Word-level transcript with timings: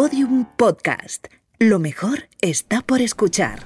Podium 0.00 0.44
Podcast. 0.56 1.26
Lo 1.58 1.80
mejor 1.80 2.28
está 2.40 2.82
por 2.82 3.00
escuchar. 3.00 3.64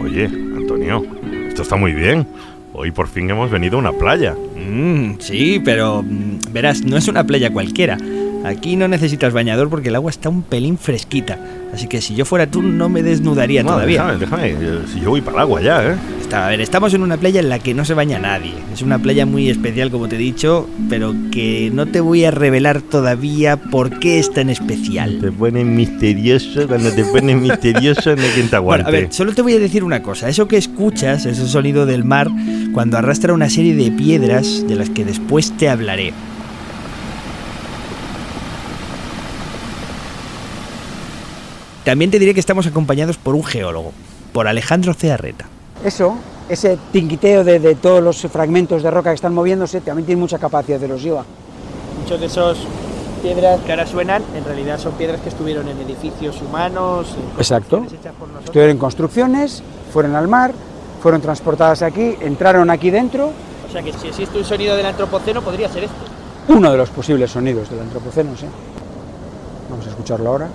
Oye, 0.00 0.26
Antonio, 0.26 1.04
esto 1.48 1.62
está 1.62 1.74
muy 1.74 1.92
bien. 1.92 2.28
Hoy 2.72 2.92
por 2.92 3.08
fin 3.08 3.28
hemos 3.28 3.50
venido 3.50 3.78
a 3.78 3.80
una 3.80 3.92
playa. 3.94 4.36
Mm, 4.54 5.18
sí, 5.18 5.60
pero 5.64 6.04
mm, 6.04 6.52
verás, 6.52 6.84
no 6.84 6.96
es 6.96 7.08
una 7.08 7.24
playa 7.24 7.52
cualquiera. 7.52 7.98
Aquí 8.46 8.76
no 8.76 8.86
necesitas 8.86 9.32
bañador 9.32 9.68
porque 9.68 9.88
el 9.88 9.96
agua 9.96 10.10
está 10.10 10.28
un 10.28 10.42
pelín 10.42 10.78
fresquita. 10.78 11.36
Así 11.74 11.88
que 11.88 12.00
si 12.00 12.14
yo 12.14 12.24
fuera 12.24 12.46
tú 12.46 12.62
no 12.62 12.88
me 12.88 13.02
desnudaría 13.02 13.64
No, 13.64 13.72
todavía. 13.72 14.16
Déjame, 14.16 14.54
déjame. 14.54 14.86
Si 14.92 15.00
yo 15.00 15.10
voy 15.10 15.20
para 15.20 15.38
el 15.38 15.40
agua 15.42 15.60
ya, 15.62 15.84
¿eh? 15.84 15.96
Está- 16.20 16.46
a 16.46 16.50
ver, 16.50 16.60
estamos 16.60 16.94
en 16.94 17.02
una 17.02 17.16
playa 17.16 17.40
en 17.40 17.48
la 17.48 17.58
que 17.58 17.74
no 17.74 17.84
se 17.84 17.94
baña 17.94 18.20
nadie. 18.20 18.52
Es 18.72 18.82
una 18.82 19.00
playa 19.00 19.26
muy 19.26 19.50
especial, 19.50 19.90
como 19.90 20.06
te 20.08 20.14
he 20.14 20.18
dicho, 20.18 20.68
pero 20.88 21.12
que 21.32 21.70
no 21.74 21.86
te 21.86 22.00
voy 22.00 22.24
a 22.24 22.30
revelar 22.30 22.82
todavía 22.82 23.56
por 23.56 23.98
qué 23.98 24.20
es 24.20 24.32
tan 24.32 24.48
especial. 24.48 25.18
Te 25.20 25.32
pones 25.32 25.66
misterioso. 25.66 26.68
Cuando 26.68 26.90
te 26.92 27.04
pones 27.04 27.36
misterioso, 27.40 28.14
no 28.14 28.22
hay 28.22 28.30
quien 28.30 28.48
te 28.48 28.56
aguante. 28.56 28.84
Bueno, 28.84 28.96
a 28.98 29.00
ver, 29.02 29.12
solo 29.12 29.32
te 29.34 29.42
voy 29.42 29.54
a 29.54 29.58
decir 29.58 29.82
una 29.82 30.02
cosa. 30.02 30.28
Eso 30.28 30.46
que 30.46 30.56
escuchas, 30.56 31.26
ese 31.26 31.46
sonido 31.48 31.84
del 31.84 32.04
mar, 32.04 32.28
cuando 32.72 32.96
arrastra 32.96 33.32
una 33.32 33.50
serie 33.50 33.74
de 33.74 33.90
piedras 33.90 34.64
de 34.68 34.76
las 34.76 34.88
que 34.90 35.04
después 35.04 35.52
te 35.56 35.68
hablaré. 35.68 36.12
También 41.86 42.10
te 42.10 42.18
diré 42.18 42.34
que 42.34 42.40
estamos 42.40 42.66
acompañados 42.66 43.16
por 43.16 43.36
un 43.36 43.44
geólogo, 43.44 43.92
por 44.32 44.48
Alejandro 44.48 44.92
Cearreta. 44.92 45.46
Eso, 45.84 46.16
ese 46.48 46.76
tinquiteo 46.90 47.44
de, 47.44 47.60
de 47.60 47.76
todos 47.76 48.02
los 48.02 48.22
fragmentos 48.22 48.82
de 48.82 48.90
roca 48.90 49.10
que 49.10 49.14
están 49.14 49.32
moviéndose, 49.32 49.80
también 49.80 50.04
tiene 50.04 50.20
mucha 50.20 50.36
capacidad 50.36 50.82
erosiva. 50.82 51.24
Muchos 52.02 52.18
de 52.18 52.26
esos 52.26 52.58
piedras 53.22 53.60
que 53.60 53.70
ahora 53.70 53.86
suenan, 53.86 54.24
en 54.34 54.44
realidad 54.44 54.80
son 54.80 54.94
piedras 54.94 55.20
que 55.20 55.28
estuvieron 55.28 55.68
en 55.68 55.80
edificios 55.80 56.42
humanos. 56.42 57.14
en 57.14 57.38
Exacto. 57.38 57.86
hechas 57.86 58.14
por. 58.18 58.30
Estuvieron 58.44 58.72
en 58.72 58.78
construcciones, 58.78 59.62
fueron 59.92 60.16
al 60.16 60.26
mar, 60.26 60.54
fueron 61.00 61.20
transportadas 61.20 61.82
aquí, 61.82 62.16
entraron 62.20 62.68
aquí 62.68 62.90
dentro. 62.90 63.30
O 63.68 63.70
sea 63.72 63.80
que 63.80 63.92
si 63.92 64.08
existe 64.08 64.36
un 64.36 64.44
sonido 64.44 64.74
del 64.74 64.86
antropoceno, 64.86 65.40
podría 65.40 65.68
ser 65.68 65.84
este. 65.84 65.94
Uno 66.48 66.72
de 66.72 66.78
los 66.78 66.90
posibles 66.90 67.30
sonidos 67.30 67.70
del 67.70 67.78
antropoceno, 67.78 68.36
sí. 68.36 68.46
Vamos 69.70 69.86
a 69.86 69.90
escucharlo 69.90 70.30
ahora. 70.30 70.48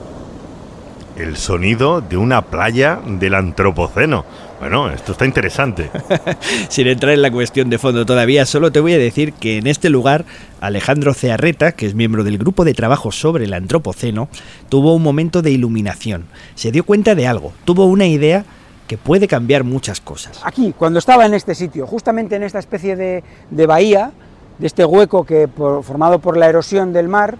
El 1.21 1.37
sonido 1.37 2.01
de 2.01 2.17
una 2.17 2.41
playa 2.41 2.99
del 3.05 3.35
Antropoceno. 3.35 4.25
Bueno, 4.59 4.89
esto 4.89 5.11
está 5.11 5.25
interesante. 5.25 5.91
Sin 6.69 6.87
entrar 6.87 7.13
en 7.13 7.21
la 7.21 7.29
cuestión 7.29 7.69
de 7.69 7.77
fondo 7.77 8.07
todavía, 8.07 8.45
solo 8.47 8.71
te 8.71 8.79
voy 8.79 8.93
a 8.93 8.97
decir 8.97 9.33
que 9.33 9.57
en 9.57 9.67
este 9.67 9.91
lugar 9.91 10.25
Alejandro 10.61 11.13
Cearreta, 11.13 11.73
que 11.73 11.85
es 11.85 11.93
miembro 11.93 12.23
del 12.23 12.39
grupo 12.39 12.65
de 12.65 12.73
trabajo 12.73 13.11
sobre 13.11 13.45
el 13.45 13.53
Antropoceno, 13.53 14.29
tuvo 14.69 14.95
un 14.95 15.03
momento 15.03 15.43
de 15.43 15.51
iluminación. 15.51 16.25
Se 16.55 16.71
dio 16.71 16.83
cuenta 16.83 17.13
de 17.13 17.27
algo, 17.27 17.53
tuvo 17.65 17.85
una 17.85 18.07
idea 18.07 18.43
que 18.87 18.97
puede 18.97 19.27
cambiar 19.27 19.63
muchas 19.63 20.01
cosas. 20.01 20.39
Aquí, 20.43 20.73
cuando 20.75 20.97
estaba 20.97 21.27
en 21.27 21.35
este 21.35 21.53
sitio, 21.53 21.85
justamente 21.85 22.35
en 22.35 22.41
esta 22.43 22.57
especie 22.59 22.95
de, 22.95 23.23
de 23.51 23.65
bahía, 23.67 24.11
de 24.57 24.65
este 24.67 24.83
hueco 24.85 25.23
que 25.23 25.47
por- 25.47 25.83
formado 25.83 26.17
por 26.19 26.35
la 26.35 26.47
erosión 26.49 26.93
del 26.93 27.07
mar, 27.07 27.37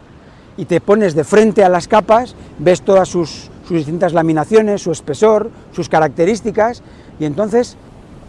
y 0.57 0.65
te 0.65 0.81
pones 0.81 1.15
de 1.15 1.23
frente 1.23 1.63
a 1.63 1.69
las 1.69 1.87
capas, 1.87 2.35
ves 2.59 2.81
todas 2.81 3.07
sus, 3.09 3.49
sus 3.71 3.77
distintas 3.77 4.11
laminaciones, 4.11 4.81
su 4.81 4.91
espesor, 4.91 5.49
sus 5.71 5.87
características, 5.87 6.83
y 7.21 7.25
entonces, 7.25 7.77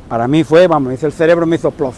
para 0.09 0.29
mí 0.29 0.45
fue, 0.45 0.69
vamos, 0.69 0.89
me 0.89 0.95
hizo 0.95 1.07
el 1.07 1.13
cerebro, 1.13 1.47
me 1.47 1.57
hizo 1.57 1.73
plof. 1.73 1.97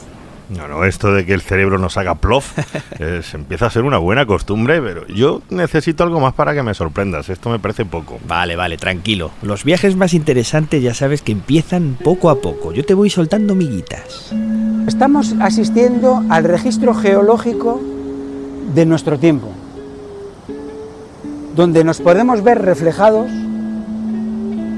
No, 0.48 0.66
no, 0.66 0.84
esto 0.84 1.12
de 1.12 1.26
que 1.26 1.34
el 1.34 1.42
cerebro 1.42 1.78
nos 1.78 1.96
haga 1.98 2.14
plof 2.16 2.58
eh, 2.98 3.20
se 3.22 3.36
empieza 3.36 3.66
a 3.66 3.70
ser 3.70 3.83
una 3.83 3.98
buena 3.98 4.24
costumbre, 4.24 4.80
pero 4.80 5.06
yo 5.08 5.42
necesito 5.50 6.04
algo 6.04 6.20
más 6.20 6.33
para 6.33 6.54
que 6.54 6.62
me 6.62 6.72
sorprendas. 6.72 7.28
Esto 7.28 7.50
me 7.50 7.58
parece 7.58 7.84
poco. 7.84 8.18
Vale, 8.27 8.56
vale, 8.56 8.78
tranquilo. 8.78 9.30
Los 9.42 9.64
viajes 9.64 9.94
más 9.96 10.14
interesantes 10.14 10.83
ya 10.83 10.94
sabes 10.94 11.20
que 11.20 11.33
empiezan 11.33 11.98
poco 12.02 12.30
a 12.30 12.40
poco. 12.40 12.72
Yo 12.72 12.84
te 12.84 12.94
voy 12.94 13.10
soltando 13.10 13.54
miguitas. 13.54 14.33
Estamos 14.86 15.34
asistiendo 15.40 16.22
al 16.30 16.44
registro 16.44 16.94
geológico 16.94 17.80
de 18.74 18.86
nuestro 18.86 19.18
tiempo, 19.18 19.50
donde 21.54 21.84
nos 21.84 22.00
podemos 22.00 22.42
ver 22.42 22.60
reflejados 22.62 23.28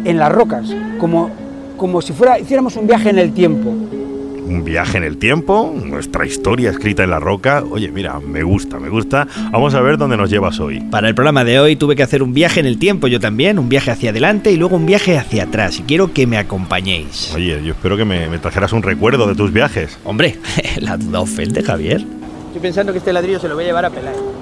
en 0.05 0.19
las 0.19 0.31
rocas, 0.31 0.67
como, 0.99 1.31
como 1.77 2.01
si 2.03 2.13
fuera, 2.13 2.39
hiciéramos 2.39 2.77
un 2.77 2.87
viaje 2.87 3.11
en 3.11 3.19
el 3.19 3.33
tiempo. 3.33 3.71
Un 3.71 4.63
viaje 4.65 4.99
en 4.99 5.03
el 5.03 5.17
tiempo, 5.17 5.75
nuestra 5.75 6.25
historia 6.25 6.71
escrita 6.71 7.03
en 7.03 7.11
la 7.11 7.19
roca. 7.19 7.65
Oye, 7.69 7.91
mira, 7.91 8.21
me 8.21 8.45
gusta, 8.45 8.79
me 8.79 8.89
gusta. 8.89 9.27
Vamos 9.51 9.75
a 9.75 9.81
ver 9.81 9.99
dónde 9.99 10.17
nos 10.17 10.31
llevas 10.31 10.61
hoy. 10.61 10.79
Para 10.83 11.09
el 11.09 11.17
programa 11.17 11.43
de 11.43 11.59
hoy 11.59 11.75
tuve 11.75 11.97
que 11.97 12.05
hacer 12.05 12.23
un 12.23 12.33
viaje 12.33 12.61
en 12.61 12.67
el 12.67 12.79
tiempo 12.79 13.09
yo 13.09 13.19
también, 13.19 13.59
un 13.59 13.69
viaje 13.69 13.91
hacia 13.91 14.11
adelante 14.11 14.53
y 14.53 14.57
luego 14.57 14.77
un 14.77 14.87
viaje 14.87 15.19
hacia 15.19 15.45
atrás. 15.45 15.81
Y 15.81 15.83
quiero 15.83 16.13
que 16.13 16.29
me 16.29 16.39
acompañéis. 16.39 17.33
Oye, 17.35 17.61
yo 17.65 17.73
espero 17.73 17.97
que 17.97 18.05
me, 18.05 18.29
me 18.29 18.39
trajeras 18.39 18.73
un 18.73 18.85
recuerdo 18.85 19.27
de 19.27 19.35
tus 19.35 19.53
viajes. 19.53 19.99
Hombre, 20.05 20.37
la 20.81 20.97
duda 20.97 21.21
ofende, 21.21 21.65
Javier. 21.65 22.05
Estoy 22.47 22.61
pensando 22.61 22.93
que 22.93 22.99
este 22.99 23.13
ladrillo 23.13 23.41
se 23.41 23.49
lo 23.49 23.57
voy 23.57 23.65
a 23.65 23.67
llevar 23.67 23.87
a 23.87 23.91
Peláez. 23.91 24.36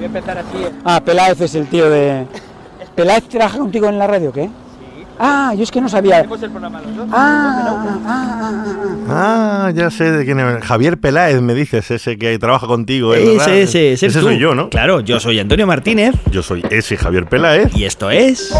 Voy 0.00 0.04
a 0.04 0.06
empezar 0.06 0.38
así. 0.38 0.56
eh. 0.56 0.70
Ah, 0.82 0.98
Peláez 1.04 1.38
es 1.42 1.54
el 1.54 1.66
tío 1.66 1.90
de... 1.90 2.24
¿Peláez 2.94 3.24
trabaja 3.28 3.58
contigo 3.58 3.86
en 3.86 3.98
la 3.98 4.06
radio, 4.06 4.32
qué? 4.32 4.48
Ah, 5.18 5.52
yo 5.54 5.62
es 5.62 5.70
que 5.70 5.78
no 5.78 5.90
sabía. 5.90 6.20
Hacemos 6.20 6.42
el 6.42 6.50
programa 6.50 6.80
los 6.80 6.96
dos. 6.96 7.06
Ah, 7.12 7.64
ah, 7.66 7.84
ah, 8.06 8.06
ah, 8.06 8.64
ah. 9.10 9.66
Ah, 9.66 9.70
ya 9.74 9.90
sé 9.90 10.10
de 10.10 10.24
quién 10.24 10.40
es. 10.40 10.64
Javier 10.64 10.98
Peláez, 10.98 11.42
me 11.42 11.52
dices, 11.52 11.90
ese 11.90 12.16
que 12.16 12.38
trabaja 12.38 12.66
contigo. 12.66 13.14
¿eh? 13.14 13.36
Ese, 13.36 13.60
ese, 13.60 13.92
ese, 13.92 14.08
tú. 14.08 14.22
soy 14.22 14.38
yo, 14.38 14.54
¿no? 14.54 14.70
Claro, 14.70 15.00
yo 15.00 15.20
soy 15.20 15.38
Antonio 15.38 15.66
Martínez 15.66 16.14
Yo 16.30 16.42
soy 16.42 16.64
ese 16.70 16.96
Javier 16.96 17.26
Peláez. 17.26 17.76
y 17.76 17.84
esto 17.84 18.10
es... 18.10 18.54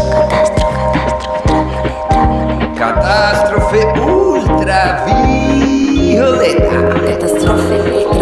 Catástrofe 2.77 3.79
ultravioleta. 3.99 6.69
Catástrofe 7.07 8.05
ultravioleta. 8.05 8.20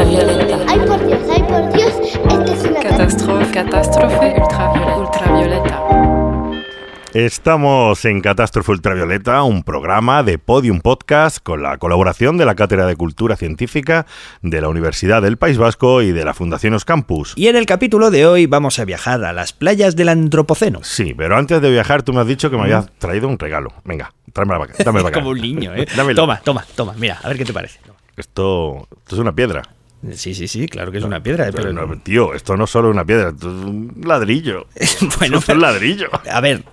Catástrofe 4.19 4.99
ultravioleta. 4.99 5.79
ultravioleta. 5.79 6.65
Estamos 7.13 8.03
en 8.05 8.21
Catástrofe 8.21 8.71
Ultravioleta, 8.71 9.41
un 9.43 9.63
programa 9.63 10.23
de 10.23 10.37
Podium 10.37 10.81
Podcast 10.81 11.39
con 11.41 11.63
la 11.63 11.77
colaboración 11.77 12.37
de 12.37 12.45
la 12.45 12.53
Cátedra 12.53 12.85
de 12.85 12.97
Cultura 12.97 13.37
Científica 13.37 14.05
de 14.41 14.59
la 14.61 14.67
Universidad 14.67 15.21
del 15.21 15.37
País 15.37 15.57
Vasco 15.57 16.01
y 16.01 16.11
de 16.11 16.25
la 16.25 16.33
Fundación 16.33 16.73
Oscampus. 16.73 17.33
Y 17.37 17.47
en 17.47 17.55
el 17.55 17.65
capítulo 17.65 18.11
de 18.11 18.25
hoy 18.27 18.45
vamos 18.45 18.77
a 18.79 18.85
viajar 18.85 19.23
a 19.23 19.31
las 19.31 19.53
playas 19.53 19.95
del 19.95 20.09
Antropoceno. 20.09 20.81
Sí, 20.83 21.13
pero 21.17 21.37
antes 21.37 21.61
de 21.61 21.71
viajar 21.71 22.03
tú 22.03 22.11
me 22.13 22.19
has 22.19 22.27
dicho 22.27 22.51
que 22.51 22.57
me 22.57 22.63
habías 22.63 22.91
traído 22.99 23.27
un 23.29 23.39
regalo. 23.39 23.71
Venga, 23.85 24.13
tráemelo 24.33 24.59
para 24.59 24.73
acá. 24.73 24.83
Dámelo 24.83 25.03
para 25.05 25.15
acá. 25.15 25.19
Como 25.21 25.31
un 25.31 25.41
niño, 25.41 25.73
¿eh? 25.73 25.87
Dámelo. 25.95 26.21
Toma, 26.21 26.41
toma, 26.43 26.65
toma. 26.75 26.93
Mira, 26.97 27.19
a 27.23 27.27
ver 27.29 27.37
qué 27.37 27.45
te 27.45 27.53
parece. 27.53 27.79
Esto, 28.17 28.85
esto 28.97 29.15
es 29.15 29.19
una 29.19 29.33
piedra. 29.33 29.63
Sí, 30.13 30.33
sí, 30.33 30.47
sí, 30.47 30.67
claro 30.67 30.91
que 30.91 30.99
es 30.99 31.03
una 31.03 31.21
piedra. 31.21 31.45
Pero 31.51 31.57
Pero 31.57 31.73
no, 31.73 32.01
tío, 32.01 32.33
esto 32.33 32.55
no 32.55 32.63
es 32.63 32.69
solo 32.69 32.89
una 32.89 33.05
piedra, 33.05 33.29
esto 33.29 33.47
es 33.47 33.65
un 33.65 34.01
ladrillo. 34.05 34.67
bueno, 35.19 35.39
esto 35.39 35.51
es 35.51 35.55
un 35.57 35.61
ladrillo. 35.61 36.07
A 36.31 36.41
ver, 36.41 36.63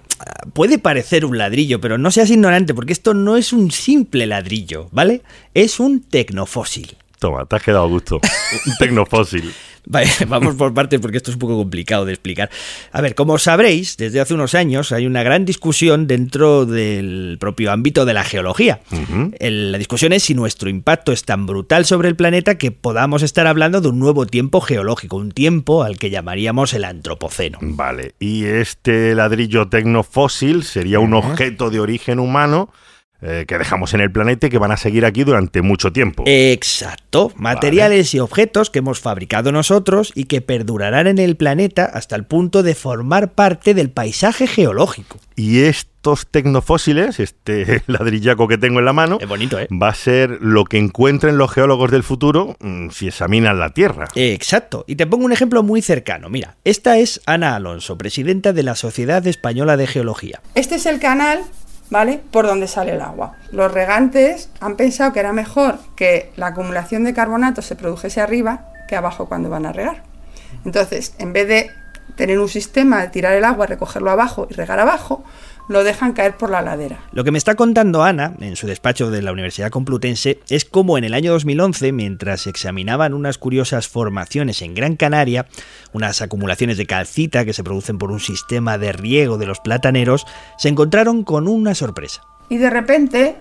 puede 0.53 0.79
parecer 0.79 1.25
un 1.25 1.37
ladrillo, 1.37 1.81
pero 1.81 1.99
no 1.99 2.11
seas 2.11 2.31
ignorante, 2.31 2.75
porque 2.75 2.93
esto 2.93 3.15
no 3.15 3.37
es 3.37 3.53
un 3.53 3.71
simple 3.71 4.27
ladrillo, 4.27 4.89
¿vale? 4.93 5.23
Es 5.55 5.81
un 5.81 6.03
tecnofósil. 6.03 6.97
Toma, 7.19 7.47
te 7.47 7.57
has 7.57 7.63
quedado 7.63 7.85
a 7.85 7.89
gusto. 7.89 8.21
Un 8.67 8.77
tecnofósil. 8.79 9.53
Vale, 9.89 10.09
vamos 10.29 10.57
por 10.57 10.75
partes 10.75 11.01
porque 11.01 11.17
esto 11.19 11.31
es 11.31 11.37
un 11.37 11.41
poco 11.41 11.57
complicado 11.57 12.05
de 12.05 12.13
explicar. 12.13 12.51
A 12.93 13.01
ver, 13.01 13.15
como 13.15 13.39
sabréis, 13.39 13.97
desde 13.97 14.21
hace 14.21 14.35
unos 14.35 14.55
años 14.55 14.91
hay 14.93 15.07
una 15.07 15.23
gran 15.23 15.45
discusión 15.45 16.07
dentro 16.09 16.67
del 16.67 17.37
propio 17.39 17.71
ámbito 17.73 18.05
de 18.05 18.13
la 18.15 18.25
geología. 18.25 18.81
El- 19.39 19.71
la 19.73 19.79
discusión 19.79 20.13
es 20.13 20.25
si 20.25 20.35
nuestro 20.35 20.69
impacto 20.69 21.13
es 21.13 21.25
tan 21.25 21.47
brutal 21.47 21.85
sobre 21.87 22.09
el 22.09 22.17
planeta 22.17 22.59
que 22.59 22.73
podamos 22.73 23.23
estar 23.23 23.47
hablando 23.47 23.81
de 23.81 23.89
un 23.89 23.99
nuevo 23.99 24.27
tiempo 24.27 24.61
geológico, 24.61 25.17
un 25.17 25.31
tiempo 25.31 25.83
al 25.85 25.99
que 25.99 26.11
llamaríamos 26.11 26.75
el 26.75 26.85
antropoceno. 26.85 27.59
Vale, 27.63 28.15
y 28.19 28.45
este 28.45 29.15
ladrillo 29.15 29.69
tecnofósil 29.69 30.65
sería 30.65 30.99
un 30.99 31.15
objeto 31.15 31.71
de 31.71 31.81
origen 31.81 32.19
humano 32.19 32.71
eh, 33.23 33.45
que 33.49 33.57
dejamos 33.57 33.95
en 33.95 34.01
el 34.01 34.13
planeta 34.13 34.47
y 34.47 34.51
que 34.51 34.59
van 34.59 34.73
a 34.73 34.77
seguir 34.77 35.07
aquí 35.07 35.25
durante 35.25 35.63
mucho 35.63 35.91
tiempo. 35.91 36.25
Exacto, 36.27 37.33
materiales 37.37 38.15
y 38.15 38.19
objetos 38.19 38.69
que 38.69 38.81
hemos 38.81 39.01
fabricado 39.01 39.53
nosotros 39.53 40.13
y 40.15 40.25
que 40.25 40.43
perdurarán 40.43 41.07
en 41.07 41.19
el 41.19 41.37
planeta 41.37 41.87
hasta 41.87 42.15
el 42.15 42.25
punto 42.25 42.63
de 42.63 42.75
formar 42.75 43.33
parte 43.33 43.73
del 43.73 43.91
paisaje 43.91 44.47
geológico. 44.47 45.19
Y 45.35 45.61
estos 45.61 46.27
tecnofósiles, 46.27 47.19
este 47.19 47.83
ladrillaco 47.87 48.49
que 48.49 48.59
tengo 48.59 48.81
en 48.81 48.85
la 48.85 48.93
mano, 48.93 49.19
Es 49.21 49.29
bonito, 49.29 49.59
¿eh? 49.59 49.67
va 49.71 49.89
a 49.89 49.95
ser 49.95 50.39
lo 50.43 50.65
que 50.65 50.77
encuentren 50.77 51.39
los 51.39 51.51
geólogos 51.51 51.91
del 51.91 52.03
futuro 52.03 52.57
mm, 52.61 52.91
si 52.91 53.09
examinan 53.09 53.59
la 53.59 53.71
Tierra. 53.71 54.09
Exacto, 54.15 54.85
y 54.87 54.97
te 54.97 55.07
pongo 55.07 55.25
un 55.25 55.33
ejemplo 55.33 55.63
muy 55.63 55.81
cercano. 55.81 56.29
Mira, 56.29 56.57
esta 56.65 56.99
es 56.99 57.23
Ana 57.25 57.57
Alonso, 57.57 57.97
presidenta 57.97 58.53
de 58.53 58.63
la 58.63 58.75
Sociedad 58.75 59.27
Española 59.27 59.79
de 59.79 59.87
Geología. 59.87 60.43
Este 60.55 60.75
es 60.75 60.87
el 60.87 61.01
canal 61.01 61.41
¿vale? 61.91 62.21
Por 62.31 62.47
donde 62.47 62.69
sale 62.69 62.93
el 62.93 63.01
agua. 63.01 63.35
Los 63.53 63.73
regantes 63.73 64.51
han 64.61 64.77
pensado 64.77 65.13
que 65.13 65.21
era 65.21 65.33
mejor 65.33 65.79
que 65.95 66.33
la 66.37 66.49
acumulación 66.49 67.05
de 67.05 67.15
carbonato 67.15 67.63
se 67.63 67.77
produjese 67.77 68.21
arriba 68.21 68.73
que 68.89 68.97
abajo 68.97 69.27
cuando 69.27 69.51
van 69.51 69.67
a 69.67 69.73
regar. 69.73 70.03
Entonces, 70.65 71.15
en 71.19 71.33
vez 71.33 71.49
de 71.49 71.71
tener 72.17 72.39
un 72.39 72.49
sistema 72.49 73.03
de 73.03 73.09
tirar 73.09 73.35
el 73.35 73.45
agua, 73.45 73.67
recogerlo 73.67 74.11
abajo 74.11 74.47
y 74.51 74.55
regar 74.55 74.81
abajo, 74.81 75.25
lo 75.69 75.85
dejan 75.85 76.13
caer 76.13 76.37
por 76.37 76.51
la 76.51 76.63
ladera. 76.63 76.99
Lo 77.13 77.25
que 77.25 77.33
me 77.33 77.39
está 77.39 77.55
contando 77.55 78.03
Ana, 78.03 78.35
en 78.41 78.57
su 78.57 78.67
despacho 78.67 79.11
de 79.11 79.23
la 79.23 79.33
Universidad 79.33 79.71
Complutense, 79.71 80.41
es 80.49 80.65
cómo 80.65 80.99
en 80.99 81.05
el 81.05 81.15
año 81.15 81.33
2011, 81.33 81.93
mientras 81.93 82.47
examinaban 82.47 83.15
unas 83.15 83.39
curiosas 83.39 83.89
formaciones 83.89 84.63
en 84.63 84.75
Gran 84.75 84.97
Canaria, 84.97 85.47
unas 85.93 86.23
acumulaciones 86.23 86.77
de 86.77 86.87
calcita 86.87 87.45
que 87.45 87.53
se 87.53 87.65
producen 87.65 87.99
por 87.99 88.11
un 88.11 88.21
sistema 88.21 88.79
de 88.79 88.93
riego 88.93 89.39
de 89.39 89.47
los 89.47 89.61
plataneros, 89.61 90.27
se 90.59 90.69
encontraron 90.69 91.25
con 91.25 91.49
una 91.49 91.75
sorpresa. 91.75 92.23
Y 92.49 92.59
de 92.59 92.71
repente, 92.71 93.37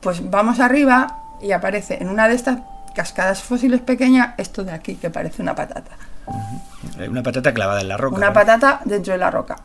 pues 0.00 0.28
vamos 0.30 0.60
arriba 0.60 1.18
y 1.42 1.52
aparece 1.52 1.98
en 2.00 2.08
una 2.08 2.28
de 2.28 2.34
estas 2.34 2.58
cascadas 2.94 3.42
fósiles 3.42 3.80
pequeñas 3.80 4.34
esto 4.36 4.64
de 4.64 4.72
aquí, 4.72 4.96
que 4.96 5.10
parece 5.10 5.42
una 5.42 5.54
patata. 5.54 5.96
Una 7.08 7.22
patata 7.22 7.54
clavada 7.54 7.80
en 7.80 7.88
la 7.88 7.96
roca. 7.96 8.16
Una 8.16 8.28
¿no? 8.28 8.32
patata 8.32 8.80
dentro 8.84 9.12
de 9.12 9.18
la 9.18 9.30
roca. 9.30 9.56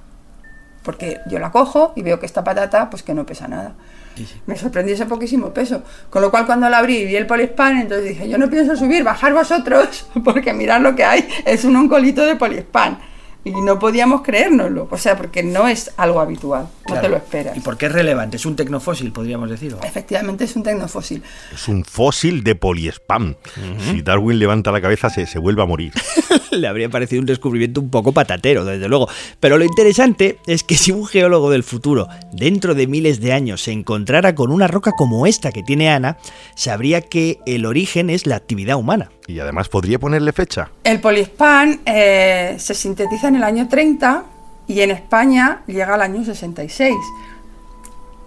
Porque 0.86 1.20
yo 1.28 1.40
la 1.40 1.52
cojo 1.52 1.92
y 1.96 2.04
veo 2.04 2.20
que 2.20 2.28
esta 2.28 2.44
patata, 2.44 2.90
pues 2.90 3.04
que 3.04 3.14
no 3.14 3.26
pesa 3.26 3.48
nada. 3.48 3.74
Me 4.46 4.56
sorprendió 4.56 4.94
ese 4.94 5.06
poquísimo 5.08 5.54
peso. 5.54 5.84
Con 6.10 6.22
lo 6.22 6.32
cual 6.32 6.46
cuando 6.46 6.70
la 6.70 6.78
abrí 6.78 6.98
y 6.98 7.06
vi 7.06 7.16
el 7.16 7.28
poliespan, 7.28 7.80
entonces 7.80 8.10
dije, 8.10 8.30
yo 8.30 8.38
no 8.38 8.50
pienso 8.50 8.76
subir, 8.76 9.04
bajar 9.04 9.34
vosotros, 9.34 10.08
porque 10.24 10.54
mirad 10.54 10.80
lo 10.80 10.96
que 10.96 11.04
hay, 11.04 11.28
es 11.46 11.66
un 11.66 11.76
oncolito 11.76 12.26
de 12.26 12.36
poliespan. 12.36 13.00
Y 13.46 13.52
no 13.52 13.78
podíamos 13.80 14.22
creérnoslo, 14.24 14.88
o 14.90 14.98
sea, 14.98 15.16
porque 15.16 15.44
no 15.44 15.68
es 15.68 15.92
algo 15.98 16.20
habitual, 16.20 16.64
no 16.64 16.84
Claro. 16.86 17.02
te 17.02 17.10
lo 17.10 17.18
esperas. 17.18 17.56
¿Y 17.56 17.60
por 17.60 17.78
qué 17.78 17.86
es 17.86 17.92
relevante? 17.92 18.38
Es 18.38 18.46
un 18.48 18.56
tecnofósil, 18.56 19.12
podríamos 19.12 19.50
decir. 19.50 19.76
¿o? 19.76 19.84
Efectivamente 19.84 20.44
es 20.46 20.56
un 20.56 20.64
tecnofósil. 20.64 21.22
Es 21.54 21.68
un 21.68 21.86
fósil 21.86 22.44
de 22.44 22.56
poliespam. 22.56 23.36
Si 23.92 24.02
Darwin 24.02 24.40
levanta 24.40 24.72
la 24.72 24.82
cabeza, 24.82 25.10
se, 25.12 25.28
se 25.28 25.38
vuelve 25.40 25.62
a 25.62 25.66
morir. 25.66 25.94
Le 26.52 26.68
habría 26.68 26.90
parecido 26.90 27.20
un 27.20 27.26
descubrimiento 27.28 27.82
un 27.82 27.90
poco 27.92 28.12
patatero, 28.14 28.66
desde 28.66 28.88
luego. 28.88 29.08
Pero 29.40 29.58
lo 29.60 29.64
interesante 29.66 30.40
es 30.48 30.64
que 30.64 30.76
si 30.76 30.92
un 30.92 31.06
geólogo 31.06 31.52
del 31.52 31.64
futuro, 31.64 32.08
dentro 32.34 32.74
de 32.74 32.88
miles 32.88 33.20
de 33.22 33.32
años, 33.34 33.62
se 33.62 33.72
encontrara 33.72 34.34
con 34.34 34.52
una 34.52 34.68
roca 34.68 34.92
como 34.98 35.28
esta 35.28 35.52
que 35.52 35.62
tiene 35.64 35.90
Ana, 35.92 36.18
sabría 36.56 37.02
que 37.02 37.40
el 37.46 37.66
origen 37.68 38.10
es 38.10 38.26
la 38.26 38.38
actividad 38.38 38.78
humana. 38.78 39.12
Y 39.28 39.40
además 39.40 39.70
podría 39.70 40.00
ponerle 40.00 40.32
fecha. 40.32 40.70
El 40.84 41.00
poliespan 41.00 41.82
eh, 41.86 42.56
se 42.60 42.74
sintetiza 42.74 43.28
en 43.28 43.38
el 43.38 43.44
año 43.44 43.68
30 43.68 44.24
y 44.68 44.82
en 44.82 44.92
España 44.92 45.62
llega 45.68 45.94
al 45.94 46.02
año 46.02 46.24
66. 46.24 46.96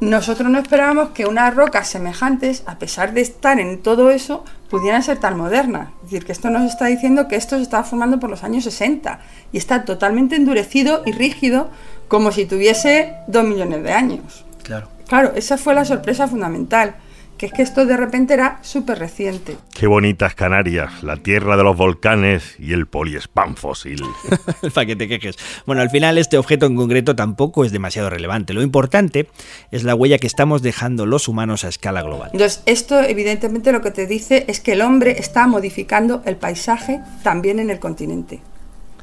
Nosotros 0.01 0.49
no 0.49 0.61
esperábamos 0.61 1.09
que 1.11 1.27
unas 1.27 1.55
rocas 1.55 1.89
semejantes, 1.89 2.63
a 2.67 2.79
pesar 2.79 3.13
de 3.15 3.21
estar 3.21 3.59
en 3.59 3.83
todo 3.83 4.11
eso, 4.11 4.45
pudieran 4.71 5.03
ser 5.03 5.19
tan 5.19 5.37
modernas. 5.37 5.89
Es 5.99 6.11
decir, 6.11 6.25
que 6.25 6.33
esto 6.33 6.51
nos 6.51 6.71
está 6.71 6.87
diciendo 6.87 7.27
que 7.27 7.35
esto 7.35 7.57
se 7.57 7.63
estaba 7.63 7.83
formando 7.83 8.21
por 8.21 8.31
los 8.31 8.45
años 8.45 8.63
60 8.65 9.19
y 9.51 9.59
está 9.59 9.85
totalmente 9.85 10.37
endurecido 10.37 11.03
y 11.05 11.13
rígido 11.13 11.71
como 12.07 12.31
si 12.31 12.47
tuviese 12.47 13.15
dos 13.27 13.45
millones 13.45 13.83
de 13.83 13.93
años. 13.93 14.45
Claro. 14.63 14.89
Claro, 15.09 15.33
esa 15.35 15.59
fue 15.59 15.75
la 15.75 15.85
sorpresa 15.85 16.29
fundamental, 16.29 16.95
que 17.39 17.47
es 17.47 17.53
que 17.53 17.63
esto 17.63 17.87
de 17.87 17.97
repente 17.97 18.35
era 18.35 18.59
súper 18.63 18.99
reciente. 18.99 19.57
Qué 19.73 19.87
bonitas 19.87 20.35
Canarias, 20.35 21.05
la 21.05 21.17
tierra 21.17 21.57
de 21.57 21.63
los 21.63 21.77
volcanes 21.77 22.57
y 22.59 22.73
el 22.73 22.87
poliespam 22.87 23.55
fósil. 23.55 24.03
Para 24.75 24.87
que 24.87 24.97
te 24.97 25.07
quejes. 25.07 25.39
Bueno, 25.65 25.81
al 25.81 25.89
final 25.89 26.19
este 26.19 26.37
objeto 26.37 26.67
en 26.67 26.75
concreto 26.75 27.15
tampoco 27.15 27.65
es 27.65 27.71
demasiado 27.71 28.11
relevante. 28.11 28.55
Lo 28.55 28.63
importante 28.63 29.29
es 29.71 29.85
la 29.85 29.95
huella 29.95 30.19
que 30.19 30.27
estamos 30.27 30.63
dejando 30.63 31.07
los 31.07 31.29
humanos 31.29 31.65
a 31.65 31.69
escala 31.69 32.03
global. 32.03 32.31
Entonces, 32.33 32.63
esto 32.67 33.01
evidentemente 33.01 33.71
lo 33.71 33.83
que 33.83 33.93
te 33.93 34.07
dice 34.07 34.45
es 34.49 34.59
que 34.59 34.73
el 34.73 34.83
hombre 34.83 35.13
está 35.19 35.47
modificando 35.47 36.23
el 36.27 36.37
paisaje 36.37 37.01
también 37.23 37.61
en 37.61 37.71
el 37.71 37.79
continente 37.79 38.41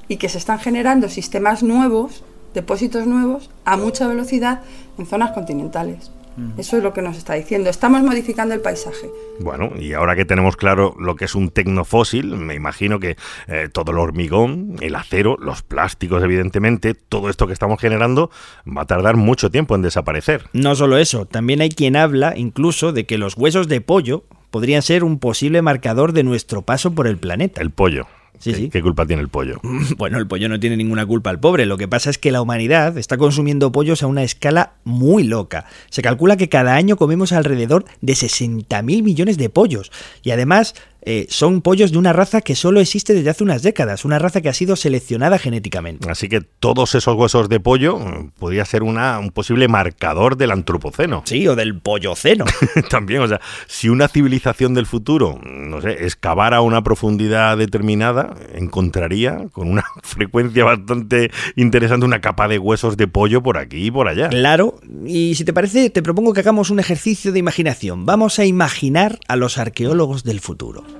y 0.09 0.17
que 0.17 0.27
se 0.27 0.37
están 0.37 0.59
generando 0.59 1.07
sistemas 1.07 1.63
nuevos, 1.63 2.25
depósitos 2.53 3.07
nuevos, 3.07 3.49
a 3.63 3.77
mucha 3.77 4.07
velocidad 4.07 4.61
en 4.97 5.05
zonas 5.05 5.31
continentales. 5.31 6.11
Eso 6.57 6.77
es 6.77 6.83
lo 6.83 6.93
que 6.93 7.01
nos 7.01 7.17
está 7.17 7.33
diciendo. 7.33 7.69
Estamos 7.69 8.01
modificando 8.03 8.53
el 8.53 8.61
paisaje. 8.61 9.09
Bueno, 9.39 9.71
y 9.79 9.93
ahora 9.93 10.15
que 10.15 10.25
tenemos 10.25 10.57
claro 10.57 10.95
lo 10.99 11.15
que 11.15 11.25
es 11.25 11.35
un 11.35 11.49
tecnofósil, 11.49 12.35
me 12.35 12.55
imagino 12.55 12.99
que 12.99 13.15
eh, 13.47 13.69
todo 13.71 13.91
el 13.91 13.99
hormigón, 13.99 14.75
el 14.81 14.95
acero, 14.95 15.37
los 15.39 15.61
plásticos, 15.61 16.23
evidentemente, 16.23 16.93
todo 16.93 17.29
esto 17.29 17.47
que 17.47 17.53
estamos 17.53 17.79
generando 17.79 18.31
va 18.65 18.83
a 18.83 18.85
tardar 18.85 19.15
mucho 19.15 19.49
tiempo 19.49 19.75
en 19.75 19.81
desaparecer. 19.81 20.49
No 20.53 20.75
solo 20.75 20.97
eso, 20.97 21.25
también 21.25 21.61
hay 21.61 21.69
quien 21.69 21.95
habla 21.95 22.33
incluso 22.37 22.91
de 22.91 23.05
que 23.05 23.17
los 23.17 23.37
huesos 23.37 23.67
de 23.67 23.81
pollo 23.81 24.23
podrían 24.51 24.81
ser 24.81 25.03
un 25.03 25.19
posible 25.19 25.61
marcador 25.61 26.13
de 26.13 26.23
nuestro 26.23 26.61
paso 26.61 26.93
por 26.93 27.07
el 27.07 27.17
planeta. 27.17 27.61
El 27.61 27.71
pollo. 27.71 28.07
Sí, 28.45 28.51
¿Qué, 28.51 28.57
sí. 28.57 28.69
qué 28.69 28.81
culpa 28.83 29.07
tiene 29.07 29.23
el 29.23 29.29
pollo? 29.29 29.59
Bueno, 29.97 30.19
el 30.19 30.27
pollo 30.27 30.47
no 30.49 30.59
tiene 30.59 30.77
ninguna 30.77 31.03
culpa 31.03 31.31
al 31.31 31.39
pobre. 31.39 31.65
Lo 31.65 31.77
que 31.77 31.87
pasa 31.87 32.11
es 32.11 32.19
que 32.19 32.31
la 32.31 32.43
humanidad 32.43 32.95
está 32.99 33.17
consumiendo 33.17 33.71
pollos 33.71 34.03
a 34.03 34.07
una 34.07 34.21
escala 34.21 34.73
muy 34.83 35.23
loca. 35.23 35.65
Se 35.89 36.03
calcula 36.03 36.37
que 36.37 36.47
cada 36.47 36.75
año 36.75 36.95
comemos 36.95 37.31
alrededor 37.31 37.85
de 38.01 38.13
60.000 38.13 38.83
millones 39.01 39.39
de 39.39 39.49
pollos. 39.49 39.91
Y 40.21 40.29
además 40.29 40.75
eh, 41.07 41.27
son 41.29 41.61
pollos 41.61 41.91
de 41.91 41.99
una 41.99 42.13
raza 42.13 42.41
que 42.41 42.55
solo 42.55 42.79
existe 42.79 43.13
desde 43.13 43.29
hace 43.29 43.43
unas 43.43 43.61
décadas. 43.61 44.05
Una 44.05 44.17
raza 44.17 44.41
que 44.41 44.49
ha 44.49 44.53
sido 44.53 44.75
seleccionada 44.75 45.37
genéticamente. 45.37 46.09
Así 46.09 46.27
que 46.27 46.41
todos 46.41 46.95
esos 46.95 47.15
huesos 47.15 47.47
de 47.47 47.59
pollo 47.59 47.99
eh, 47.99 48.29
podría 48.39 48.65
ser 48.65 48.81
una, 48.81 49.19
un 49.19 49.29
posible 49.29 49.67
marcador 49.67 50.35
del 50.35 50.51
antropoceno. 50.51 51.21
Sí, 51.25 51.47
o 51.47 51.55
del 51.55 51.79
polloceno. 51.79 52.45
También, 52.89 53.21
o 53.21 53.27
sea, 53.27 53.39
si 53.67 53.87
una 53.89 54.07
civilización 54.07 54.73
del 54.73 54.87
futuro, 54.87 55.39
no 55.43 55.79
sé, 55.79 56.05
excavara 56.05 56.57
a 56.57 56.61
una 56.61 56.81
profundidad 56.83 57.55
determinada, 57.57 58.33
encontraría 58.53 59.47
con 59.51 59.69
una 59.69 59.85
frecuencia 60.03 60.65
bastante 60.65 61.29
interesante 61.55 62.05
una 62.05 62.19
capa 62.19 62.47
de 62.47 62.57
huesos 62.57 62.97
de 62.97 63.07
pollo 63.07 63.43
por 63.43 63.59
aquí 63.59 63.85
y 63.85 63.91
por 63.91 64.07
allá. 64.07 64.29
Claro, 64.29 64.79
y 65.05 65.35
si 65.35 65.45
te 65.45 65.53
parece, 65.53 65.91
te 65.91 66.01
propongo 66.01 66.33
que 66.33 66.39
hagamos 66.39 66.71
un 66.71 66.79
ejercicio 66.79 67.31
de 67.31 67.39
imaginación. 67.39 68.07
Vamos 68.07 68.39
a 68.39 68.45
imaginar 68.45 69.19
a 69.27 69.35
los 69.35 69.59
arqueólogos 69.59 70.23
del 70.23 70.39
futuro. 70.39 70.94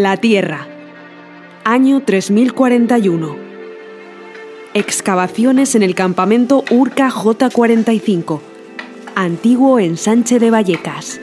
La 0.00 0.16
Tierra. 0.16 0.66
Año 1.64 2.02
3041. 2.02 3.36
Excavaciones 4.72 5.74
en 5.74 5.82
el 5.82 5.94
campamento 5.94 6.64
Urca 6.70 7.10
J45. 7.10 8.40
Antiguo 9.14 9.78
ensanche 9.78 10.38
de 10.38 10.50
Vallecas. 10.50 11.20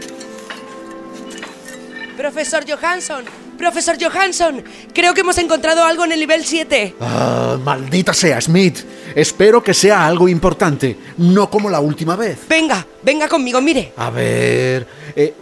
Profesor 2.16 2.64
Johansson, 2.70 3.26
profesor 3.58 3.98
Johansson, 4.00 4.64
creo 4.94 5.16
que 5.16 5.22
hemos 5.22 5.40
encontrado 5.40 5.84
algo 5.84 6.06
en 6.06 6.12
el 6.12 6.20
nivel 6.20 6.46
7. 6.46 6.94
Ah, 7.02 7.58
maldita 7.64 8.14
sea, 8.14 8.40
Smith. 8.40 8.78
Espero 9.16 9.64
que 9.64 9.74
sea 9.74 10.06
algo 10.06 10.30
importante, 10.30 10.96
no 11.18 11.50
como 11.50 11.72
la 11.72 11.80
última 11.80 12.16
vez. 12.16 12.38
Venga, 12.48 12.86
venga 13.02 13.28
conmigo, 13.28 13.62
mire. 13.62 13.94
A 13.98 14.12
ver... 14.12 14.86
eh, 15.16 15.34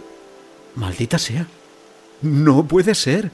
maldita 0.76 1.18
sea. 1.18 1.46
No 2.22 2.64
puede 2.64 2.94
ser. 2.94 3.30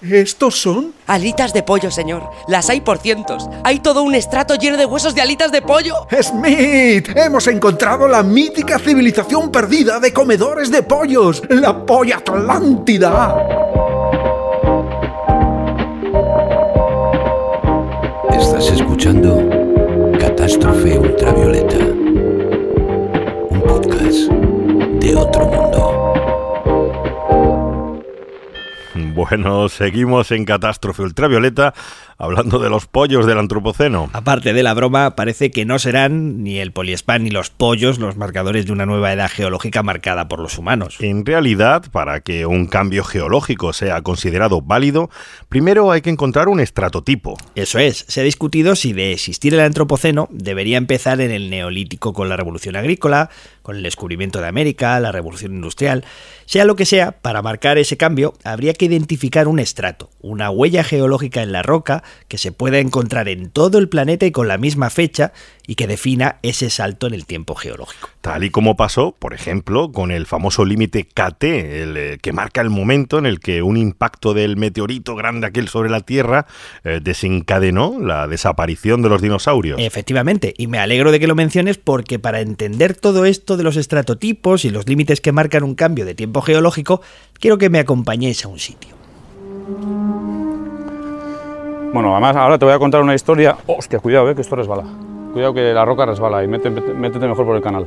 ¿Estos 0.00 0.60
son? 0.60 0.94
Alitas 1.08 1.52
de 1.52 1.64
pollo, 1.64 1.90
señor. 1.90 2.22
Las 2.46 2.70
hay 2.70 2.80
por 2.80 2.98
cientos. 2.98 3.48
Hay 3.64 3.80
todo 3.80 4.02
un 4.02 4.14
estrato 4.14 4.54
lleno 4.54 4.76
de 4.76 4.86
huesos 4.86 5.14
de 5.14 5.22
alitas 5.22 5.50
de 5.50 5.60
pollo. 5.60 5.94
¡Smith! 6.22 7.08
Hemos 7.16 7.48
encontrado 7.48 8.06
la 8.06 8.22
mítica 8.22 8.78
civilización 8.78 9.50
perdida 9.50 9.98
de 9.98 10.12
comedores 10.12 10.70
de 10.70 10.84
pollos, 10.84 11.42
la 11.48 11.84
polla 11.84 12.18
atlántida. 12.18 13.36
Estás 18.30 18.70
escuchando 18.70 19.42
Catástrofe 20.20 20.96
Ultravioleta, 20.96 21.78
un 23.50 23.62
podcast 23.66 24.30
de 25.00 25.16
otro 25.16 25.44
mundo. 25.46 26.37
Bueno, 29.18 29.68
seguimos 29.68 30.30
en 30.30 30.44
Catástrofe 30.44 31.02
Ultravioleta 31.02 31.74
hablando 32.18 32.58
de 32.58 32.68
los 32.68 32.86
pollos 32.86 33.26
del 33.26 33.38
Antropoceno. 33.38 34.10
Aparte 34.12 34.52
de 34.52 34.64
la 34.64 34.74
broma, 34.74 35.14
parece 35.14 35.52
que 35.52 35.64
no 35.64 35.78
serán 35.78 36.42
ni 36.42 36.58
el 36.58 36.72
poliespan 36.72 37.22
ni 37.22 37.30
los 37.30 37.50
pollos 37.50 38.00
los 38.00 38.16
marcadores 38.16 38.66
de 38.66 38.72
una 38.72 38.86
nueva 38.86 39.12
edad 39.12 39.30
geológica 39.30 39.84
marcada 39.84 40.26
por 40.26 40.40
los 40.40 40.58
humanos. 40.58 40.96
En 40.98 41.24
realidad, 41.24 41.84
para 41.92 42.20
que 42.20 42.44
un 42.44 42.66
cambio 42.66 43.04
geológico 43.04 43.72
sea 43.72 44.02
considerado 44.02 44.60
válido, 44.60 45.10
primero 45.48 45.92
hay 45.92 46.00
que 46.00 46.10
encontrar 46.10 46.48
un 46.48 46.58
estratotipo. 46.58 47.36
Eso 47.54 47.78
es, 47.78 48.04
se 48.08 48.20
ha 48.20 48.24
discutido 48.24 48.74
si 48.74 48.92
de 48.92 49.12
existir 49.12 49.54
el 49.54 49.60
Antropoceno 49.60 50.28
debería 50.32 50.76
empezar 50.76 51.20
en 51.20 51.30
el 51.30 51.50
Neolítico 51.50 52.12
con 52.12 52.28
la 52.28 52.36
Revolución 52.36 52.74
Agrícola, 52.74 53.30
con 53.62 53.76
el 53.76 53.82
descubrimiento 53.84 54.40
de 54.40 54.48
América, 54.48 54.98
la 54.98 55.12
Revolución 55.12 55.54
Industrial. 55.54 56.04
Sea 56.46 56.64
lo 56.64 56.74
que 56.74 56.86
sea, 56.86 57.12
para 57.12 57.42
marcar 57.42 57.78
ese 57.78 57.96
cambio 57.96 58.34
habría 58.42 58.72
que 58.72 58.86
identificar 58.86 59.46
un 59.46 59.60
estrato, 59.60 60.10
una 60.20 60.50
huella 60.50 60.82
geológica 60.82 61.42
en 61.42 61.52
la 61.52 61.62
roca 61.62 62.02
que 62.28 62.38
se 62.38 62.52
pueda 62.52 62.78
encontrar 62.78 63.28
en 63.28 63.50
todo 63.50 63.78
el 63.78 63.88
planeta 63.88 64.26
y 64.26 64.32
con 64.32 64.48
la 64.48 64.58
misma 64.58 64.90
fecha 64.90 65.32
y 65.66 65.74
que 65.74 65.86
defina 65.86 66.38
ese 66.42 66.70
salto 66.70 67.06
en 67.06 67.14
el 67.14 67.26
tiempo 67.26 67.54
geológico. 67.54 68.08
Tal 68.22 68.42
y 68.44 68.50
como 68.50 68.76
pasó, 68.76 69.14
por 69.18 69.34
ejemplo, 69.34 69.92
con 69.92 70.10
el 70.10 70.26
famoso 70.26 70.64
límite 70.64 71.04
KT, 71.04 71.44
el 71.44 71.96
eh, 71.96 72.18
que 72.20 72.32
marca 72.32 72.60
el 72.60 72.70
momento 72.70 73.18
en 73.18 73.26
el 73.26 73.38
que 73.38 73.62
un 73.62 73.76
impacto 73.76 74.34
del 74.34 74.56
meteorito 74.56 75.14
grande 75.14 75.46
aquel 75.46 75.68
sobre 75.68 75.90
la 75.90 76.00
Tierra 76.00 76.46
eh, 76.84 77.00
desencadenó 77.02 77.98
la 78.00 78.26
desaparición 78.28 79.02
de 79.02 79.10
los 79.10 79.20
dinosaurios. 79.20 79.78
Efectivamente, 79.80 80.54
y 80.56 80.66
me 80.68 80.78
alegro 80.78 81.12
de 81.12 81.20
que 81.20 81.26
lo 81.26 81.34
menciones 81.34 81.76
porque 81.76 82.18
para 82.18 82.40
entender 82.40 82.94
todo 82.94 83.26
esto 83.26 83.56
de 83.56 83.62
los 83.62 83.76
estratotipos 83.76 84.64
y 84.64 84.70
los 84.70 84.88
límites 84.88 85.20
que 85.20 85.32
marcan 85.32 85.62
un 85.64 85.74
cambio 85.74 86.04
de 86.04 86.14
tiempo 86.14 86.40
geológico, 86.40 87.02
quiero 87.38 87.58
que 87.58 87.70
me 87.70 87.78
acompañéis 87.78 88.44
a 88.44 88.48
un 88.48 88.58
sitio. 88.58 88.96
Bueno, 91.92 92.12
además 92.12 92.36
ahora 92.36 92.58
te 92.58 92.64
voy 92.64 92.74
a 92.74 92.78
contar 92.78 93.02
una 93.02 93.14
historia. 93.14 93.56
Hostia, 93.66 93.98
cuidado, 93.98 94.30
eh, 94.30 94.34
que 94.34 94.42
esto 94.42 94.56
resbala. 94.56 94.84
Cuidado 95.32 95.54
que 95.54 95.72
la 95.72 95.84
roca 95.84 96.06
resbala 96.06 96.44
y 96.44 96.48
métete, 96.48 96.80
métete 96.80 97.26
mejor 97.26 97.46
por 97.46 97.56
el 97.56 97.62
canal. 97.62 97.86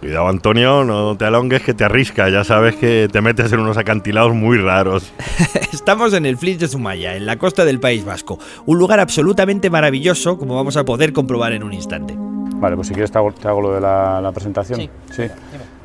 Cuidado, 0.00 0.26
Antonio, 0.28 0.84
no 0.84 1.16
te 1.16 1.24
alongues 1.26 1.62
que 1.62 1.74
te 1.74 1.84
arrisca. 1.84 2.28
Ya 2.28 2.44
sabes 2.44 2.74
que 2.76 3.08
te 3.12 3.20
metes 3.20 3.52
en 3.52 3.60
unos 3.60 3.76
acantilados 3.76 4.34
muy 4.34 4.58
raros. 4.58 5.12
Estamos 5.72 6.12
en 6.14 6.26
el 6.26 6.36
Flix 6.36 6.60
de 6.60 6.68
Zumaya, 6.68 7.14
en 7.14 7.26
la 7.26 7.36
costa 7.36 7.64
del 7.64 7.78
País 7.78 8.04
Vasco. 8.04 8.38
Un 8.66 8.78
lugar 8.78 9.00
absolutamente 9.00 9.70
maravilloso, 9.70 10.38
como 10.38 10.56
vamos 10.56 10.76
a 10.76 10.84
poder 10.84 11.12
comprobar 11.12 11.52
en 11.52 11.62
un 11.62 11.72
instante. 11.72 12.14
Vale, 12.16 12.76
pues 12.76 12.88
si 12.88 12.94
quieres 12.94 13.12
te 13.12 13.18
hago, 13.18 13.32
te 13.32 13.46
hago 13.48 13.60
lo 13.60 13.74
de 13.74 13.80
la, 13.80 14.20
la 14.20 14.32
presentación. 14.32 14.80
Sí. 15.10 15.24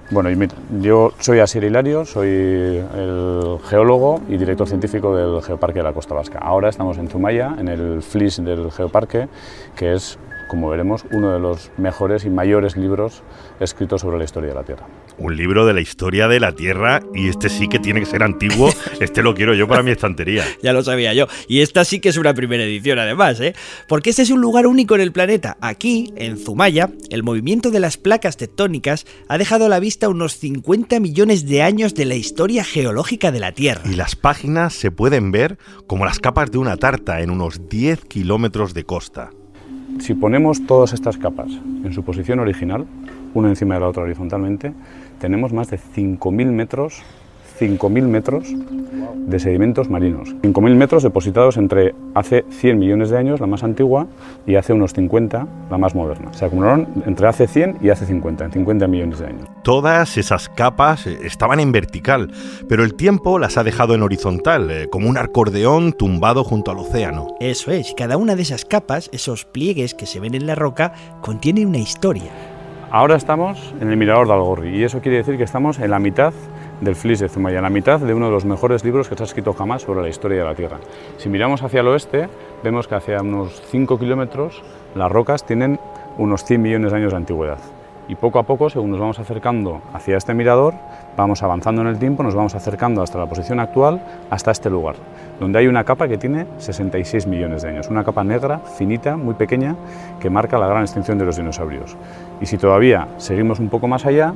Bueno, 0.09 0.29
yo 0.79 1.11
soy 1.19 1.39
Asier 1.39 1.65
Hilario, 1.65 2.05
soy 2.05 2.29
el 2.29 3.57
geólogo 3.65 4.21
y 4.29 4.37
director 4.37 4.65
científico 4.65 5.13
del 5.13 5.41
Geoparque 5.41 5.79
de 5.79 5.83
la 5.83 5.91
Costa 5.91 6.15
Vasca. 6.15 6.39
Ahora 6.39 6.69
estamos 6.69 6.97
en 6.97 7.09
Zumaya, 7.09 7.53
en 7.59 7.67
el 7.67 8.01
FLIS 8.01 8.41
del 8.45 8.71
Geoparque, 8.71 9.27
que 9.75 9.93
es, 9.93 10.17
como 10.47 10.69
veremos, 10.69 11.03
uno 11.11 11.33
de 11.33 11.39
los 11.39 11.71
mejores 11.75 12.23
y 12.23 12.29
mayores 12.29 12.77
libros 12.77 13.21
escritos 13.59 13.99
sobre 13.99 14.17
la 14.17 14.23
historia 14.23 14.47
de 14.51 14.55
la 14.55 14.63
Tierra. 14.63 14.85
Un 15.19 15.35
libro 15.35 15.65
de 15.65 15.73
la 15.73 15.81
historia 15.81 16.27
de 16.27 16.39
la 16.39 16.51
Tierra 16.51 17.01
y 17.13 17.27
este 17.27 17.49
sí 17.49 17.67
que 17.67 17.79
tiene 17.79 17.99
que 17.99 18.05
ser 18.05 18.23
antiguo. 18.23 18.71
Este 18.99 19.21
lo 19.21 19.35
quiero 19.35 19.53
yo 19.53 19.67
para 19.67 19.83
mi 19.83 19.91
estantería. 19.91 20.43
Ya 20.63 20.73
lo 20.73 20.83
sabía 20.83 21.13
yo. 21.13 21.27
Y 21.47 21.61
esta 21.61 21.85
sí 21.85 21.99
que 21.99 22.09
es 22.09 22.17
una 22.17 22.33
primera 22.33 22.63
edición 22.63 22.97
además, 22.97 23.39
¿eh? 23.39 23.53
Porque 23.87 24.09
este 24.09 24.23
es 24.23 24.31
un 24.31 24.41
lugar 24.41 24.65
único 24.65 24.95
en 24.95 25.01
el 25.01 25.11
planeta. 25.11 25.57
Aquí, 25.61 26.11
en 26.17 26.37
Zumaya, 26.37 26.89
el 27.09 27.23
movimiento 27.23 27.69
de 27.69 27.79
las 27.79 27.97
placas 27.97 28.37
tectónicas 28.37 29.05
ha 29.27 29.37
dejado 29.37 29.65
a 29.65 29.69
la 29.69 29.79
vista 29.79 30.09
unos 30.09 30.37
50 30.37 30.99
millones 30.99 31.45
de 31.47 31.61
años 31.61 31.93
de 31.93 32.05
la 32.05 32.15
historia 32.15 32.63
geológica 32.63 33.31
de 33.31 33.39
la 33.39 33.51
Tierra. 33.51 33.81
Y 33.85 33.95
las 33.95 34.15
páginas 34.15 34.73
se 34.73 34.91
pueden 34.91 35.31
ver 35.31 35.57
como 35.85 36.05
las 36.05 36.19
capas 36.19 36.51
de 36.51 36.57
una 36.57 36.77
tarta 36.77 37.21
en 37.21 37.29
unos 37.29 37.69
10 37.69 38.05
kilómetros 38.05 38.73
de 38.73 38.83
costa. 38.83 39.29
Si 39.99 40.13
ponemos 40.13 40.65
todas 40.67 40.93
estas 40.93 41.17
capas 41.17 41.49
en 41.83 41.91
su 41.93 42.03
posición 42.03 42.39
original, 42.39 42.85
una 43.33 43.49
encima 43.49 43.75
de 43.75 43.81
la 43.81 43.87
otra 43.87 44.03
horizontalmente, 44.03 44.73
tenemos 45.19 45.53
más 45.53 45.69
de 45.69 45.77
5.000 45.77 46.45
metros 46.51 47.03
5.000 47.59 48.03
metros 48.03 48.47
de 49.15 49.39
sedimentos 49.39 49.89
marinos. 49.89 50.29
5.000 50.41 50.75
metros 50.75 51.03
depositados 51.03 51.57
entre 51.57 51.95
hace 52.13 52.45
100 52.49 52.79
millones 52.79 53.09
de 53.09 53.17
años, 53.17 53.39
la 53.39 53.47
más 53.47 53.63
antigua, 53.63 54.07
y 54.45 54.55
hace 54.55 54.73
unos 54.73 54.93
50, 54.93 55.47
la 55.69 55.77
más 55.77 55.95
moderna. 55.95 56.33
Se 56.33 56.45
acumularon 56.45 56.87
entre 57.05 57.27
hace 57.27 57.47
100 57.47 57.79
y 57.81 57.89
hace 57.89 58.05
50, 58.05 58.45
en 58.45 58.51
50 58.51 58.87
millones 58.87 59.19
de 59.19 59.27
años. 59.27 59.47
Todas 59.63 60.17
esas 60.17 60.49
capas 60.49 61.07
eh, 61.07 61.17
estaban 61.23 61.59
en 61.59 61.71
vertical, 61.71 62.31
pero 62.69 62.83
el 62.83 62.93
tiempo 62.93 63.39
las 63.39 63.57
ha 63.57 63.63
dejado 63.63 63.95
en 63.95 64.03
horizontal, 64.03 64.71
eh, 64.71 64.87
como 64.89 65.09
un 65.09 65.17
acordeón 65.17 65.93
tumbado 65.93 66.43
junto 66.43 66.71
al 66.71 66.79
océano. 66.79 67.35
Eso 67.39 67.71
es, 67.71 67.93
cada 67.97 68.17
una 68.17 68.35
de 68.35 68.43
esas 68.43 68.65
capas, 68.65 69.09
esos 69.11 69.45
pliegues 69.45 69.93
que 69.93 70.05
se 70.05 70.19
ven 70.19 70.35
en 70.35 70.47
la 70.47 70.55
roca, 70.55 70.93
contiene 71.21 71.65
una 71.65 71.79
historia. 71.79 72.56
Ahora 72.89 73.17
estamos 73.17 73.73
en 73.81 73.89
el 73.89 73.97
Mirador 73.97 74.27
de 74.27 74.33
Algorri 74.33 74.77
y 74.77 74.83
eso 74.85 75.01
quiere 75.01 75.17
decir 75.17 75.35
que 75.35 75.43
estamos 75.43 75.77
en 75.79 75.91
la 75.91 75.99
mitad 75.99 76.33
del 76.79 76.95
Flis 76.95 77.19
de 77.19 77.27
Zumaya, 77.27 77.57
en 77.57 77.63
la 77.63 77.69
mitad 77.69 77.99
de 77.99 78.13
uno 78.13 78.27
de 78.27 78.31
los 78.31 78.45
mejores 78.45 78.85
libros 78.85 79.09
que 79.09 79.17
se 79.17 79.23
ha 79.23 79.25
escrito 79.25 79.51
jamás 79.51 79.81
sobre 79.81 80.01
la 80.01 80.07
historia 80.07 80.37
de 80.37 80.45
la 80.45 80.55
Tierra. 80.55 80.77
Si 81.17 81.27
miramos 81.27 81.61
hacia 81.63 81.81
el 81.81 81.87
oeste, 81.89 82.29
vemos 82.63 82.87
que 82.87 82.95
hacia 82.95 83.19
unos 83.21 83.61
5 83.71 83.99
kilómetros 83.99 84.63
las 84.95 85.11
rocas 85.11 85.45
tienen 85.45 85.81
unos 86.17 86.45
100 86.45 86.61
millones 86.61 86.91
de 86.93 86.97
años 86.97 87.11
de 87.11 87.17
antigüedad. 87.17 87.59
Y 88.07 88.15
poco 88.15 88.39
a 88.39 88.43
poco, 88.43 88.69
según 88.69 88.91
nos 88.91 89.01
vamos 89.01 89.19
acercando 89.19 89.81
hacia 89.93 90.15
este 90.15 90.33
mirador, 90.33 90.73
vamos 91.17 91.43
avanzando 91.43 91.81
en 91.81 91.87
el 91.87 91.99
tiempo, 91.99 92.23
nos 92.23 92.35
vamos 92.35 92.55
acercando 92.55 93.01
hasta 93.01 93.19
la 93.19 93.25
posición 93.25 93.59
actual, 93.59 94.01
hasta 94.29 94.51
este 94.51 94.69
lugar, 94.69 94.95
donde 95.39 95.59
hay 95.59 95.67
una 95.67 95.83
capa 95.83 96.07
que 96.07 96.17
tiene 96.17 96.45
66 96.57 97.27
millones 97.27 97.61
de 97.61 97.69
años, 97.69 97.89
una 97.89 98.03
capa 98.03 98.23
negra, 98.23 98.59
finita, 98.77 99.17
muy 99.17 99.35
pequeña, 99.35 99.75
que 100.19 100.29
marca 100.29 100.57
la 100.57 100.67
gran 100.67 100.83
extinción 100.83 101.17
de 101.17 101.25
los 101.25 101.37
dinosaurios. 101.37 101.95
Y 102.41 102.45
si 102.45 102.57
todavía 102.57 103.07
seguimos 103.17 103.59
un 103.59 103.69
poco 103.69 103.87
más 103.87 104.05
allá, 104.05 104.33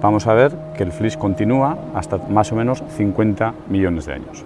vamos 0.00 0.26
a 0.26 0.34
ver 0.34 0.52
que 0.76 0.84
el 0.84 0.92
flis 0.92 1.16
continúa 1.16 1.76
hasta 1.94 2.18
más 2.18 2.52
o 2.52 2.56
menos 2.56 2.82
50 2.96 3.54
millones 3.68 4.06
de 4.06 4.14
años. 4.14 4.44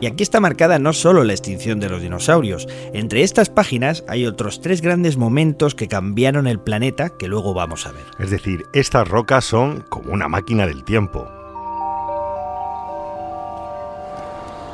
Y 0.00 0.06
aquí 0.06 0.24
está 0.24 0.40
marcada 0.40 0.80
no 0.80 0.92
solo 0.92 1.22
la 1.22 1.32
extinción 1.32 1.78
de 1.78 1.88
los 1.88 2.02
dinosaurios. 2.02 2.66
Entre 2.92 3.22
estas 3.22 3.50
páginas 3.50 4.02
hay 4.08 4.26
otros 4.26 4.60
tres 4.60 4.82
grandes 4.82 5.16
momentos 5.16 5.76
que 5.76 5.86
cambiaron 5.86 6.48
el 6.48 6.58
planeta 6.58 7.10
que 7.10 7.28
luego 7.28 7.54
vamos 7.54 7.86
a 7.86 7.92
ver. 7.92 8.02
Es 8.18 8.30
decir, 8.30 8.64
estas 8.72 9.06
rocas 9.06 9.44
son 9.44 9.84
como 9.88 10.12
una 10.12 10.26
máquina 10.26 10.66
del 10.66 10.82
tiempo. 10.82 11.28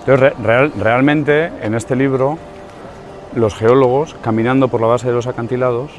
Entonces, 0.08 0.38
real, 0.42 0.72
realmente 0.78 1.52
en 1.60 1.74
este 1.74 1.94
libro 1.94 2.38
los 3.34 3.54
geólogos, 3.54 4.16
caminando 4.22 4.68
por 4.68 4.80
la 4.80 4.86
base 4.86 5.06
de 5.06 5.12
los 5.12 5.26
acantilados, 5.26 5.90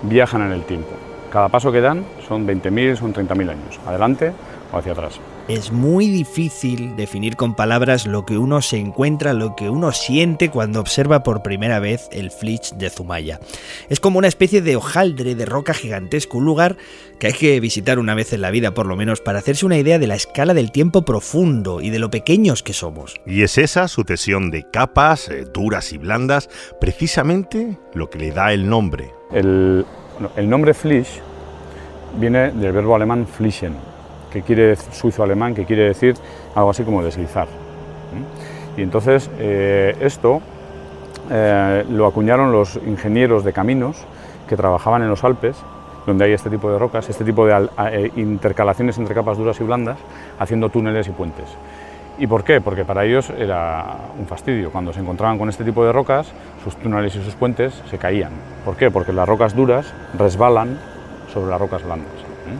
viajan 0.00 0.40
en 0.40 0.52
el 0.52 0.64
tiempo. 0.64 0.88
Cada 1.30 1.50
paso 1.50 1.70
que 1.70 1.82
dan 1.82 2.06
son 2.26 2.46
20.000, 2.46 2.96
son 2.96 3.12
30.000 3.12 3.50
años, 3.50 3.78
adelante 3.86 4.32
o 4.72 4.78
hacia 4.78 4.92
atrás. 4.92 5.20
Es 5.48 5.72
muy 5.72 6.08
difícil 6.08 6.94
definir 6.94 7.34
con 7.34 7.54
palabras 7.54 8.06
lo 8.06 8.26
que 8.26 8.36
uno 8.36 8.60
se 8.60 8.76
encuentra, 8.76 9.32
lo 9.32 9.56
que 9.56 9.70
uno 9.70 9.92
siente 9.92 10.50
cuando 10.50 10.78
observa 10.78 11.22
por 11.22 11.42
primera 11.42 11.80
vez 11.80 12.10
el 12.12 12.30
Flitch 12.30 12.74
de 12.74 12.90
Zumaya. 12.90 13.40
Es 13.88 13.98
como 13.98 14.18
una 14.18 14.28
especie 14.28 14.60
de 14.60 14.76
hojaldre 14.76 15.34
de 15.34 15.46
roca 15.46 15.72
gigantesco, 15.72 16.36
un 16.36 16.44
lugar 16.44 16.76
que 17.18 17.28
hay 17.28 17.32
que 17.32 17.58
visitar 17.60 17.98
una 17.98 18.14
vez 18.14 18.34
en 18.34 18.42
la 18.42 18.50
vida 18.50 18.74
por 18.74 18.84
lo 18.84 18.94
menos 18.94 19.22
para 19.22 19.38
hacerse 19.38 19.64
una 19.64 19.78
idea 19.78 19.98
de 19.98 20.06
la 20.06 20.16
escala 20.16 20.52
del 20.52 20.70
tiempo 20.70 21.06
profundo 21.06 21.80
y 21.80 21.88
de 21.88 21.98
lo 21.98 22.10
pequeños 22.10 22.62
que 22.62 22.74
somos. 22.74 23.14
Y 23.24 23.42
es 23.42 23.56
esa 23.56 23.88
sucesión 23.88 24.50
de 24.50 24.64
capas, 24.70 25.30
eh, 25.30 25.46
duras 25.50 25.94
y 25.94 25.96
blandas, 25.96 26.50
precisamente 26.78 27.78
lo 27.94 28.10
que 28.10 28.18
le 28.18 28.32
da 28.32 28.52
el 28.52 28.68
nombre. 28.68 29.10
El, 29.32 29.86
nombre 30.36 30.74
Flitch 30.74 31.08
viene 32.20 32.50
del 32.50 32.72
verbo 32.72 32.94
alemán 32.94 33.26
flischen, 33.26 33.72
que 34.32 34.42
quiere 34.42 34.76
suizo-alemán, 34.76 35.54
que 35.54 35.64
quiere 35.64 35.84
decir 35.84 36.14
algo 36.54 36.70
así 36.70 36.82
como 36.82 37.02
deslizar. 37.02 37.48
Y 38.76 38.82
entonces 38.82 39.30
eh, 39.38 39.96
esto 40.00 40.40
eh, 41.30 41.84
lo 41.90 42.06
acuñaron 42.06 42.52
los 42.52 42.76
ingenieros 42.86 43.44
de 43.44 43.52
caminos 43.52 44.04
que 44.48 44.56
trabajaban 44.56 45.02
en 45.02 45.08
los 45.08 45.24
Alpes, 45.24 45.56
donde 46.06 46.24
hay 46.24 46.32
este 46.32 46.48
tipo 46.48 46.70
de 46.70 46.78
rocas, 46.78 47.08
este 47.08 47.24
tipo 47.24 47.46
de 47.46 47.68
eh, 47.90 48.10
intercalaciones 48.16 48.96
entre 48.98 49.14
capas 49.14 49.36
duras 49.36 49.60
y 49.60 49.64
blandas, 49.64 49.98
haciendo 50.38 50.70
túneles 50.70 51.06
y 51.08 51.10
puentes. 51.10 51.46
¿Y 52.18 52.26
por 52.26 52.42
qué? 52.42 52.60
Porque 52.60 52.84
para 52.84 53.04
ellos 53.04 53.30
era 53.30 53.84
un 54.18 54.26
fastidio. 54.26 54.72
Cuando 54.72 54.92
se 54.92 55.00
encontraban 55.00 55.38
con 55.38 55.48
este 55.48 55.64
tipo 55.64 55.84
de 55.84 55.92
rocas, 55.92 56.32
sus 56.64 56.74
túneles 56.76 57.14
y 57.14 57.22
sus 57.22 57.34
puentes 57.34 57.80
se 57.88 57.98
caían. 57.98 58.32
¿Por 58.64 58.76
qué? 58.76 58.90
Porque 58.90 59.12
las 59.12 59.28
rocas 59.28 59.54
duras 59.54 59.94
resbalan 60.18 60.78
sobre 61.32 61.50
las 61.50 61.60
rocas 61.60 61.84
blandas. 61.84 62.17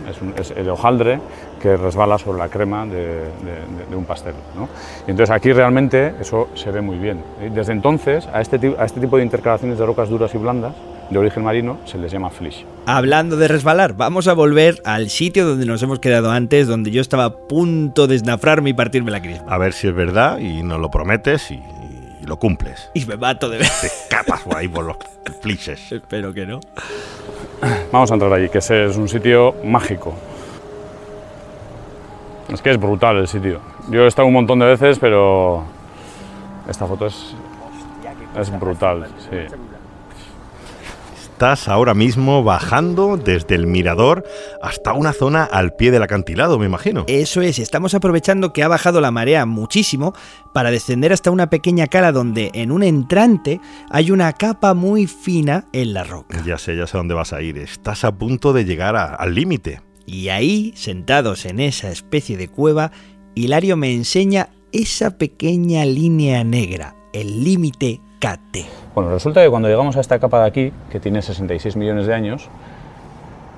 Es, 0.09 0.21
un, 0.23 0.35
es, 0.37 0.51
el 0.53 0.69
hojaldre 0.69 1.21
que 1.61 1.77
resbala 1.77 2.19
sobre 2.19 2.39
la 2.39 2.49
crema 2.49 2.87
de, 2.87 3.07
de, 3.07 3.87
de 3.89 3.97
un 3.97 4.05
pastel. 4.05 4.35
¿no? 4.55 4.69
Y 5.07 5.11
entonces 5.11 5.35
aquí 5.35 5.53
realmente 5.53 6.15
eso 6.21 6.49
se 6.55 6.71
ve 6.71 6.81
muy 6.81 6.99
bien. 6.99 7.23
¿eh? 7.41 7.51
Desde 7.53 7.73
entonces 7.73 8.27
a 8.33 8.41
este, 8.41 8.75
a 8.79 8.85
este 8.85 9.01
tipo 9.01 9.17
de 9.17 9.25
intercalaciones 9.25 9.79
de 9.79 9.87
rocas 9.87 10.09
duras 10.09 10.35
y 10.35 10.39
blandas 10.39 10.75
de 11.11 11.19
origen 11.19 11.43
marino 11.43 11.79
se 11.87 11.97
les 11.99 12.13
llama 12.13 12.31
flish. 12.31 12.65
Hablando 12.87 13.37
de 13.37 13.49
resbalar, 13.49 13.95
vamos 13.95 14.29
a 14.29 14.35
volver 14.35 14.81
al 14.85 15.09
sitio 15.09 15.47
donde 15.47 15.65
nos 15.65 15.83
hemos 15.83 16.01
quedado 16.01 16.31
antes, 16.31 16.67
donde 16.67 16.91
yo 16.91 17.01
estaba 17.01 17.25
a 17.25 17.37
punto 17.37 18.07
de 18.07 18.17
esnafrarme 18.17 18.71
y 18.71 18.73
partirme 18.75 19.11
la 19.11 19.23
crisma. 19.23 19.47
A 19.53 19.59
ver 19.59 19.73
si 19.73 19.89
es 19.89 19.95
verdad 19.95 20.39
y 20.39 20.63
nos 20.63 20.79
lo 20.81 20.91
prometes 20.91 21.51
y, 21.51 21.55
y 21.55 22.27
lo 22.27 22.39
cumples. 22.39 22.91
Y 22.95 23.07
me 23.07 23.17
mato 23.17 23.49
de 23.49 23.59
ver. 23.59 23.69
Te 23.81 23.91
capas 24.11 24.43
por 24.43 24.57
ahí 24.57 24.69
por 24.69 24.85
los 24.85 24.97
flishes. 25.41 25.93
Espero 25.93 26.35
que 26.35 26.45
no. 26.47 26.61
Vamos 27.93 28.11
a 28.11 28.15
entrar 28.15 28.33
allí, 28.33 28.49
que 28.49 28.59
ese 28.59 28.87
es 28.87 28.97
un 28.97 29.09
sitio 29.09 29.55
mágico. 29.65 30.15
Es 32.53 32.63
que 32.63 32.71
es 32.71 32.79
brutal 32.79 33.19
el 33.19 33.29
sitio. 33.29 33.61
Yo 33.91 34.05
he 34.05 34.07
estado 34.07 34.27
un 34.29 34.35
montón 34.35 34.59
de 34.59 34.67
veces, 34.67 34.99
pero 34.99 35.65
esta 36.69 36.87
foto 36.87 37.07
es, 37.07 37.35
es 38.39 38.61
brutal. 38.61 39.07
Sí. 39.31 39.68
Estás 41.39 41.69
ahora 41.69 41.95
mismo 41.95 42.43
bajando 42.43 43.17
desde 43.17 43.55
el 43.55 43.69
mirador 43.69 44.25
hasta 44.61 44.93
una 44.93 45.13
zona 45.13 45.45
al 45.45 45.73
pie 45.77 45.93
del 45.93 46.03
acantilado, 46.03 46.59
me 46.59 46.67
imagino. 46.67 47.05
Eso 47.07 47.43
es, 47.43 47.61
estamos 47.61 47.95
aprovechando 47.95 48.53
que 48.53 48.65
ha 48.65 48.69
bajado 48.69 49.01
la 49.01 49.13
marea 49.13 49.47
muchísimo 49.47 50.15
para 50.53 50.73
descender 50.73 51.13
hasta 51.13 51.31
una 51.31 51.49
pequeña 51.49 51.87
cala 51.87 52.11
donde 52.11 52.51
en 52.55 52.73
un 52.73 52.83
entrante 52.83 53.61
hay 53.89 54.11
una 54.11 54.33
capa 54.33 54.75
muy 54.75 55.07
fina 55.07 55.69
en 55.73 55.95
la 55.95 56.03
roca. 56.03 56.43
Ya 56.45 56.59
sé, 56.59 56.77
ya 56.77 56.89
sé 56.89 56.97
dónde 56.99 57.15
vas 57.15 57.33
a 57.33 57.41
ir. 57.41 57.57
Estás 57.59 58.03
a 58.03 58.11
punto 58.11 58.53
de 58.53 58.65
llegar 58.65 58.97
a- 58.97 59.15
al 59.15 59.37
límite. 59.37 59.81
Y 60.07 60.31
ahí, 60.31 60.73
sentados 60.75 61.45
en 61.47 61.61
esa 61.61 61.89
especie 61.93 62.37
de 62.37 62.49
cueva, 62.49 62.91
Hilario 63.37 63.77
me 63.77 63.93
enseña 63.95 64.49
esa 64.73 65.17
pequeña 65.19 65.85
línea 65.85 66.43
negra, 66.43 66.97
el 67.13 67.45
límite 67.45 68.01
Bueno, 68.95 69.11
resulta 69.11 69.43
que 69.43 69.51
cuando 69.51 69.69
llegamos 69.69 69.97
a 69.97 70.01
esta 70.01 70.19
capa 70.19 70.41
de 70.41 70.47
aquí, 70.47 70.73
que 70.91 71.01
tiene 71.01 71.23
66 71.23 71.77
millones 71.77 72.07
de 72.07 72.15
años, 72.15 72.49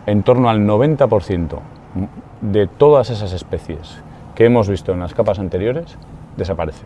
en 0.06 0.22
torno 0.22 0.48
al 0.48 0.60
90% 0.60 1.58
de 2.40 2.66
todas 2.66 3.10
esas 3.10 3.32
especies 3.32 4.02
que 4.34 4.44
hemos 4.44 4.68
visto 4.68 4.92
en 4.92 5.00
las 5.00 5.14
capas 5.14 5.38
anteriores 5.38 5.96
desaparece. 6.36 6.84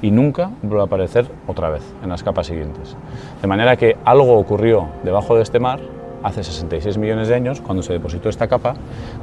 Y 0.00 0.10
nunca 0.10 0.50
vuelve 0.62 0.82
a 0.82 0.84
aparecer 0.84 1.26
otra 1.46 1.70
vez 1.70 1.82
en 2.02 2.08
las 2.08 2.22
capas 2.22 2.46
siguientes. 2.46 2.96
De 3.42 3.48
manera 3.48 3.76
que 3.76 3.96
algo 4.04 4.38
ocurrió 4.38 4.88
debajo 5.02 5.34
de 5.34 5.42
este 5.42 5.58
mar 5.58 5.80
hace 6.22 6.44
66 6.44 6.98
millones 6.98 7.28
de 7.28 7.34
años, 7.34 7.60
cuando 7.60 7.82
se 7.82 7.92
depositó 7.92 8.28
esta 8.28 8.48
capa, 8.48 8.74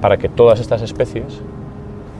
para 0.01 0.17
que 0.17 0.29
todas 0.29 0.59
estas 0.59 0.81
especies 0.81 1.41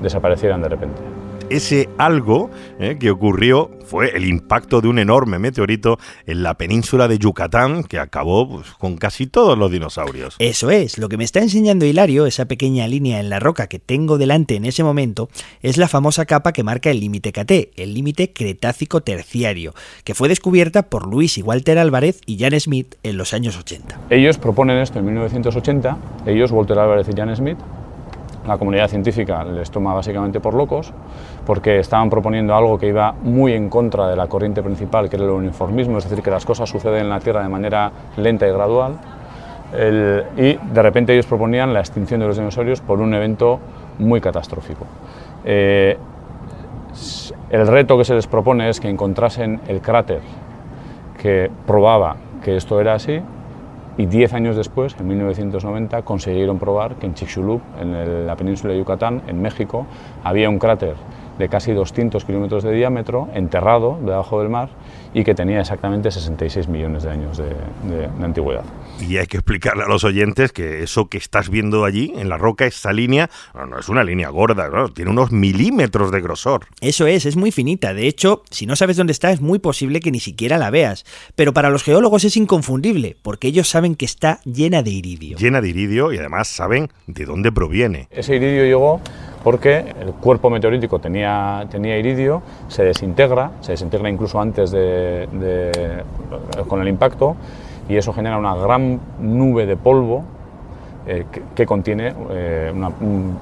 desaparecieran 0.01 0.62
de 0.62 0.69
repente. 0.69 1.01
Ese 1.50 1.90
algo 1.98 2.50
eh, 2.80 2.98
que 3.00 3.12
ocurrió 3.12 3.70
fue 3.86 4.18
el 4.18 4.25
impacto 4.25 4.82
de 4.82 4.88
un 4.88 4.98
enorme 4.98 5.38
meteorito 5.38 6.00
en 6.25 6.42
la 6.42 6.56
península 6.56 7.08
de 7.08 7.20
Yucatán 7.20 7.84
que 7.84 8.00
acabó 8.00 8.50
pues, 8.50 8.72
con 8.72 8.98
casi 8.98 9.28
todos 9.28 9.58
los 9.58 9.72
dinosaurios. 9.72 10.36
Eso 10.40 10.72
es, 10.72 10.98
lo 10.98 11.08
que 11.08 11.18
me 11.18 11.24
está 11.24 11.42
enseñando 11.42 11.86
Hilario, 11.86 12.25
esa 12.25 12.46
pequeña 12.46 12.88
línea 12.88 13.20
en 13.20 13.30
la 13.30 13.40
roca 13.40 13.68
que 13.68 13.78
tengo 13.78 14.18
delante 14.18 14.56
en 14.56 14.66
ese 14.66 14.84
momento, 14.84 15.30
es 15.62 15.78
la 15.78 15.88
famosa 15.88 16.25
capa 16.25 16.52
que 16.52 16.64
marca 16.64 16.90
el 16.90 17.00
límite 17.00 17.32
KT, 17.32 17.80
el 17.80 17.94
límite 17.94 18.34
Cretácico 18.34 19.02
Terciario, 19.02 19.74
que 20.04 20.16
fue 20.16 20.28
descubierta 20.28 20.90
por 20.90 21.08
Luis 21.08 21.38
y 21.38 21.44
Walter 21.44 21.78
Álvarez 21.78 22.22
y 22.25 22.40
Jan 22.40 22.60
Smith 22.60 22.96
en 23.04 23.18
los 23.18 23.34
años 23.36 23.56
80. 23.56 24.00
Ellos 24.10 24.40
proponen 24.40 24.78
esto 24.78 24.98
en 24.98 25.06
1980, 25.06 25.98
ellos, 26.25 26.52
Walter 26.52 26.80
Álvarez 26.80 27.08
y 27.08 27.16
Jan 27.16 27.36
Smith, 27.36 27.58
la 28.48 28.58
comunidad 28.58 28.88
científica 28.88 29.44
les 29.44 29.72
toma 29.72 29.94
básicamente 29.94 30.40
por 30.40 30.54
locos, 30.54 30.94
porque 31.46 31.80
estaban 31.80 32.10
proponiendo 32.10 32.56
algo 32.56 32.78
que 32.78 32.88
iba 32.88 33.14
muy 33.24 33.54
en 33.54 33.70
contra 33.70 34.08
de 34.08 34.16
la 34.16 34.28
corriente 34.28 34.62
principal, 34.62 35.10
que 35.10 35.16
era 35.16 35.25
el 35.25 35.32
uniformismo, 35.32 35.98
es 35.98 36.10
decir, 36.10 36.24
que 36.24 36.32
las 36.32 36.46
cosas 36.46 36.70
suceden 36.70 37.02
en 37.02 37.10
la 37.10 37.20
Tierra 37.20 37.44
de 37.44 37.50
manera 37.50 37.92
lenta 38.18 38.48
y 38.48 38.52
gradual. 38.52 38.94
Y 40.38 40.54
de 40.54 40.82
repente 40.82 41.14
ellos 41.14 41.25
proponían 41.25 41.74
la 41.74 41.80
extinción 41.80 42.20
de 42.20 42.28
los 42.28 42.38
dinosaurios 42.38 42.82
por 42.82 43.02
un 43.02 43.14
evento 43.14 43.60
muy 43.98 44.22
catastrófico. 44.22 44.86
Eh, 45.44 45.98
el 47.50 47.68
reto 47.68 47.98
que 47.98 48.06
se 48.06 48.14
les 48.14 48.28
propone 48.28 48.70
es 48.70 48.80
que 48.80 48.90
encontrasen 48.90 49.62
el 49.68 49.82
cráter 49.82 50.22
que 51.22 51.52
probaba 51.66 52.16
que 52.44 52.56
esto 52.56 52.80
era 52.80 52.94
así 52.94 53.22
y 53.98 54.06
10 54.06 54.34
años 54.34 54.56
después, 54.56 54.96
en 55.00 55.08
1990, 55.08 56.02
consiguieron 56.02 56.60
probar 56.60 56.96
que 56.96 57.06
en 57.06 57.14
Chicxulub, 57.14 57.62
en 57.80 58.28
la 58.28 58.36
península 58.36 58.74
de 58.74 58.80
Yucatán, 58.80 59.22
en 59.28 59.42
México, 59.42 59.86
había 60.24 60.50
un 60.50 60.60
cráter 60.60 60.96
de 61.38 61.50
casi 61.50 61.74
200 61.74 62.24
kilómetros 62.25 62.64
de 62.64 62.72
diámetro, 62.72 63.28
enterrado 63.34 63.98
debajo 64.02 64.40
del 64.40 64.50
mar, 64.50 64.70
y 65.14 65.24
que 65.24 65.34
tenía 65.34 65.60
exactamente 65.60 66.12
66 66.12 66.68
millones 66.68 67.04
de 67.04 67.10
años 67.10 67.38
de 67.38 68.10
antigüedad. 68.24 68.64
Y 69.00 69.18
hay 69.18 69.28
que 69.28 69.38
explicarle 69.38 69.84
a 69.84 69.88
los 69.88 70.04
oyentes 70.04 70.52
que 70.52 70.82
eso 70.82 71.10
que 71.10 71.18
estás 71.18 71.50
viendo 71.50 71.86
allí 71.86 72.14
en 72.16 72.30
la 72.30 72.38
roca, 72.38 72.66
esa 72.66 72.94
línea, 72.94 73.30
no, 73.54 73.66
no 73.66 73.78
es 73.78 73.90
una 73.90 74.04
línea 74.04 74.30
gorda, 74.30 74.70
¿no? 74.70 74.90
tiene 74.90 75.12
unos 75.12 75.32
milímetros 75.32 76.12
de 76.12 76.22
grosor. 76.22 76.66
Eso 76.82 77.06
es, 77.06 77.25
es 77.25 77.36
muy 77.36 77.52
finita. 77.52 77.94
De 77.94 78.08
hecho, 78.08 78.44
si 78.50 78.66
no 78.66 78.75
sabes 78.75 78.98
dónde 78.98 79.12
está, 79.12 79.32
es 79.32 79.42
muy 79.42 79.60
posible 79.60 80.00
que 80.00 80.12
ni 80.12 80.20
siquiera 80.20 80.58
la 80.58 80.70
veas. 80.70 81.06
Pero 81.36 81.54
para 81.54 81.70
los 81.70 81.84
geólogos 81.84 82.24
es 82.24 82.38
inconfundible, 82.38 83.18
porque 83.22 83.48
ellos 83.50 83.68
saben 83.68 83.96
que 83.96 84.06
está 84.06 84.40
llena 84.46 84.82
de 84.82 84.92
iridio. 84.92 85.38
Llena 85.38 85.62
de 85.62 85.70
iridio 85.70 86.14
y 86.14 86.18
además 86.18 86.48
saben 86.48 86.90
de 87.06 87.25
dónde 87.25 87.52
proviene. 87.52 88.08
Ese 88.12 88.36
iridio 88.38 88.64
llegó 88.64 89.02
porque 89.44 89.93
el 90.02 90.13
cuerpo 90.13 90.50
meteorítico 90.50 91.00
tenía, 91.00 91.67
tenía 91.69 91.98
iridio, 92.00 92.41
se 92.69 92.84
desintegra, 92.84 93.52
se 93.62 93.74
desintegra 93.74 94.10
incluso 94.10 94.39
antes 94.41 94.72
de, 94.72 95.28
de- 95.32 96.04
con 96.67 96.82
el 96.82 96.88
impacto, 96.88 97.36
y 97.89 97.95
eso 97.98 98.13
genera 98.13 98.38
una 98.38 98.56
gran 98.56 99.00
nube 99.19 99.65
de 99.65 99.78
polvo 99.78 100.24
eh, 101.08 101.26
que, 101.54 101.65
contiene 101.65 102.13
eh, 102.32 102.71
una, 102.76 102.89
un- 103.00 103.38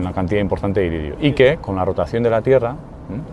una 0.00 0.12
cantidad 0.12 0.40
importante 0.40 0.80
de 0.80 0.86
iridio 0.86 1.14
y 1.20 1.32
que 1.32 1.58
con 1.58 1.76
la 1.76 1.84
rotación 1.84 2.22
de 2.22 2.30
la 2.30 2.42
Tierra. 2.42 2.74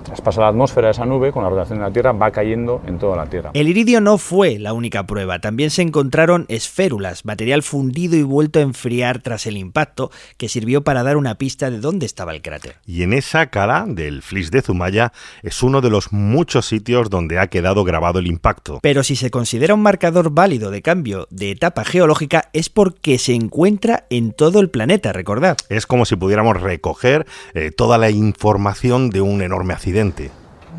Traspasa 0.04 0.42
la 0.42 0.48
atmósfera 0.50 0.88
de 0.88 0.92
esa 0.92 1.06
nube, 1.06 1.32
con 1.32 1.44
la 1.44 1.50
rotación 1.50 1.80
de 1.80 1.86
la 1.86 1.92
Tierra 1.92 2.12
va 2.12 2.32
cayendo 2.32 2.82
en 2.86 3.00
toda 3.00 3.16
la 3.16 3.26
Tierra. 3.26 3.52
El 3.54 3.68
iridio 3.68 4.02
no 4.02 4.18
fue 4.18 4.60
la 4.60 4.74
única 4.74 5.06
prueba, 5.06 5.40
también 5.40 5.70
se 5.70 5.82
encontraron 5.82 6.46
esférulas, 6.50 7.26
material 7.26 7.64
fundido 7.64 8.16
y 8.16 8.24
vuelto 8.24 8.60
a 8.60 8.64
enfriar 8.64 9.22
tras 9.22 9.46
el 9.46 9.58
impacto, 9.58 10.12
que 10.38 10.50
sirvió 10.50 10.84
para 10.84 11.04
dar 11.04 11.18
una 11.18 11.36
pista 11.36 11.70
de 11.70 11.80
dónde 11.80 12.06
estaba 12.06 12.34
el 12.34 12.42
cráter. 12.42 12.76
Y 12.86 13.04
en 13.04 13.14
esa 13.14 13.48
cala 13.48 13.86
del 13.88 14.22
Flis 14.22 14.52
de 14.52 14.62
Zumaya 14.62 15.14
es 15.44 15.64
uno 15.64 15.82
de 15.82 15.90
los 15.90 16.12
muchos 16.12 16.66
sitios 16.66 17.10
donde 17.10 17.40
ha 17.40 17.48
quedado 17.48 17.84
grabado 17.84 18.20
el 18.20 18.28
impacto. 18.28 18.80
Pero 18.82 19.04
si 19.04 19.16
se 19.16 19.32
considera 19.32 19.74
un 19.74 19.82
marcador 19.82 20.32
válido 20.32 20.72
de 20.72 20.82
cambio 20.82 21.28
de 21.30 21.52
etapa 21.52 21.84
geológica 21.84 22.50
es 22.54 22.70
porque 22.70 23.18
se 23.18 23.34
encuentra 23.34 24.06
en 24.10 24.34
todo 24.34 24.60
el 24.60 24.70
planeta, 24.70 25.14
recordad. 25.14 25.58
Es 25.70 25.86
como 25.86 26.06
si 26.06 26.16
pudiéramos 26.16 26.62
recoger 26.62 27.26
eh, 27.54 27.72
toda 27.72 27.98
la 27.98 28.10
información 28.10 29.10
de 29.10 29.22
un 29.22 29.42
enorme 29.42 29.61
accidente. 29.70 30.32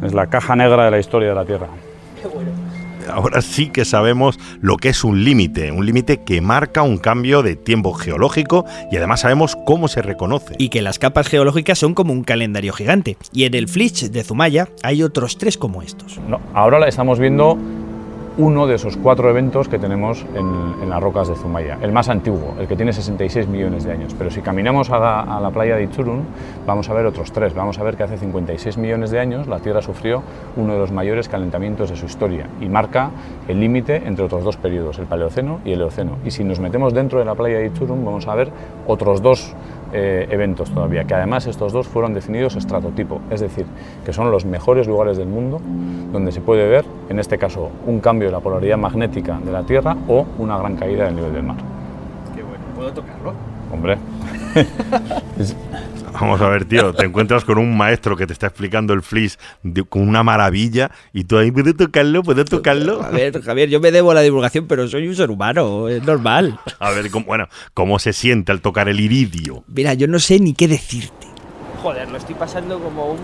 Es 0.03 0.13
la 0.15 0.27
caja 0.27 0.57
negra 0.57 0.87
de 0.87 0.91
la 0.91 0.99
historia 0.99 1.29
de 1.29 1.35
la 1.35 1.45
Tierra. 1.45 1.69
Ahora 3.11 3.43
sí 3.43 3.69
que 3.69 3.85
sabemos 3.85 4.39
lo 4.61 4.77
que 4.77 4.89
es 4.89 5.05
un 5.05 5.25
límite, 5.25 5.73
un 5.73 5.85
límite 5.85 6.23
que 6.23 6.41
marca 6.41 6.83
un 6.83 6.99
cambio 6.99 7.43
de 7.43 7.57
tiempo 7.57 7.93
geológico 7.93 8.65
y 8.91 8.97
además 8.97 9.21
sabemos 9.21 9.57
cómo 9.67 9.89
se 9.89 10.03
reconoce. 10.03 10.55
Y 10.59 10.69
que 10.69 10.83
las 10.83 10.99
capas 10.99 11.29
geológicas 11.29 11.79
son 11.79 11.95
como 11.95 12.13
un 12.13 12.25
calendario 12.25 12.73
gigante. 12.73 13.17
Y 13.33 13.45
en 13.45 13.55
el 13.55 13.69
Flitch 13.69 14.11
de 14.11 14.25
Zumaya 14.25 14.69
hay 14.83 15.03
otros 15.03 15.39
tres 15.39 15.59
como 15.59 15.83
estos. 15.83 16.21
No, 16.29 16.41
ahora 16.55 16.79
la 16.79 16.89
estamos 16.89 17.19
viendo 17.19 17.59
uno 18.39 18.67
de 18.67 18.77
esos 18.77 18.97
cuatro 18.97 19.29
eventos 19.29 19.69
que 19.69 19.79
tenemos 19.79 20.25
en, 20.35 20.89
las 20.89 21.03
rocas 21.03 21.29
de 21.29 21.37
Zumaya, 21.37 21.79
el 21.81 21.93
más 21.93 22.09
antiguo, 22.09 22.55
el 22.59 22.67
que 22.67 22.77
tiene 22.77 22.93
66 22.93 23.49
millones 23.49 23.85
de 23.85 23.93
años. 23.93 24.15
Pero 24.17 24.31
si 24.31 24.43
caminamos 24.43 24.91
a 24.91 25.41
la, 25.41 25.51
playa 25.51 25.77
de 25.77 25.85
Itzurun, 25.85 26.25
vamos 26.67 26.89
a 26.91 26.95
ver 26.95 27.07
otros 27.07 27.33
tres. 27.33 27.55
Vamos 27.55 27.79
a 27.79 27.83
ver 27.83 27.97
que 27.97 28.03
hace 28.03 28.19
56 28.19 28.77
millones 28.79 29.11
de 29.11 29.21
años 29.21 29.47
la 29.47 29.61
Tierra 29.61 29.81
sufrió 29.81 30.23
uno 30.57 30.75
de 30.75 30.79
los 30.79 30.93
mayores 30.93 31.29
calentamientos 31.29 31.91
de 31.91 31.97
su 31.97 32.07
historia 32.07 32.49
y 32.61 32.69
marca 32.69 33.11
el 33.49 33.61
límite 33.61 34.03
entre 34.07 34.25
otros 34.25 34.45
dos 34.45 34.57
periodos, 34.57 34.99
el 34.99 35.07
Paleoceno 35.07 35.61
y 35.65 35.73
el 35.73 35.81
Eoceno. 35.81 36.19
Y 36.25 36.31
si 36.31 36.45
nos 36.45 36.61
metemos 36.61 36.93
dentro 36.93 37.19
de 37.19 37.25
la 37.25 37.35
playa 37.35 37.59
de 37.59 37.67
Itzurun, 37.67 38.05
vamos 38.05 38.29
a 38.29 38.35
ver 38.35 38.51
otros 38.87 39.23
dos 39.23 39.55
eh, 39.93 40.27
eventos 40.31 40.71
todavía, 40.71 41.05
que 41.05 41.15
además 41.15 41.47
estos 41.47 41.73
dos 41.73 41.89
fueron 41.89 42.15
definidos 42.15 42.57
estratotipo, 42.57 43.21
es 43.31 43.41
decir, 43.41 43.67
que 44.05 44.13
son 44.13 44.31
los 44.31 44.45
mejores 44.45 44.87
lugares 44.87 45.17
del 45.17 45.29
mundo 45.29 45.61
donde 46.13 46.33
se 46.33 46.41
puede 46.41 46.69
ver, 46.69 46.85
en 47.09 47.19
este 47.19 47.39
caso, 47.39 47.71
un 47.87 48.01
cambio 48.01 48.29
de 48.29 48.33
la 48.33 48.41
polaridad 48.41 48.79
magnética 48.79 49.39
de 49.45 49.53
la 49.53 49.63
Tierra 49.65 49.97
o 50.09 50.27
una 50.39 50.59
gran 50.59 50.77
caída 50.77 51.05
del 51.07 51.17
nivel 51.17 51.33
del 51.33 51.43
mar. 51.43 51.57
Qué 52.35 52.43
bueno, 52.43 52.65
¿puedo 52.75 52.93
tocarlo? 52.93 53.33
Hombre. 53.73 53.99
Vamos 56.13 56.41
a 56.41 56.49
ver, 56.49 56.65
tío, 56.67 56.93
te 56.93 57.05
encuentras 57.05 57.45
con 57.45 57.59
un 57.59 57.77
maestro 57.77 58.17
que 58.17 58.27
te 58.27 58.33
está 58.33 58.47
explicando 58.47 58.93
el 58.93 59.03
flis 59.03 59.39
con 59.89 60.09
una 60.09 60.23
maravilla 60.23 60.91
y 61.13 61.25
tú 61.25 61.39
ahí, 61.39 61.51
¿puedo 61.51 61.75
tocarlo? 61.75 62.23
¿Puedo 62.23 62.45
tocarlo? 62.45 63.03
A 63.03 63.11
ver, 63.11 63.41
Javier, 63.43 63.69
yo 63.69 63.81
me 63.81 63.91
debo 63.91 64.11
a 64.11 64.15
la 64.15 64.21
divulgación, 64.21 64.67
pero 64.67 64.87
soy 64.89 65.09
un 65.09 65.17
ser 65.17 65.31
humano, 65.31 65.89
es 65.89 66.03
normal. 66.05 66.59
A 66.79 66.91
ver, 66.91 67.11
cómo, 67.11 67.27
bueno, 67.27 67.49
¿cómo 67.75 67.99
se 67.99 68.13
siente 68.13 68.53
al 68.53 68.61
tocar 68.61 68.89
el 68.89 69.01
iridio? 69.01 69.65
Mira, 69.69 69.95
yo 69.95 70.07
no 70.07 70.19
sé 70.19 70.39
ni 70.39 70.53
qué 70.55 70.69
decirte. 70.69 71.27
Joder, 71.83 72.09
lo 72.09 72.19
estoy 72.19 72.37
pasando 72.37 72.79
como 72.79 73.13
un 73.13 73.19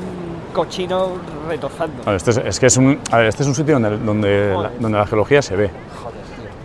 cochino 0.52 1.12
retozando. 1.48 2.02
A 2.02 2.06
ver, 2.06 2.16
este 2.16 2.30
es, 2.32 2.38
es 2.38 2.58
que 2.58 2.66
es 2.66 2.76
un, 2.76 2.98
a 3.12 3.18
ver, 3.18 3.28
este 3.28 3.42
es 3.42 3.48
un 3.48 3.54
sitio 3.54 3.78
donde, 3.78 3.98
donde, 3.98 4.52
la, 4.60 4.70
donde 4.80 4.98
la 4.98 5.06
geología 5.06 5.42
se 5.42 5.54
ve. 5.54 5.70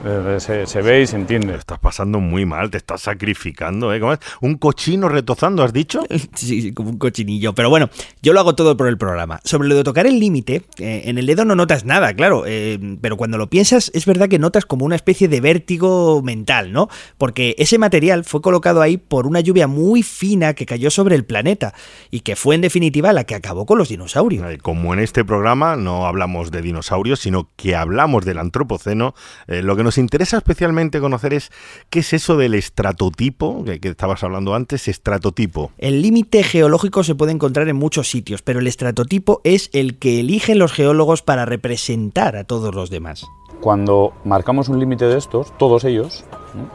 Eh, 0.05 0.37
Se, 0.39 0.65
se 0.65 0.81
ve 0.81 1.01
y 1.01 1.07
se 1.07 1.15
entiende. 1.15 1.55
Estás 1.55 1.79
pasando 1.79 2.19
muy 2.19 2.45
mal, 2.45 2.69
te 2.69 2.77
estás 2.77 3.01
sacrificando, 3.01 3.93
¿eh? 3.93 3.99
¿Cómo 3.99 4.13
es? 4.13 4.19
¿Un 4.41 4.55
cochino 4.57 5.07
retozando, 5.07 5.63
has 5.63 5.73
dicho? 5.73 6.03
Sí, 6.35 6.61
sí, 6.61 6.73
como 6.73 6.89
un 6.89 6.97
cochinillo. 6.97 7.53
Pero 7.53 7.69
bueno, 7.69 7.89
yo 8.21 8.33
lo 8.33 8.39
hago 8.39 8.55
todo 8.55 8.75
por 8.75 8.87
el 8.87 8.97
programa. 8.97 9.39
Sobre 9.43 9.67
lo 9.69 9.75
de 9.75 9.83
tocar 9.83 10.07
el 10.07 10.19
límite, 10.19 10.63
eh, 10.77 11.03
en 11.05 11.17
el 11.17 11.25
dedo 11.25 11.45
no 11.45 11.55
notas 11.55 11.85
nada, 11.85 12.13
claro. 12.13 12.43
eh, 12.45 12.79
pero 13.01 13.17
cuando 13.17 13.37
lo 13.37 13.49
piensas, 13.49 13.91
es 13.93 14.05
verdad 14.05 14.27
que 14.27 14.39
notas 14.39 14.65
como 14.65 14.83
una 14.85 14.95
especie 14.95 15.27
de 15.27 15.39
vértigo 15.39 16.21
mental, 16.21 16.73
¿no? 16.73 16.89
Porque 17.17 17.55
ese 17.57 17.77
material 17.77 18.23
fue 18.25 18.41
colocado 18.41 18.81
ahí 18.81 18.97
por 18.97 19.27
una 19.27 19.39
lluvia 19.39 19.67
muy 19.67 20.03
fina 20.03 20.53
que 20.53 20.65
cayó 20.65 20.89
sobre 20.89 21.15
el 21.15 21.23
planeta 21.23 21.73
y 22.11 22.21
que 22.21 22.35
fue 22.35 22.55
en 22.55 22.61
definitiva 22.61 23.13
la 23.13 23.23
que 23.23 23.35
acabó 23.35 23.65
con 23.65 23.77
los 23.77 23.89
dinosaurios. 23.89 24.45
Como 24.61 24.93
en 24.93 24.99
este 24.99 25.23
programa 25.23 25.75
no 25.75 26.07
hablamos 26.07 26.51
de 26.51 26.61
dinosaurios, 26.61 27.19
sino 27.19 27.49
que 27.55 27.75
hablamos 27.75 28.25
del 28.25 28.39
antropoceno, 28.39 29.13
eh, 29.47 29.61
lo 29.61 29.75
que 29.77 29.83
nos 29.83 29.92
nos 29.93 29.99
interesa 29.99 30.38
especialmente 30.38 30.99
conocer 30.99 31.36
es 31.36 31.51
qué 31.91 31.99
es 31.99 32.13
eso 32.13 32.36
del 32.36 32.56
estratotipo, 32.56 33.63
que, 33.63 33.79
que 33.79 33.89
estabas 33.89 34.23
hablando 34.23 34.56
antes, 34.56 34.88
estratotipo. 34.88 35.69
El 35.77 36.01
límite 36.01 36.41
geológico 36.41 37.03
se 37.03 37.13
puede 37.13 37.32
encontrar 37.32 37.69
en 37.69 37.75
muchos 37.75 38.10
sitios, 38.10 38.41
pero 38.41 38.60
el 38.60 38.65
estratotipo 38.65 39.39
es 39.43 39.69
el 39.71 39.99
que 39.99 40.21
eligen 40.21 40.58
los 40.58 40.73
geólogos 40.73 41.21
para 41.21 41.45
representar 41.45 42.36
a 42.38 42.43
todos 42.43 42.73
los 42.73 42.89
demás. 42.89 43.27
Cuando 43.62 44.13
marcamos 44.25 44.67
un 44.67 44.79
límite 44.79 45.06
de 45.06 45.15
estos, 45.15 45.56
todos 45.60 45.84
ellos 45.84 46.23
¿no? 46.56 46.71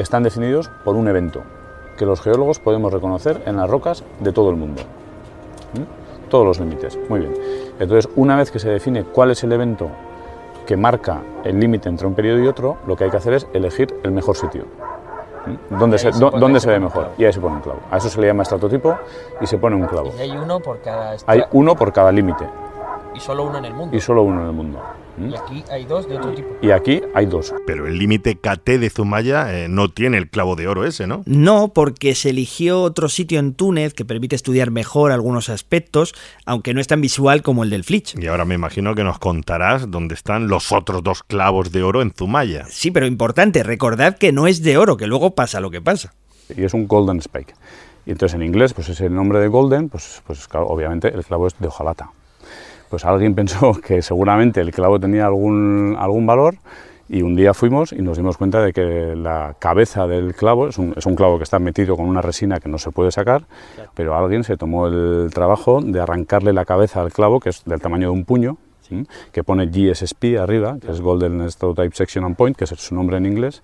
están 0.00 0.22
definidos 0.22 0.70
por 0.84 0.94
un 0.94 1.08
evento 1.08 1.42
que 1.98 2.06
los 2.06 2.20
geólogos 2.20 2.60
podemos 2.60 2.92
reconocer 2.92 3.42
en 3.44 3.56
las 3.56 3.68
rocas 3.68 4.04
de 4.20 4.30
todo 4.32 4.50
el 4.50 4.56
mundo. 4.56 4.82
Todos 6.30 6.46
los 6.46 6.60
límites. 6.60 6.96
Muy 7.08 7.18
bien. 7.18 7.34
Entonces, 7.80 8.08
una 8.14 8.36
vez 8.36 8.52
que 8.52 8.60
se 8.60 8.70
define 8.70 9.02
cuál 9.02 9.32
es 9.32 9.42
el 9.42 9.50
evento 9.50 9.90
que 10.66 10.76
marca 10.76 11.20
el 11.44 11.58
límite 11.60 11.88
entre 11.88 12.06
un 12.06 12.14
periodo 12.14 12.40
y 12.40 12.46
otro, 12.46 12.76
lo 12.86 12.96
que 12.96 13.04
hay 13.04 13.10
que 13.10 13.16
hacer 13.16 13.34
es 13.34 13.46
elegir 13.52 13.94
el 14.02 14.12
mejor 14.12 14.36
sitio. 14.36 14.64
¿Dónde, 15.70 15.98
se, 15.98 16.12
pone- 16.12 16.58
ve 16.64 16.78
mejor? 16.78 17.08
Y 17.18 17.24
ahí 17.24 17.32
se 17.32 17.40
pone 17.40 17.56
un 17.56 17.62
clavo. 17.62 17.80
A 17.90 17.96
eso 17.96 18.08
se 18.08 18.20
le 18.20 18.28
llama 18.28 18.44
estratotipo 18.44 18.96
y 19.40 19.46
se 19.46 19.58
pone 19.58 19.74
un 19.74 19.86
clavo. 19.86 20.12
Y 20.16 20.20
hay 20.20 20.30
uno 20.36 20.60
por 20.60 20.80
cada 20.80 21.16
Hay 21.26 21.42
uno 21.52 21.74
por 21.74 21.92
cada 21.92 22.12
límite 22.12 22.48
y 23.14 23.20
solo 23.20 23.44
uno 23.44 23.58
en 23.58 23.64
el 23.64 23.74
mundo. 23.74 23.96
y 23.96 24.00
solo 24.00 24.22
uno 24.22 24.40
en 24.42 24.46
el 24.46 24.52
mundo. 24.52 24.78
¿Mm? 25.16 25.30
Y 25.30 25.34
aquí 25.36 25.64
hay 25.70 25.84
dos 25.84 26.08
de 26.08 26.16
otro 26.16 26.32
tipo. 26.34 26.48
Y 26.62 26.70
aquí 26.70 27.02
hay 27.14 27.26
dos. 27.26 27.54
Pero 27.66 27.86
el 27.86 27.98
límite 27.98 28.36
KT 28.36 28.78
de 28.78 28.90
Zumaya 28.90 29.54
eh, 29.54 29.68
no 29.68 29.88
tiene 29.88 30.18
el 30.18 30.28
clavo 30.28 30.56
de 30.56 30.68
oro 30.68 30.84
ese, 30.84 31.06
¿no? 31.06 31.22
No, 31.26 31.72
porque 31.74 32.14
se 32.14 32.30
eligió 32.30 32.82
otro 32.82 33.08
sitio 33.08 33.38
en 33.38 33.54
Túnez 33.54 33.94
que 33.94 34.04
permite 34.04 34.36
estudiar 34.36 34.70
mejor 34.70 35.12
algunos 35.12 35.48
aspectos, 35.48 36.14
aunque 36.46 36.74
no 36.74 36.80
es 36.80 36.86
tan 36.86 37.00
visual 37.00 37.42
como 37.42 37.62
el 37.64 37.70
del 37.70 37.84
Flitch. 37.84 38.16
Y 38.18 38.26
ahora 38.26 38.44
me 38.44 38.54
imagino 38.54 38.94
que 38.94 39.04
nos 39.04 39.18
contarás 39.18 39.90
dónde 39.90 40.14
están 40.14 40.48
los 40.48 40.72
otros 40.72 41.02
dos 41.02 41.22
clavos 41.22 41.72
de 41.72 41.82
oro 41.82 42.02
en 42.02 42.12
Zumaya. 42.12 42.66
Sí, 42.68 42.90
pero 42.90 43.06
importante, 43.06 43.62
recordad 43.62 44.16
que 44.16 44.32
no 44.32 44.46
es 44.46 44.62
de 44.62 44.78
oro, 44.78 44.96
que 44.96 45.06
luego 45.06 45.34
pasa 45.34 45.60
lo 45.60 45.70
que 45.70 45.80
pasa. 45.80 46.14
y 46.54 46.64
es 46.64 46.74
un 46.74 46.86
golden 46.86 47.18
spike. 47.18 47.54
Y 48.04 48.10
entonces 48.10 48.34
en 48.34 48.42
inglés, 48.42 48.74
pues 48.74 48.88
ese 48.88 49.08
nombre 49.08 49.38
de 49.38 49.48
golden, 49.48 49.88
pues, 49.88 50.22
pues 50.26 50.48
claro, 50.48 50.66
obviamente 50.66 51.08
el 51.08 51.24
clavo 51.24 51.46
es 51.46 51.54
de 51.58 51.68
hojalata. 51.68 52.10
Pues 52.92 53.06
alguien 53.06 53.34
pensó 53.42 53.72
que 53.72 54.02
seguramente 54.02 54.60
el 54.60 54.70
clavo 54.70 55.00
tenía 55.00 55.24
algún, 55.24 55.96
algún 55.98 56.26
valor 56.26 56.56
y 57.08 57.22
un 57.22 57.34
día 57.34 57.54
fuimos 57.54 57.90
y 57.90 58.02
nos 58.02 58.18
dimos 58.18 58.36
cuenta 58.36 58.62
de 58.62 58.74
que 58.74 59.16
la 59.16 59.56
cabeza 59.58 60.06
del 60.06 60.34
clavo, 60.34 60.68
es 60.68 60.76
un, 60.76 60.92
es 60.94 61.06
un 61.06 61.16
clavo 61.16 61.38
que 61.38 61.44
está 61.44 61.58
metido 61.58 61.96
con 61.96 62.06
una 62.06 62.20
resina 62.20 62.60
que 62.60 62.68
no 62.68 62.76
se 62.76 62.90
puede 62.90 63.10
sacar, 63.10 63.44
pero 63.94 64.14
alguien 64.14 64.44
se 64.44 64.58
tomó 64.58 64.88
el 64.88 65.30
trabajo 65.32 65.80
de 65.80 66.00
arrancarle 66.00 66.52
la 66.52 66.66
cabeza 66.66 67.00
al 67.00 67.14
clavo, 67.14 67.40
que 67.40 67.48
es 67.48 67.64
del 67.64 67.80
tamaño 67.80 68.08
de 68.08 68.12
un 68.12 68.26
puño, 68.26 68.58
¿sí? 68.82 69.06
que 69.32 69.42
pone 69.42 69.68
GSSP 69.68 70.38
arriba, 70.38 70.76
que 70.78 70.92
es 70.92 71.00
Golden 71.00 71.48
Type 71.48 71.94
Section 71.94 72.26
and 72.26 72.36
Point, 72.36 72.58
que 72.58 72.64
es 72.64 72.70
su 72.70 72.94
nombre 72.94 73.16
en 73.16 73.24
inglés, 73.24 73.62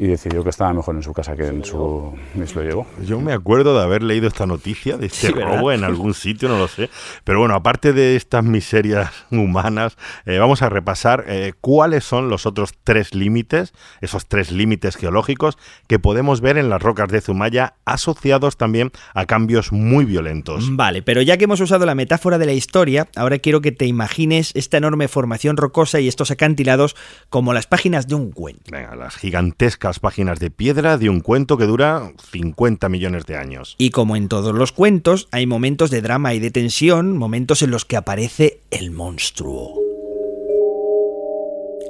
y 0.00 0.06
decidió 0.06 0.42
que 0.42 0.48
estaba 0.48 0.72
mejor 0.72 0.96
en 0.96 1.02
su 1.02 1.12
casa 1.12 1.36
que 1.36 1.46
en 1.46 1.62
su... 1.62 2.14
y 2.34 2.46
se 2.46 2.54
lo 2.54 2.62
llevó. 2.62 2.86
Yo 3.04 3.20
me 3.20 3.34
acuerdo 3.34 3.76
de 3.76 3.84
haber 3.84 4.02
leído 4.02 4.28
esta 4.28 4.46
noticia 4.46 4.96
de 4.96 5.06
este 5.06 5.30
robo 5.30 5.72
en 5.72 5.84
algún 5.84 6.14
sitio, 6.14 6.48
no 6.48 6.58
lo 6.58 6.68
sé. 6.68 6.88
Pero 7.22 7.40
bueno, 7.40 7.54
aparte 7.54 7.92
de 7.92 8.16
estas 8.16 8.42
miserias 8.42 9.10
humanas, 9.30 9.98
eh, 10.24 10.38
vamos 10.38 10.62
a 10.62 10.70
repasar 10.70 11.26
eh, 11.28 11.52
cuáles 11.60 12.02
son 12.04 12.30
los 12.30 12.46
otros 12.46 12.72
tres 12.82 13.14
límites, 13.14 13.74
esos 14.00 14.26
tres 14.26 14.50
límites 14.50 14.96
geológicos 14.96 15.58
que 15.86 15.98
podemos 15.98 16.40
ver 16.40 16.56
en 16.56 16.70
las 16.70 16.80
rocas 16.80 17.10
de 17.10 17.20
Zumaya, 17.20 17.74
asociados 17.84 18.56
también 18.56 18.92
a 19.12 19.26
cambios 19.26 19.70
muy 19.70 20.06
violentos. 20.06 20.74
Vale, 20.74 21.02
pero 21.02 21.20
ya 21.20 21.36
que 21.36 21.44
hemos 21.44 21.60
usado 21.60 21.84
la 21.84 21.94
metáfora 21.94 22.38
de 22.38 22.46
la 22.46 22.54
historia, 22.54 23.06
ahora 23.16 23.38
quiero 23.38 23.60
que 23.60 23.70
te 23.70 23.84
imagines 23.84 24.52
esta 24.54 24.78
enorme 24.78 25.08
formación 25.08 25.58
rocosa 25.58 26.00
y 26.00 26.08
estos 26.08 26.30
acantilados 26.30 26.96
como 27.28 27.52
las 27.52 27.66
páginas 27.66 28.08
de 28.08 28.14
un 28.14 28.30
cuento. 28.32 28.62
Venga, 28.70 28.96
las 28.96 29.16
gigantescas 29.16 29.89
páginas 29.98 30.38
de 30.38 30.50
piedra 30.50 30.96
de 30.98 31.08
un 31.08 31.20
cuento 31.20 31.56
que 31.56 31.66
dura 31.66 32.12
50 32.30 32.88
millones 32.88 33.26
de 33.26 33.36
años. 33.36 33.74
Y 33.78 33.90
como 33.90 34.16
en 34.16 34.28
todos 34.28 34.54
los 34.54 34.72
cuentos, 34.72 35.28
hay 35.32 35.46
momentos 35.46 35.90
de 35.90 36.02
drama 36.02 36.34
y 36.34 36.38
de 36.38 36.50
tensión, 36.50 37.16
momentos 37.16 37.62
en 37.62 37.70
los 37.70 37.84
que 37.84 37.96
aparece 37.96 38.60
el 38.70 38.90
monstruo. 38.90 39.74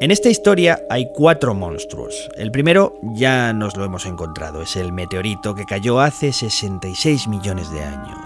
En 0.01 0.11
esta 0.11 0.31
historia 0.31 0.81
hay 0.89 1.09
cuatro 1.13 1.53
monstruos. 1.53 2.31
El 2.35 2.51
primero 2.51 2.95
ya 3.17 3.53
nos 3.53 3.77
lo 3.77 3.85
hemos 3.85 4.07
encontrado, 4.07 4.63
es 4.63 4.77
el 4.77 4.95
meteorito 4.95 5.55
que 5.55 5.67
cayó 5.67 6.01
hace 6.01 6.33
66 6.33 7.29
millones 7.29 7.71
de 7.71 7.83
años. 7.83 8.19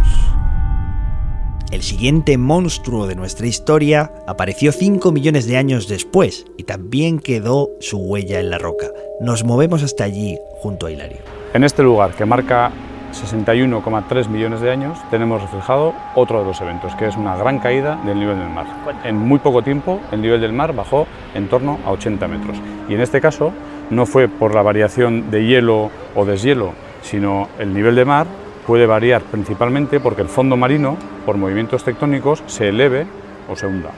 El 1.75 1.83
siguiente 1.83 2.39
monstruo 2.39 3.09
de 3.09 3.17
nuestra 3.17 3.49
historia 3.49 4.13
apareció 4.29 4.71
5 4.71 5.11
millones 5.11 5.49
de 5.49 5.57
años 5.57 5.89
después 5.89 6.47
y 6.57 6.63
también 6.63 7.19
quedó 7.19 7.71
su 7.81 7.99
huella 7.99 8.39
en 8.39 8.51
la 8.51 8.59
roca. 8.59 8.87
Nos 9.21 9.43
movemos 9.43 9.83
hasta 9.83 10.05
allí 10.05 10.39
junto 10.61 10.87
a 10.87 10.93
Hilario. 10.93 11.19
En 11.53 11.65
este 11.65 11.83
lugar 11.83 12.13
que 12.15 12.25
marca 12.25 12.71
61,3 13.13 14.29
millones 14.29 14.61
de 14.61 14.71
años 14.71 14.97
tenemos 15.11 15.43
reflejado 15.43 15.95
otro 16.15 16.39
de 16.39 16.45
los 16.45 16.61
eventos, 16.61 16.95
que 16.95 17.09
es 17.09 17.17
una 17.17 17.37
gran 17.37 17.59
caída 17.59 18.01
del 18.07 18.21
nivel 18.21 18.39
del 18.39 18.51
mar. 18.51 18.67
En 19.03 19.17
muy 19.17 19.41
poco 19.41 19.63
tiempo 19.63 20.01
el 20.13 20.23
nivel 20.23 20.41
del 20.43 20.53
mar 20.53 20.77
bajó 20.77 21.09
en 21.35 21.49
torno 21.49 21.81
a 21.85 21.91
80 21.91 22.29
metros. 22.29 22.57
Y 22.89 22.95
en 22.95 23.01
este 23.01 23.21
caso 23.21 23.53
no 23.91 24.07
fue 24.07 24.29
por 24.29 24.55
la 24.55 24.63
variación 24.63 25.29
de 25.33 25.45
hielo 25.45 25.91
o 26.15 26.25
deshielo, 26.25 26.73
sino 27.03 27.49
el 27.59 27.75
nivel 27.75 27.97
de 27.97 28.05
mar 28.05 28.44
puede 28.67 28.87
variar 28.87 29.23
principalmente 29.23 30.01
porque 30.01 30.23
el 30.23 30.29
fondo 30.29 30.57
marino, 30.57 30.97
por 31.27 31.37
movimientos 31.37 31.85
tectónicos, 31.85 32.43
se 32.47 32.69
eleve 32.69 33.07
o 33.49 33.57
se 33.57 33.67
hunda. 33.67 33.91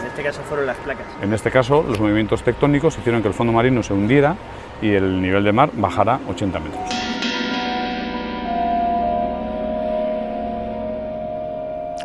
En 0.00 0.06
este 0.06 0.22
caso 0.22 0.42
fueron 0.42 0.66
las 0.66 0.76
placas. 0.78 1.06
En 1.22 1.32
este 1.32 1.50
caso, 1.50 1.84
los 1.86 1.98
movimientos 1.98 2.42
tectónicos 2.42 2.96
hicieron 2.98 3.22
que 3.22 3.28
el 3.28 3.34
fondo 3.34 3.52
marino 3.52 3.82
se 3.82 3.92
hundiera 3.92 4.36
y 4.80 4.92
el 4.92 5.20
nivel 5.20 5.44
de 5.44 5.52
mar 5.52 5.70
bajara 5.74 6.20
80 6.28 6.60
metros. 6.60 7.23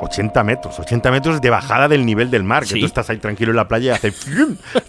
80 0.02 0.44
metros, 0.44 0.80
80 0.80 1.12
metros 1.12 1.42
de 1.42 1.50
bajada 1.50 1.88
del 1.88 2.06
nivel 2.06 2.32
del 2.32 2.44
mar, 2.44 2.64
que 2.64 2.70
Sí. 2.76 2.80
tú 2.80 2.86
estás 2.86 3.10
ahí 3.10 3.18
tranquilo 3.18 3.52
en 3.52 3.58
la 3.58 3.68
playa 3.68 3.92
y 3.92 3.96
hace... 3.96 4.08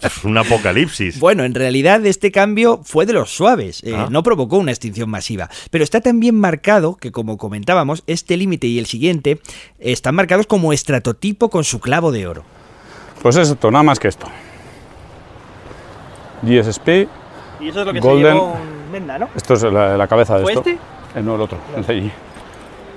Es 0.01 0.23
un 0.23 0.37
apocalipsis. 0.37 1.19
Bueno, 1.19 1.43
en 1.43 1.53
realidad 1.53 2.05
este 2.05 2.31
cambio 2.31 2.81
fue 2.83 3.05
de 3.05 3.13
los 3.13 3.29
suaves, 3.29 3.83
eh, 3.83 3.93
Ah. 3.95 4.07
no 4.09 4.23
provocó 4.23 4.57
una 4.57 4.71
extinción 4.71 5.09
masiva, 5.09 5.49
pero 5.69 5.83
está 5.83 6.01
tan 6.01 6.19
bien 6.19 6.35
marcado 6.35 6.95
que, 6.95 7.11
como 7.11 7.37
comentábamos, 7.37 8.03
este 8.07 8.37
límite 8.37 8.67
y 8.67 8.79
el 8.79 8.85
siguiente 8.85 9.39
están 9.79 10.15
marcados 10.15 10.47
como 10.47 10.73
estratotipo 10.73 11.49
con 11.49 11.63
su 11.63 11.79
clavo 11.79 12.11
de 12.11 12.27
oro. 12.27 12.43
Pues 13.21 13.35
es 13.35 13.49
esto, 13.49 13.69
nada 13.71 13.83
más 13.83 13.99
que 13.99 14.07
esto. 14.07 14.27
GSSP, 16.43 17.07
Y 17.59 17.69
eso 17.69 17.81
es 17.81 17.85
lo 17.85 17.93
que 17.93 17.99
Golden- 18.01 18.21
se 18.33 18.33
llevó 18.33 18.53
un 18.53 18.91
Menda, 18.91 19.17
¿no? 19.19 19.29
esto 19.35 19.53
es 19.53 19.63
la, 19.63 19.95
la 19.95 20.07
cabeza 20.07 20.35
de 20.37 20.43
¿Fue 20.43 20.53
esto. 20.53 20.67
este? 20.67 20.81
Eh, 21.19 21.21
no, 21.23 21.35
el 21.35 21.41
otro, 21.41 21.57
el 21.77 21.85
de 21.85 21.93
allí. 21.93 22.11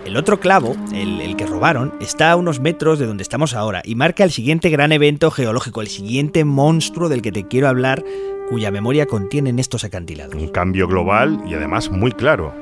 El 0.04 0.18
otro 0.18 0.38
clavo, 0.38 0.76
el, 0.92 1.20
el 1.22 1.34
que 1.34 1.46
robaron, 1.46 1.94
está 1.98 2.30
a 2.30 2.36
unos 2.36 2.60
metros 2.60 2.98
de 2.98 3.06
donde 3.06 3.22
estamos 3.22 3.54
ahora 3.54 3.80
y 3.84 3.94
marca 3.94 4.22
el 4.22 4.30
siguiente 4.30 4.68
gran 4.68 4.92
evento 4.92 5.30
geológico, 5.30 5.80
el 5.80 5.88
siguiente 5.88 6.44
monstruo 6.44 7.08
del 7.08 7.22
que 7.22 7.32
te 7.32 7.48
quiero 7.48 7.68
hablar, 7.68 8.04
cuya 8.50 8.70
memoria 8.70 9.06
contienen 9.06 9.58
estos 9.58 9.82
acantilados. 9.82 10.34
Un 10.34 10.48
cambio 10.48 10.86
global 10.86 11.42
y 11.46 11.54
además 11.54 11.90
muy 11.90 12.12
claro. 12.12 12.52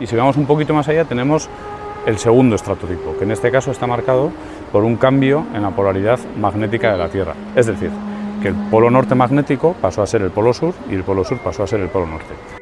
Y 0.00 0.08
si 0.08 0.16
vamos 0.16 0.36
un 0.36 0.46
poquito 0.46 0.74
más 0.74 0.88
allá, 0.88 1.04
tenemos 1.04 1.48
el 2.06 2.18
segundo 2.18 2.56
estratotipo, 2.56 3.16
que 3.16 3.24
en 3.24 3.30
este 3.30 3.52
caso 3.52 3.70
está 3.70 3.86
marcado 3.86 4.32
por 4.72 4.82
un 4.82 4.96
cambio 4.96 5.46
en 5.54 5.62
la 5.62 5.70
polaridad 5.70 6.18
magnética 6.38 6.90
de 6.90 6.98
la 6.98 7.08
Tierra. 7.08 7.34
Es 7.54 7.66
decir, 7.66 7.90
que 8.42 8.48
el 8.48 8.54
polo 8.68 8.90
norte 8.90 9.14
magnético 9.14 9.74
pasó 9.80 10.02
a 10.02 10.06
ser 10.06 10.22
el 10.22 10.30
polo 10.30 10.52
sur 10.52 10.74
y 10.90 10.94
el 10.94 11.04
polo 11.04 11.24
sur 11.24 11.38
pasó 11.38 11.62
a 11.62 11.66
ser 11.68 11.80
el 11.80 11.88
polo 11.88 12.06
norte. 12.06 12.59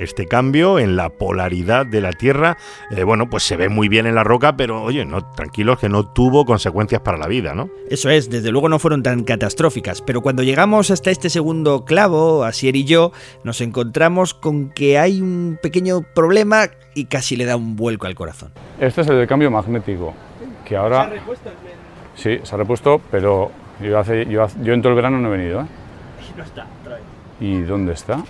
Este 0.00 0.26
cambio 0.26 0.78
en 0.78 0.96
la 0.96 1.10
polaridad 1.10 1.84
de 1.84 2.00
la 2.00 2.12
Tierra, 2.12 2.56
eh, 2.90 3.04
bueno, 3.04 3.28
pues 3.28 3.42
se 3.42 3.56
ve 3.56 3.68
muy 3.68 3.90
bien 3.90 4.06
en 4.06 4.14
la 4.14 4.24
roca, 4.24 4.56
pero 4.56 4.82
oye, 4.82 5.04
no, 5.04 5.30
tranquilos 5.32 5.78
que 5.78 5.90
no 5.90 6.06
tuvo 6.06 6.46
consecuencias 6.46 7.02
para 7.02 7.18
la 7.18 7.26
vida, 7.26 7.54
¿no? 7.54 7.68
Eso 7.90 8.08
es, 8.08 8.30
desde 8.30 8.50
luego 8.50 8.70
no 8.70 8.78
fueron 8.78 9.02
tan 9.02 9.24
catastróficas, 9.24 10.00
pero 10.00 10.22
cuando 10.22 10.42
llegamos 10.42 10.90
hasta 10.90 11.10
este 11.10 11.28
segundo 11.28 11.84
clavo, 11.84 12.44
Asier 12.44 12.76
y 12.76 12.84
yo, 12.84 13.12
nos 13.44 13.60
encontramos 13.60 14.32
con 14.32 14.70
que 14.70 14.98
hay 14.98 15.20
un 15.20 15.58
pequeño 15.62 16.00
problema 16.14 16.70
y 16.94 17.04
casi 17.04 17.36
le 17.36 17.44
da 17.44 17.56
un 17.56 17.76
vuelco 17.76 18.06
al 18.06 18.14
corazón. 18.14 18.52
Este 18.80 19.02
es 19.02 19.08
el 19.08 19.18
del 19.18 19.26
cambio 19.26 19.50
magnético, 19.50 20.14
que 20.64 20.78
ahora... 20.78 21.12
Sí, 22.14 22.38
se 22.42 22.54
ha 22.54 22.56
repuesto, 22.58 23.02
pero 23.10 23.50
yo, 23.82 23.98
hace, 23.98 24.24
yo, 24.24 24.46
yo 24.62 24.72
en 24.72 24.80
todo 24.80 24.92
el 24.92 24.96
verano 24.96 25.18
no 25.18 25.28
he 25.28 25.36
venido. 25.36 25.60
¿eh? 25.60 25.66
No 26.38 26.42
está, 26.42 26.66
otra 26.80 26.94
vez. 26.94 27.04
¿Y 27.38 27.60
dónde 27.60 27.92
está? 27.92 28.24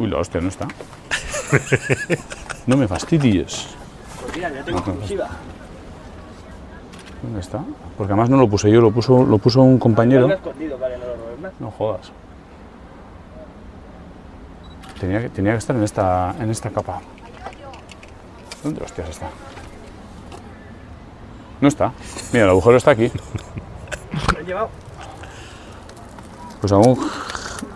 Uy, 0.00 0.08
la 0.08 0.18
hostia, 0.18 0.40
no 0.40 0.48
está. 0.48 0.66
No 2.66 2.76
me 2.76 2.88
fastidies. 2.88 3.66
Pues 4.20 4.34
mira, 4.34 4.50
ya 4.50 4.64
tengo 4.64 4.78
exclusiva. 4.78 5.28
¿Dónde 7.22 7.40
está? 7.40 7.62
Porque 7.98 8.12
además 8.12 8.30
no 8.30 8.38
lo 8.38 8.48
puse 8.48 8.70
yo, 8.70 8.80
lo 8.80 8.90
puso, 8.90 9.26
lo 9.26 9.36
puso 9.36 9.60
un 9.60 9.78
compañero. 9.78 10.30
he 10.30 10.34
escondido 10.34 10.78
para 10.78 10.94
que 10.94 11.00
no 11.00 11.06
lo 11.06 11.16
robes 11.16 11.40
más. 11.40 11.52
No 11.60 11.70
jodas. 11.70 12.12
Tenía 14.98 15.20
que, 15.20 15.28
tenía 15.28 15.52
que 15.52 15.58
estar 15.58 15.76
en 15.76 15.82
esta, 15.82 16.34
en 16.40 16.50
esta 16.50 16.70
capa. 16.70 17.02
¿Dónde 18.62 18.82
hostias 18.82 19.10
está? 19.10 19.28
No 21.60 21.68
está. 21.68 21.92
Mira, 22.32 22.44
el 22.44 22.50
agujero 22.50 22.78
está 22.78 22.92
aquí. 22.92 23.10
Lo 24.34 24.40
he 24.40 24.44
llevado. 24.44 24.70
Pues 26.60 26.72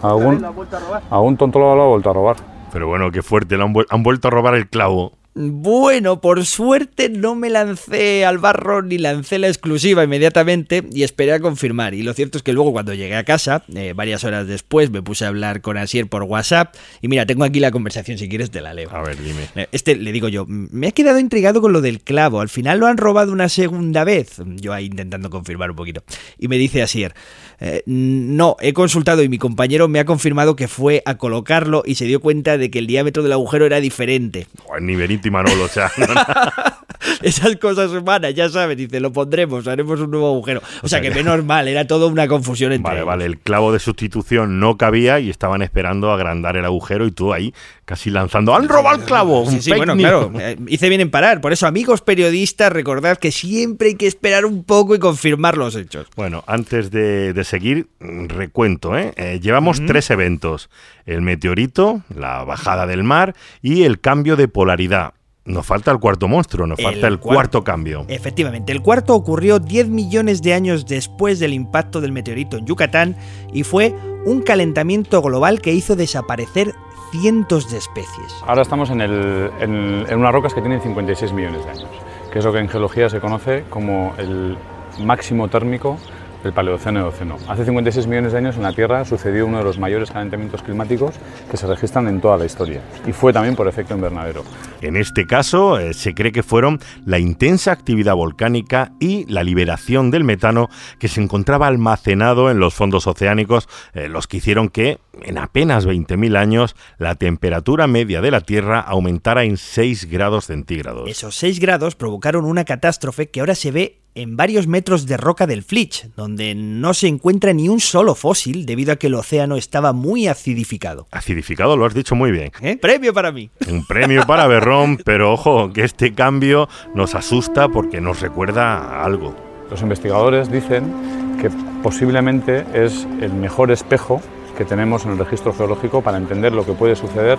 algún 0.03 1.37
tonto 1.37 1.59
lo 1.59 1.83
ha 1.83 1.87
vuelto 1.87 2.11
a 2.11 2.12
robar. 2.12 2.37
Pero 2.73 2.88
bueno, 2.88 3.11
qué 3.12 3.23
fuerte, 3.23 3.55
han, 3.55 3.75
han 3.88 4.03
vuelto 4.03 4.29
a 4.29 4.31
robar 4.31 4.55
el 4.55 4.68
clavo. 4.68 5.12
Bueno, 5.37 6.20
por 6.20 6.44
suerte 6.47 7.09
no 7.09 7.35
me 7.35 7.51
lancé 7.51 8.25
al 8.25 8.38
barro 8.38 8.83
ni 8.83 8.99
lancé 8.99 9.40
la 9.40 9.49
exclusiva 9.49 10.05
inmediatamente 10.05 10.85
y 10.92 11.03
esperé 11.03 11.33
a 11.33 11.40
confirmar. 11.40 11.92
Y 11.94 12.05
lo 12.05 12.14
cierto 12.14 12.38
es 12.38 12.44
que 12.44 12.53
luego 12.53 12.70
cuando 12.73 12.94
llegué 12.94 13.16
a 13.16 13.25
casa, 13.25 13.64
eh, 13.75 13.94
varias 13.97 14.23
horas 14.23 14.47
después, 14.47 14.92
me 14.92 15.03
puse 15.03 15.25
a 15.25 15.29
hablar 15.29 15.61
con 15.61 15.77
Asier 15.77 16.07
por 16.07 16.23
WhatsApp. 16.23 16.77
Y 17.03 17.09
mira, 17.09 17.27
tengo 17.27 17.42
aquí 17.42 17.59
la 17.59 17.73
conversación, 17.73 18.16
si 18.16 18.29
quieres 18.29 18.53
te 18.53 18.61
la 18.61 18.75
leo. 18.75 18.90
A 18.92 19.03
ver, 19.03 19.20
dime. 19.20 19.49
Eh, 19.57 19.66
Este, 19.73 19.97
le 19.97 20.12
digo 20.12 20.29
yo, 20.29 20.47
me 20.47 20.87
he 20.87 20.92
quedado 20.92 21.18
intrigado 21.18 21.61
con 21.61 21.73
lo 21.73 21.81
del 21.81 22.01
clavo. 22.01 22.40
Al 22.40 22.49
final 22.49 22.79
lo 22.79 22.87
han 22.87 22.97
robado 22.97 23.33
una 23.33 23.49
segunda 23.49 24.05
vez. 24.05 24.40
Yo 24.47 24.73
ahí 24.73 24.87
intentando 24.87 25.31
confirmar 25.31 25.70
un 25.70 25.77
poquito. 25.77 26.05
Y 26.38 26.47
me 26.47 26.59
dice 26.59 26.81
Asier, 26.81 27.12
eh, 27.61 27.83
no, 27.87 28.57
he 28.61 28.73
consultado 28.73 29.23
y 29.23 29.29
mi 29.29 29.38
compañero 29.38 29.88
me 29.88 30.01
ha 30.01 30.05
confirmado 30.05 30.57
que 30.57 30.69
fue 30.69 31.03
a 31.07 31.17
colocarlo 31.17 31.83
y 31.85 31.95
se 31.95 32.05
dio 32.05 32.21
cuenta 32.21 32.59
de 32.59 32.71
que 32.71 32.79
el 32.79 32.87
diámetro 32.87 33.23
del 33.23 33.33
agujero 33.33 33.67
era 33.67 33.81
diferente. 33.81 34.47
Ni 34.81 34.97
Benito 34.97 35.29
y 35.29 35.31
Manolo, 35.31 35.64
o 35.64 35.69
sea, 35.69 35.90
no, 35.97 36.07
no. 36.07 36.14
Esas 37.22 37.57
cosas 37.57 37.90
humanas, 37.92 38.35
ya 38.35 38.48
sabes, 38.48 38.76
dice, 38.76 39.00
lo 39.00 39.12
pondremos, 39.12 39.66
haremos 39.66 40.00
un 40.00 40.11
nuevo 40.11 40.28
agujero. 40.28 40.62
O, 40.83 40.88
sea, 40.88 41.00
que, 41.00 41.11
menos 41.11 41.44
mal, 41.44 41.68
era 41.68 41.87
toda 41.87 42.07
una 42.07 42.28
confusión 42.28 42.72
entre 42.72 42.85
Vale, 42.85 42.96
ellos. 42.98 43.07
vale, 43.07 43.24
el 43.26 43.38
clavo 43.38 43.72
de 43.72 43.78
sustitución 43.78 44.61
no 44.61 44.76
cabía 44.76 45.20
y 45.20 45.30
estaban 45.30 45.62
esperando 45.62 46.12
agrandar 46.12 46.57
el 46.57 46.64
agujero 46.64 47.07
y 47.07 47.11
tú 47.11 47.33
ahí 47.33 47.54
casi 47.85 48.11
lanzando 48.11 48.54
¡Han 48.54 48.68
robado 48.68 48.96
el 48.98 49.04
clavo! 49.04 49.50
Sí, 49.50 49.61
sí, 49.61 49.72
bueno, 49.72 49.96
claro, 49.96 50.33
eh, 50.38 50.57
hice 50.68 50.88
bien 50.88 51.00
en 51.00 51.11
parar. 51.11 51.40
Por 51.40 51.52
eso, 51.52 51.66
amigos 51.66 52.00
periodistas, 52.00 52.72
recordad 52.72 53.18
que 53.18 53.30
siempre 53.30 53.88
hay 53.88 53.94
que 53.94 54.07
esperar 54.07 54.44
un 54.46 54.64
poco 54.64 54.94
y 54.94 54.98
confirmar 54.98 55.57
los 55.57 55.76
hechos. 55.76 56.07
Bueno, 56.16 56.44
antes 56.46 56.90
de, 56.90 57.33
de 57.33 57.44
seguir, 57.44 57.88
recuento, 58.00 58.96
¿eh? 58.96 59.12
Eh, 59.16 59.40
llevamos 59.42 59.85
tres 59.87 60.11
eventos. 60.11 60.70
El 61.07 61.22
meteorito, 61.22 62.02
la 62.14 62.44
bajada 62.44 62.87
del 62.87 63.04
mar 63.04 63.35
y 63.61 63.83
el 63.83 64.00
cambio 64.00 64.37
de 64.37 64.48
polaridad. 64.48 65.12
Nos 65.46 65.66
falta 65.66 65.90
el 65.90 65.98
cuarto 65.98 66.26
monstruo, 66.26 66.66
nos 66.66 66.80
falta 66.80 67.07
el 67.07 67.18
cuarto, 67.18 67.62
cambio. 67.62 68.07
Efectivamente, 68.09 68.72
el 68.72 68.80
cuarto 68.80 69.14
ocurrió 69.14 69.59
10 69.59 69.88
millones 69.88 70.40
de 70.40 70.54
años 70.54 70.87
después 70.87 71.38
del 71.38 71.52
impacto 71.52 72.00
del 72.00 72.12
meteorito 72.12 72.57
en 72.57 72.64
Yucatán 72.64 73.16
y 73.52 73.62
fue 73.62 73.94
un 74.24 74.40
calentamiento 74.40 75.20
global 75.20 75.61
que 75.61 75.72
hizo 75.74 75.96
desaparecer 75.96 76.74
cientos 77.12 77.70
de 77.70 77.76
especies. 77.76 78.33
Ahora 78.46 78.62
estamos 78.62 78.88
en, 78.88 79.02
el- 79.02 79.50
en- 79.61 80.07
en 80.09 80.18
unas 80.18 80.33
rocas 80.33 80.54
que 80.54 80.62
tienen 80.62 80.80
56 80.80 81.33
millones 81.35 81.62
de 81.64 81.70
años, 81.72 81.88
que 82.33 82.38
es 82.38 82.44
lo 82.44 82.52
que 82.52 82.61
en 82.61 82.68
geología 82.70 83.11
se 83.11 83.20
conoce 83.20 83.64
como 83.68 84.14
el 84.16 84.57
máximo 85.04 85.48
térmico 85.48 85.98
del 86.44 86.52
Paleoceno 86.52 87.00
y 87.00 87.02
Eoceno. 87.02 87.38
Hace 87.48 87.64
56 87.64 88.07
millones 88.07 88.33
de 88.33 88.38
años 88.38 88.57
en 88.57 88.62
la 88.62 88.72
Tierra 88.72 89.04
sucedió 89.04 89.46
uno 89.46 89.59
de 89.59 89.64
los 89.64 89.78
mayores 89.78 90.11
calentamientos 90.11 90.62
climáticos 90.62 91.14
que 91.50 91.57
se 91.57 91.66
registran 91.66 92.07
en 92.07 92.20
toda 92.20 92.37
la 92.37 92.44
historia 92.44 92.83
y 93.07 93.12
fue 93.12 93.33
también 93.33 93.57
por 93.57 93.66
efecto 93.66 93.94
invernadero. 93.94 94.44
En 94.80 94.96
este 94.96 95.26
caso, 95.26 95.80
eh, 95.80 95.94
se 95.94 96.14
cree 96.14 96.30
que 96.30 96.42
fueron 96.42 96.78
la 97.07 97.18
intensa 97.18 97.72
actividad 97.72 98.14
volcánica 98.14 98.92
y 99.00 99.24
la 99.33 99.42
liberación 99.42 100.11
del 100.11 100.24
metano 100.24 100.68
que 100.98 101.09
se 101.09 101.22
encontraba 101.22 101.66
almacenado 101.66 102.50
en 102.50 102.61
los 102.61 102.74
fondos 102.74 103.07
oceánicos, 103.07 103.68
eh, 103.94 104.09
los 104.09 104.26
que 104.26 104.37
hicieron 104.37 104.68
que, 104.68 104.98
en 105.22 105.38
apenas 105.38 105.87
20.000 105.87 106.37
años, 106.37 106.76
la 106.98 107.14
temperatura 107.14 107.87
media 107.87 108.20
de 108.20 108.30
la 108.30 108.42
Tierra 108.42 108.80
aumentara 108.80 109.44
en 109.44 109.57
6 109.57 110.11
grados 110.11 110.46
centígrados. 110.46 111.09
Esos 111.09 111.35
6 111.37 111.59
grados 111.61 111.96
provocaron 111.96 112.44
una 112.44 112.64
catástrofe 112.64 113.30
que 113.30 113.40
ahora 113.40 113.54
se 113.54 113.70
ve 113.70 114.04
en 114.14 114.37
varios 114.37 114.66
metros 114.66 115.07
de 115.07 115.16
roca 115.16 115.46
del 115.46 115.62
Flitch, 115.62 116.09
donde 116.16 116.55
no 116.55 116.94
se 116.94 117.09
encuentra 117.09 117.53
ni 117.53 117.68
un 117.68 117.81
solo 117.81 118.14
fósil 118.14 118.66
debido 118.66 118.92
a 118.92 118.96
que 118.96 119.09
el 119.09 119.14
océano 119.14 119.57
estaba 119.57 119.92
muy 119.92 120.29
acidificado. 120.29 121.07
Acidificado, 121.11 121.77
lo 121.77 121.85
has 121.85 121.94
dicho 121.94 122.14
muy 122.14 122.31
bien. 122.31 122.53
¿Eh? 122.61 122.77
Premio 122.77 123.12
para 123.12 123.33
mí. 123.33 123.50
Un 123.68 123.87
premio 123.87 124.27
para 124.27 124.46
Berrón, 124.46 124.98
pero 125.05 125.33
ojo, 125.33 125.72
que 125.72 125.85
este 125.85 126.14
cambio 126.14 126.68
nos 126.94 127.14
asusta 127.14 127.68
porque 127.68 128.00
nos 128.00 128.20
recuerda 128.20 128.79
a 128.79 129.05
algo. 129.05 129.35
Los 129.70 129.83
investigadores 129.83 130.50
dicen 130.50 130.92
que 131.40 131.50
posiblemente 131.83 132.64
es 132.74 133.07
el 133.20 133.33
mejor 133.33 133.70
espejo 133.70 134.20
que 134.57 134.64
tenemos 134.64 135.05
en 135.05 135.12
el 135.12 135.18
registro 135.18 135.53
geológico 135.53 136.03
para 136.03 136.16
entender 136.16 136.53
lo 136.53 136.64
que 136.64 136.72
puede 136.72 136.94
suceder 136.94 137.38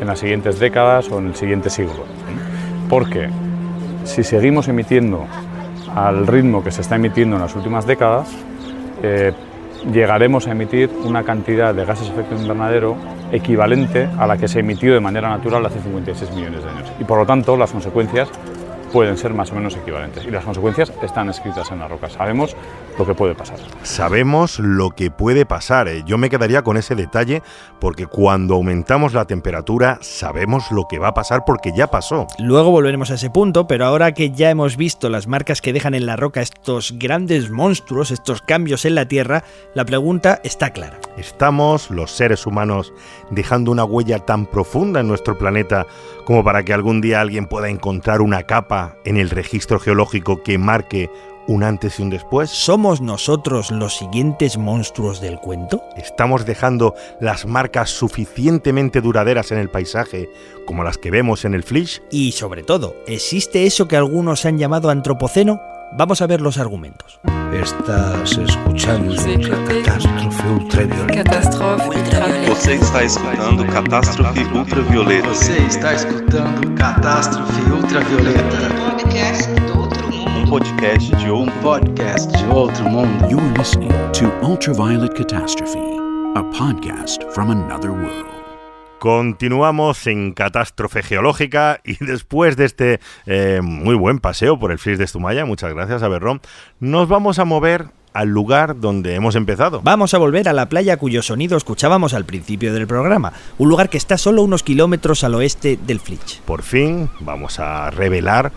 en 0.00 0.06
las 0.06 0.18
siguientes 0.18 0.58
décadas 0.58 1.08
o 1.10 1.18
en 1.18 1.28
el 1.28 1.36
siguiente 1.36 1.70
siglo. 1.70 2.04
Porque 2.88 3.28
si 4.04 4.24
seguimos 4.24 4.68
emitiendo 4.68 5.26
al 6.06 6.26
ritmo 6.26 6.62
que 6.62 6.70
se 6.70 6.82
está 6.82 6.96
emitiendo 6.96 7.36
en 7.36 7.42
las 7.42 7.54
últimas 7.56 7.86
décadas, 7.86 8.28
eh, 9.02 9.32
llegaremos 9.92 10.46
a 10.46 10.52
emitir 10.52 10.90
una 11.04 11.24
cantidad 11.24 11.74
de 11.74 11.84
gases 11.84 12.06
de 12.06 12.12
efecto 12.12 12.36
invernadero 12.36 12.96
equivalente 13.32 14.08
a 14.18 14.26
la 14.26 14.36
que 14.36 14.48
se 14.48 14.60
emitió 14.60 14.94
de 14.94 15.00
manera 15.00 15.28
natural 15.28 15.64
hace 15.66 15.80
56 15.80 16.32
millones 16.32 16.62
de 16.62 16.70
años. 16.70 16.92
Y 17.00 17.04
por 17.04 17.18
lo 17.18 17.26
tanto, 17.26 17.56
las 17.56 17.72
consecuencias 17.72 18.28
pueden 18.92 19.16
ser 19.16 19.34
más 19.34 19.50
o 19.52 19.54
menos 19.54 19.76
equivalentes. 19.76 20.24
Y 20.24 20.30
las 20.30 20.44
consecuencias 20.44 20.92
están 21.02 21.28
escritas 21.28 21.70
en 21.70 21.78
la 21.78 21.88
roca. 21.88 22.08
Sabemos 22.08 22.56
lo 22.98 23.06
que 23.06 23.14
puede 23.14 23.34
pasar. 23.34 23.58
Sabemos 23.82 24.58
lo 24.58 24.90
que 24.90 25.10
puede 25.10 25.46
pasar. 25.46 25.88
eh. 25.88 26.02
Yo 26.06 26.18
me 26.18 26.30
quedaría 26.30 26.62
con 26.62 26.76
ese 26.76 26.94
detalle 26.94 27.42
porque 27.80 28.06
cuando 28.06 28.54
aumentamos 28.54 29.14
la 29.14 29.24
temperatura 29.24 29.98
sabemos 30.00 30.70
lo 30.72 30.86
que 30.88 30.98
va 30.98 31.08
a 31.08 31.14
pasar 31.14 31.44
porque 31.46 31.72
ya 31.76 31.88
pasó. 31.88 32.26
Luego 32.38 32.70
volveremos 32.70 33.10
a 33.10 33.14
ese 33.14 33.30
punto, 33.30 33.66
pero 33.66 33.86
ahora 33.86 34.12
que 34.12 34.30
ya 34.30 34.50
hemos 34.50 34.76
visto 34.76 35.08
las 35.08 35.26
marcas 35.26 35.60
que 35.60 35.72
dejan 35.72 35.94
en 35.94 36.06
la 36.06 36.16
roca 36.16 36.40
estos 36.40 36.94
grandes 36.98 37.50
monstruos, 37.50 38.10
estos 38.10 38.42
cambios 38.42 38.84
en 38.84 38.94
la 38.94 39.06
Tierra, 39.06 39.44
la 39.74 39.84
pregunta 39.84 40.40
está 40.44 40.70
clara. 40.70 40.98
¿Estamos, 41.16 41.90
los 41.90 42.10
seres 42.10 42.46
humanos, 42.46 42.92
dejando 43.30 43.70
una 43.70 43.84
huella 43.84 44.18
tan 44.20 44.46
profunda 44.46 45.00
en 45.00 45.08
nuestro 45.08 45.36
planeta 45.36 45.86
como 46.28 46.44
para 46.44 46.62
que 46.62 46.74
algún 46.74 47.00
día 47.00 47.22
alguien 47.22 47.46
pueda 47.46 47.70
encontrar 47.70 48.20
una 48.20 48.42
capa 48.42 48.98
en 49.06 49.16
el 49.16 49.30
registro 49.30 49.80
geológico 49.80 50.42
que 50.42 50.58
marque 50.58 51.10
un 51.46 51.62
antes 51.62 51.98
y 51.98 52.02
un 52.02 52.10
después? 52.10 52.50
¿Somos 52.50 53.00
nosotros 53.00 53.70
los 53.70 53.96
siguientes 53.96 54.58
monstruos 54.58 55.22
del 55.22 55.38
cuento? 55.38 55.82
¿Estamos 55.96 56.44
dejando 56.44 56.94
las 57.18 57.46
marcas 57.46 57.88
suficientemente 57.88 59.00
duraderas 59.00 59.52
en 59.52 59.58
el 59.58 59.70
paisaje 59.70 60.28
como 60.66 60.84
las 60.84 60.98
que 60.98 61.10
vemos 61.10 61.46
en 61.46 61.54
el 61.54 61.62
Flish? 61.62 62.02
Y 62.10 62.32
sobre 62.32 62.62
todo, 62.62 62.94
¿existe 63.06 63.64
eso 63.64 63.88
que 63.88 63.96
algunos 63.96 64.44
han 64.44 64.58
llamado 64.58 64.90
antropoceno? 64.90 65.77
Vamos 65.92 66.20
a 66.22 66.26
ver 66.26 66.40
los 66.40 66.58
argumentos. 66.58 67.18
Estás 67.52 68.36
escuchando 68.36 69.14
Catástrofe 69.14 70.48
Ultravioleta. 70.48 71.24
Catástrofe 71.24 71.88
ultravioleta. 71.88 72.54
Você 72.54 72.74
está 72.74 73.04
escutando 73.04 73.66
Catástrofe 73.66 74.40
Ultravioleta. 74.54 75.28
Você 75.28 75.58
está 75.58 75.94
escutando 75.94 76.74
Catástrofe 76.74 77.62
Ultravioleta. 77.72 78.42
Um 80.36 80.46
podcast 80.46 81.16
de 81.16 81.30
outro 81.30 81.48
Um 81.48 81.62
podcast 81.62 82.36
de 82.36 82.44
outro 82.46 82.84
mundo. 82.84 83.26
You're 83.30 83.58
listening 83.58 83.90
to 84.12 84.26
Ultraviolet 84.42 85.14
Catastrophe, 85.14 85.78
a 86.36 86.42
podcast 86.52 87.24
from 87.32 87.50
another 87.50 87.90
world. 87.90 88.37
Continuamos 88.98 90.08
en 90.08 90.32
Catástrofe 90.32 91.04
Geológica 91.04 91.80
y 91.84 92.04
después 92.04 92.56
de 92.56 92.64
este 92.64 93.00
eh, 93.26 93.60
muy 93.62 93.94
buen 93.94 94.18
paseo 94.18 94.58
por 94.58 94.72
el 94.72 94.78
Flis 94.78 94.98
de 94.98 95.06
Zumaya, 95.06 95.44
muchas 95.44 95.72
gracias 95.72 96.02
a 96.02 96.08
Berrón, 96.08 96.40
nos 96.80 97.08
vamos 97.08 97.38
a 97.38 97.44
mover 97.44 97.86
al 98.12 98.28
lugar 98.28 98.80
donde 98.80 99.14
hemos 99.14 99.36
empezado. 99.36 99.80
Vamos 99.84 100.14
a 100.14 100.18
volver 100.18 100.48
a 100.48 100.52
la 100.52 100.68
playa 100.68 100.96
cuyo 100.96 101.22
sonido 101.22 101.56
escuchábamos 101.56 102.12
al 102.12 102.24
principio 102.24 102.74
del 102.74 102.88
programa, 102.88 103.32
un 103.58 103.68
lugar 103.68 103.88
que 103.88 103.98
está 103.98 104.18
solo 104.18 104.42
unos 104.42 104.64
kilómetros 104.64 105.22
al 105.22 105.36
oeste 105.36 105.78
del 105.86 106.00
Flitch. 106.00 106.40
Por 106.40 106.62
fin 106.62 107.08
vamos 107.20 107.60
a 107.60 107.90
revelar 107.90 108.50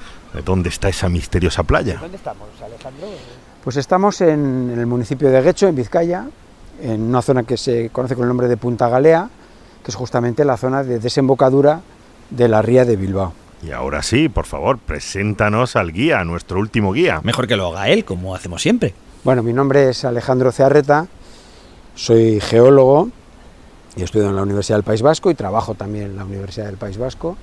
dónde 0.43 0.69
está 0.69 0.89
esa 0.89 1.07
misteriosa 1.07 1.61
playa. 1.63 1.97
¿Dónde 2.01 2.17
estamos, 2.17 2.47
Alejandro? 2.63 3.09
Pues 3.63 3.77
estamos 3.77 4.21
en 4.21 4.73
el 4.75 4.87
municipio 4.87 5.29
de 5.29 5.39
Guecho, 5.41 5.67
en 5.67 5.75
Vizcaya, 5.75 6.25
en 6.81 7.01
una 7.01 7.21
zona 7.21 7.43
que 7.43 7.57
se 7.57 7.91
conoce 7.91 8.15
con 8.15 8.23
el 8.23 8.29
nombre 8.29 8.47
de 8.47 8.57
Punta 8.57 8.89
Galea, 8.89 9.29
que 9.83 9.91
es 9.91 9.95
justamente 9.95 10.45
la 10.45 10.57
zona 10.57 10.83
de 10.83 10.99
desembocadura 10.99 11.81
de 12.29 12.47
la 12.47 12.61
ría 12.61 12.85
de 12.85 12.95
Bilbao. 12.95 13.33
Y 13.63 13.71
ahora 13.71 14.01
sí, 14.01 14.27
por 14.29 14.45
favor, 14.45 14.79
preséntanos 14.79 15.75
al 15.75 15.91
guía, 15.91 16.19
a 16.19 16.23
nuestro 16.23 16.59
último 16.59 16.93
guía. 16.93 17.21
Mejor 17.23 17.47
que 17.47 17.55
lo 17.55 17.67
haga 17.67 17.89
él, 17.89 18.05
como 18.05 18.33
hacemos 18.33 18.61
siempre. 18.61 18.93
Bueno, 19.23 19.43
mi 19.43 19.53
nombre 19.53 19.89
es 19.89 20.03
Alejandro 20.03 20.51
Cearreta, 20.51 21.07
soy 21.93 22.39
geólogo 22.39 23.09
y 23.95 24.01
estudio 24.03 24.29
en 24.29 24.35
la 24.35 24.41
Universidad 24.41 24.77
del 24.77 24.83
País 24.83 25.01
Vasco 25.01 25.29
y 25.29 25.35
trabajo 25.35 25.75
también 25.75 26.05
en 26.05 26.15
la 26.15 26.25
Universidad 26.25 26.65
del 26.65 26.77
País 26.77 26.97
Vasco 26.97 27.37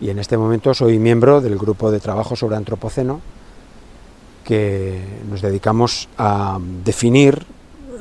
y 0.00 0.10
en 0.10 0.18
este 0.18 0.36
momento 0.38 0.72
soy 0.72 0.98
miembro 0.98 1.40
del 1.40 1.58
grupo 1.58 1.90
de 1.90 2.00
trabajo 2.00 2.36
sobre 2.36 2.56
antropoceno 2.56 3.20
que 4.44 5.02
nos 5.28 5.42
dedicamos 5.42 6.08
a 6.16 6.58
definir 6.84 7.44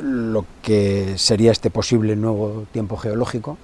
lo 0.02 0.46
que 0.62 1.18
sería 1.18 1.52
este 1.52 1.70
posible 1.70 2.16
nuevo 2.16 2.66
tiempo 2.72 2.96
geológico 2.96 3.58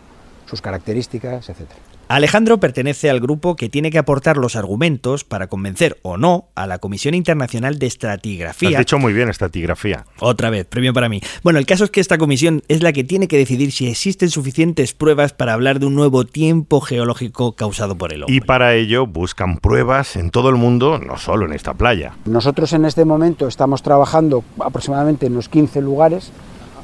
sus 0.54 0.62
características, 0.62 1.50
etc. 1.50 1.62
Alejandro 2.08 2.60
pertenece 2.60 3.10
al 3.10 3.20
grupo 3.20 3.56
que 3.56 3.70
tiene 3.70 3.90
que 3.90 3.98
aportar 3.98 4.38
los 4.38 4.56
argumentos 4.56 5.24
para 5.24 5.48
convencer 5.48 5.98
o 6.04 6.16
no 6.18 6.50
a 6.54 6.68
la 6.68 6.78
Comisión 6.78 7.16
Internacional 7.16 7.80
de 7.80 7.88
Estratigrafía. 7.88 8.70
Has 8.70 8.78
dicho 8.78 9.00
muy 9.00 9.14
bien, 9.14 9.30
estratigrafía. 9.30 10.06
Otra 10.20 10.52
vez, 10.52 10.68
premio 10.68 10.94
para 10.94 11.10
mí. 11.10 11.22
Bueno, 11.42 11.58
el 11.58 11.66
caso 11.66 11.86
es 11.86 11.90
que 11.90 12.02
esta 12.02 12.20
comisión 12.20 12.62
es 12.68 12.84
la 12.84 12.94
que 12.94 13.04
tiene 13.04 13.28
que 13.28 13.38
decidir 13.38 13.72
si 13.72 13.88
existen 13.88 14.30
suficientes 14.30 14.94
pruebas 14.94 15.34
para 15.34 15.54
hablar 15.54 15.80
de 15.80 15.88
un 15.88 15.96
nuevo 15.96 16.24
tiempo 16.24 16.82
geológico 16.82 17.56
causado 17.56 17.98
por 17.98 18.14
el 18.14 18.22
hombre. 18.22 18.36
Y 18.36 18.42
para 18.42 18.76
ello 18.76 19.08
buscan 19.08 19.58
pruebas 19.58 20.16
en 20.16 20.30
todo 20.30 20.50
el 20.50 20.56
mundo, 20.56 21.00
no 21.00 21.18
solo 21.18 21.48
en 21.48 21.54
esta 21.54 21.74
playa. 21.74 22.14
Nosotros 22.26 22.74
en 22.74 22.86
este 22.86 23.06
momento 23.06 23.48
estamos 23.48 23.82
trabajando 23.82 24.44
aproximadamente 24.60 25.26
en 25.26 25.32
unos 25.34 25.50
15 25.50 25.82
lugares 25.82 26.32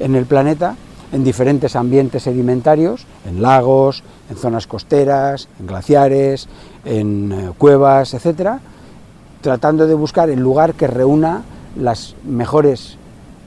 en 0.00 0.16
el 0.16 0.26
planeta 0.26 0.74
en 1.12 1.24
diferentes 1.24 1.76
ambientes 1.76 2.22
sedimentarios, 2.22 3.06
en 3.26 3.42
lagos, 3.42 4.02
en 4.30 4.36
zonas 4.36 4.66
costeras, 4.66 5.48
en 5.58 5.66
glaciares, 5.66 6.48
en 6.84 7.32
eh, 7.32 7.50
cuevas, 7.58 8.14
etcétera, 8.14 8.60
tratando 9.40 9.86
de 9.86 9.94
buscar 9.94 10.30
el 10.30 10.40
lugar 10.40 10.74
que 10.74 10.86
reúna 10.86 11.42
las 11.76 12.14
mejores 12.24 12.96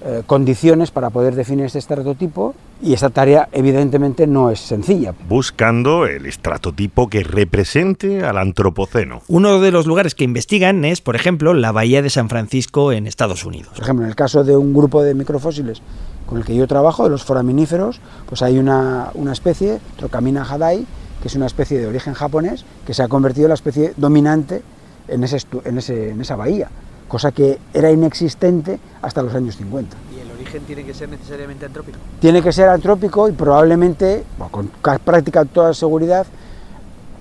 eh, 0.06 0.24
condiciones 0.26 0.92
para 0.92 1.10
poder 1.12 1.34
definir 1.34 1.66
este 1.66 1.80
estratotipo 1.80 2.56
y 2.82 2.94
esta 2.94 3.10
tarea 3.10 3.48
evidentemente 3.54 4.28
no 4.28 4.50
es 4.50 4.60
sencilla. 4.60 5.14
Buscando 5.30 6.06
el 6.06 6.26
estratotipo 6.26 7.10
que 7.10 7.24
represente 7.24 8.26
al 8.26 8.38
antropoceno. 8.38 9.22
Uno 9.30 9.62
de 9.62 9.72
los 9.72 9.86
lugares 9.86 10.14
que 10.14 10.26
investigan 10.26 10.84
es, 10.84 11.00
por 11.00 11.16
ejemplo, 11.16 11.54
la 11.54 11.72
bahía 11.72 12.02
de 12.02 12.10
San 12.10 12.28
Francisco 12.28 12.92
en 12.92 13.08
Estados 13.08 13.46
Unidos. 13.46 13.72
Por 13.76 13.84
ejemplo, 13.84 14.04
en 14.04 14.10
el 14.10 14.16
caso 14.18 14.44
de 14.44 14.58
un 14.58 14.74
grupo 14.74 15.02
de 15.02 15.14
microfósiles 15.14 15.82
con 16.26 16.38
el 16.38 16.44
que 16.44 16.56
yo 16.56 16.68
trabajo, 16.68 17.06
de 17.06 17.10
los 17.10 17.24
foraminíferos, 17.24 18.02
pues 18.28 18.42
hay 18.42 18.58
una, 18.58 19.10
una 19.14 19.32
especie, 19.32 19.80
Trocamina 19.96 20.44
hadai, 20.44 20.86
que 21.22 21.30
es 21.30 21.36
una 21.36 21.46
especie 21.46 21.80
de 21.80 21.88
origen 21.88 22.14
japonés, 22.14 22.66
que 22.86 22.94
se 22.94 23.04
ha 23.04 23.08
convertido 23.08 23.46
en 23.46 23.50
la 23.50 23.56
especie 23.56 23.94
dominante 23.96 24.62
en, 25.08 25.24
ese, 25.24 25.38
en, 25.64 25.78
ese, 25.78 26.10
en 26.10 26.20
esa 26.20 26.36
bahía, 26.36 26.70
cosa 27.14 27.32
que 27.32 27.60
era 27.76 27.92
inexistente 27.92 28.80
hasta 29.04 29.22
los 29.22 29.36
años 29.36 29.56
50. 29.58 29.96
¿Y 30.18 30.22
el 30.22 30.32
origen 30.32 30.64
tiene 30.64 30.84
que 30.84 30.96
ser 30.96 31.10
necesariamente 31.10 31.64
antrópico? 31.64 32.00
Tiene 32.20 32.42
que 32.42 32.52
ser 32.52 32.70
antrópico 32.70 33.30
y 33.30 33.34
probablemente, 33.34 34.24
con 34.50 34.72
práctica 35.06 35.46
toda 35.46 35.76
seguridad, 35.76 36.26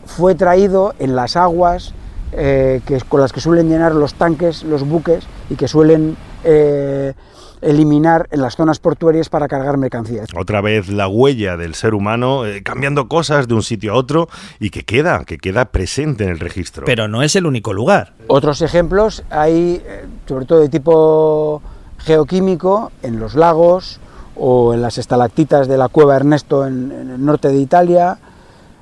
fue 0.07 0.35
traído 0.35 0.95
en 0.99 1.15
las 1.15 1.37
aguas 1.37 1.93
eh, 2.33 2.81
que, 2.87 3.03
con 3.03 3.21
las 3.21 3.35
que 3.35 3.43
suelen 3.43 3.69
llenar 3.69 3.95
los 3.95 4.15
tanques, 4.15 4.63
los 4.63 4.83
buques, 4.89 5.25
y 5.51 5.57
que 5.57 5.69
suelen... 5.69 6.17
Eh, 6.43 7.13
eliminar 7.63 8.29
en 8.31 8.43
las 8.43 8.57
zonas 8.57 8.79
portuarias 8.79 9.29
para 9.29 9.49
cargar 9.49 9.79
mercancías. 9.79 10.29
Otra 10.37 10.61
vez 10.61 10.89
la 10.89 11.09
huella 11.09 11.57
del 11.57 11.75
ser 11.75 11.95
humano 11.95 12.45
eh, 12.45 12.63
cambiando 12.63 13.09
cosas 13.09 13.49
de 13.49 13.55
un 13.55 13.63
sitio 13.63 13.93
a 13.93 13.97
otro 13.97 14.29
y 14.61 14.71
que 14.71 14.83
queda, 14.83 15.25
que 15.25 15.39
queda 15.39 15.67
presente 15.67 16.25
en 16.25 16.31
el 16.31 16.41
registro. 16.41 16.85
Pero 16.85 17.09
no 17.09 17.23
es 17.23 17.37
el 17.37 17.47
único 17.47 17.73
lugar. 17.73 18.13
Otros 18.27 18.63
ejemplos 18.63 19.23
hay, 19.31 19.83
eh, 19.87 20.05
sobre 20.27 20.45
todo 20.45 20.61
de 20.61 20.69
tipo 20.69 21.63
geoquímico, 21.99 22.91
en 23.03 23.21
los 23.21 23.35
lagos 23.35 24.01
o 24.37 24.75
en 24.75 24.83
las 24.83 24.99
estalactitas 24.99 25.69
de 25.69 25.79
la 25.79 25.89
cueva 25.89 26.17
Ernesto 26.17 26.67
en, 26.67 26.91
en 26.91 27.11
el 27.11 27.25
norte 27.25 27.49
de 27.49 27.59
Italia, 27.59 28.19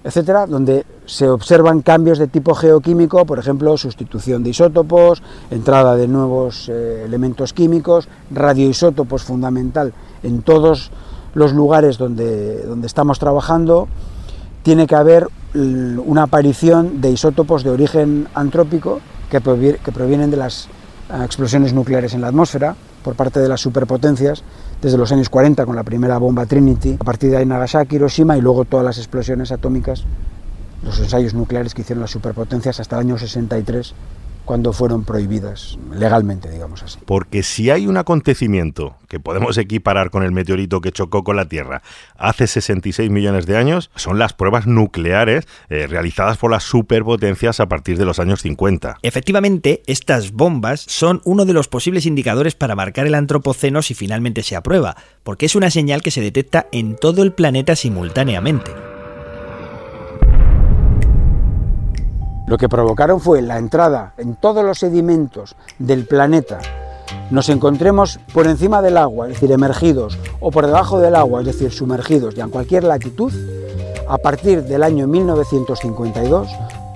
etcétera, 0.05 0.47
donde 0.47 0.85
se 1.07 1.29
observan 1.29 1.83
cambios 1.83 2.19
de 2.19 2.27
tipo 2.27 2.55
geoquímico, 2.55 3.27
por 3.27 3.39
ejemplo, 3.39 3.77
sustitución 3.77 4.43
de 4.43 4.51
isótopos, 4.51 5.23
entrada 5.51 5.97
de 5.97 6.09
nuevos 6.09 6.69
eh, 6.69 7.03
elementos 7.05 7.53
químicos, 7.53 8.09
radioisótopos 8.31 9.25
fundamental 9.25 9.93
en 10.23 10.43
todos 10.43 10.91
los 11.35 11.53
lugares 11.53 11.99
donde, 11.99 12.65
donde 12.65 12.87
estamos 12.87 13.19
trabajando, 13.19 13.89
tiene 14.63 14.87
que 14.87 14.95
haber 14.95 15.29
una 15.55 16.25
aparición 16.25 17.01
de 17.01 17.11
isótopos 17.11 17.65
de 17.65 17.71
origen 17.71 18.29
antrópico 18.35 19.01
que, 19.31 19.41
que 19.83 19.93
provienen 19.93 20.31
de 20.31 20.37
las 20.37 20.69
eh, 21.11 21.25
explosiones 21.25 21.73
nucleares 21.73 22.15
en 22.15 22.21
la 22.21 22.29
atmósfera 22.29 22.77
por 23.03 23.15
parte 23.17 23.41
de 23.41 23.49
las 23.49 23.61
superpotencias 23.61 24.45
desde 24.83 24.97
los 24.97 25.13
años 25.13 25.29
40 25.29 25.67
con 25.67 25.77
la 25.77 25.83
primera 25.83 26.19
bomba 26.19 26.47
Trinity, 26.47 26.97
a 26.99 27.05
partir 27.05 27.31
de 27.31 27.39
ahí 27.39 27.47
Nagasaki, 27.47 27.97
Hiroshima 27.97 28.37
y 28.37 28.41
luego 28.41 28.65
todas 28.65 28.85
las 28.85 28.99
explosiones 28.99 29.53
atómicas, 29.53 30.05
los 30.83 30.99
ensayos 30.99 31.35
nucleares 31.35 31.75
que 31.75 31.83
hicieron 31.83 32.01
las 32.01 32.11
superpotencias 32.11 32.81
hasta 32.81 32.97
el 32.97 33.01
año 33.01 33.19
63 33.19 33.95
cuando 34.51 34.73
fueron 34.73 35.05
prohibidas 35.05 35.79
legalmente, 35.95 36.51
digamos 36.51 36.83
así. 36.83 36.99
Porque 37.07 37.45
si 37.45 37.71
hay 37.71 37.87
un 37.87 37.97
acontecimiento 37.97 38.97
que 39.07 39.21
podemos 39.21 39.57
equiparar 39.59 40.11
con 40.11 40.25
el 40.25 40.33
meteorito 40.33 40.81
que 40.81 40.91
chocó 40.91 41.23
con 41.23 41.37
la 41.37 41.45
Tierra 41.45 41.83
hace 42.17 42.49
66 42.49 43.11
millones 43.11 43.47
de 43.47 43.57
años, 43.57 43.93
son 43.95 44.19
las 44.19 44.33
pruebas 44.33 44.67
nucleares 44.67 45.47
eh, 45.69 45.87
realizadas 45.87 46.37
por 46.37 46.51
las 46.51 46.65
superpotencias 46.65 47.61
a 47.61 47.69
partir 47.69 47.97
de 47.97 48.05
los 48.05 48.19
años 48.19 48.43
50. 48.43 48.99
Efectivamente, 49.03 49.85
estas 49.87 50.33
bombas 50.33 50.81
son 50.81 51.21
uno 51.25 51.45
de 51.45 51.53
los 51.53 51.69
posibles 51.69 52.05
indicadores 52.05 52.57
para 52.57 52.75
marcar 52.75 53.07
el 53.07 53.15
antropoceno 53.15 53.83
si 53.83 53.95
finalmente 53.95 54.43
se 54.43 54.57
aprueba, 54.57 54.97
porque 55.23 55.47
es 55.47 55.55
una 55.55 55.71
señal 55.71 56.03
que 56.03 56.11
se 56.11 56.23
detecta 56.23 56.67
en 56.73 56.97
todo 56.97 57.23
el 57.23 57.33
planeta 57.33 57.77
simultáneamente. 57.77 58.73
Lo 62.51 62.59
que 62.59 62.69
provocaron 62.69 63.21
fue 63.21 63.43
la 63.43 63.59
entrada 63.59 64.13
en 64.19 64.35
todos 64.35 64.65
los 64.65 64.81
sedimentos 64.81 65.55
del 65.79 66.05
planeta. 66.05 66.59
Nos 67.31 67.49
encontremos 67.49 68.19
por 68.35 68.49
encima 68.49 68.83
del 68.83 68.97
agua, 68.97 69.29
es 69.29 69.35
decir, 69.35 69.53
emergidos, 69.53 70.19
o 70.41 70.51
por 70.51 70.67
debajo 70.67 70.99
del 70.99 71.15
agua, 71.15 71.43
es 71.43 71.47
decir, 71.47 71.71
sumergidos, 71.71 72.35
y 72.37 72.41
en 72.41 72.51
cualquier 72.51 72.83
latitud, 72.83 73.33
a 74.09 74.19
partir 74.19 74.65
del 74.65 74.83
año 74.83 75.07
1952, 75.07 76.49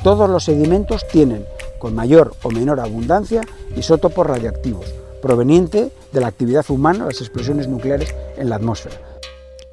todos 0.02 0.28
los 0.28 0.42
sedimentos 0.42 1.06
tienen, 1.06 1.44
con 1.78 1.94
mayor 1.94 2.34
o 2.42 2.50
menor 2.50 2.80
abundancia, 2.80 3.42
isótopos 3.76 4.26
radiactivos, 4.26 4.92
proveniente 5.22 5.92
de 6.10 6.20
la 6.20 6.26
actividad 6.26 6.68
humana, 6.68 7.04
las 7.04 7.20
explosiones 7.20 7.68
nucleares 7.68 8.12
en 8.36 8.50
la 8.50 8.56
atmósfera. 8.56 9.03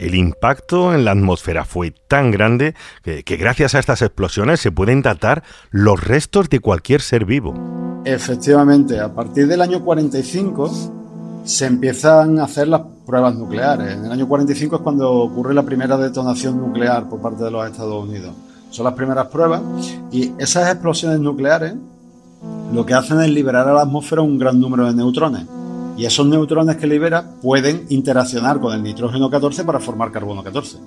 El 0.02 0.16
impacto 0.16 0.96
en 0.96 1.06
la 1.06 1.12
atmósfera 1.12 1.64
fue 1.64 1.92
tan 1.92 2.32
grande 2.32 2.74
que, 3.04 3.22
gracias 3.38 3.76
a 3.76 3.80
estas 3.80 4.02
explosiones 4.02 4.60
se 4.60 4.72
pueden 4.72 5.04
datar 5.04 5.44
los 5.70 6.04
restos 6.04 6.50
de 6.50 6.60
cualquier 6.60 7.02
ser 7.02 7.24
vivo. 7.24 7.54
Efectivamente, 8.04 9.00
a 9.00 9.14
partir 9.14 9.46
del 9.46 9.62
año 9.62 9.84
45 9.84 11.44
se 11.44 11.68
empiezan 11.68 12.40
a 12.40 12.46
hacer 12.46 12.68
las 12.68 12.82
pruebas 13.06 13.36
nucleares. 13.36 13.94
En 13.96 14.06
el 14.06 14.12
año 14.12 14.28
45 14.28 14.78
es 14.78 14.82
cuando 14.82 15.08
ocurre 15.12 15.54
la 15.54 15.62
primera 15.62 15.96
detonación 15.98 16.58
nuclear 16.58 17.08
por 17.08 17.22
parte 17.22 17.44
de 17.44 17.52
los 17.52 17.64
Estados 17.70 18.04
Unidos. 18.04 18.34
Son 18.72 18.86
las 18.86 18.96
primeras 18.96 19.28
pruebas 19.28 19.62
y 20.12 20.34
esas 20.40 20.68
explosiones 20.72 21.20
nucleares 21.20 21.76
lo 22.74 22.88
que 22.88 22.96
hacen 22.96 23.22
es 23.22 23.30
liberar 23.30 23.68
a 23.68 23.74
la 23.74 23.82
atmósfera 23.84 24.24
un 24.24 24.40
gran 24.40 24.60
número 24.60 24.88
de 24.88 24.96
neutrones 24.96 25.46
y 25.98 26.06
esos 26.06 26.26
neutrones 26.26 26.78
que 26.78 26.88
libera 26.88 27.24
pueden 27.42 27.86
interaccionar 27.90 28.60
con 28.60 28.74
el 28.74 28.82
nitrógeno 28.82 29.30
14 29.30 29.64
para 29.64 29.80
formar 29.80 30.12
carbono 30.12 30.44
14. 30.44 30.78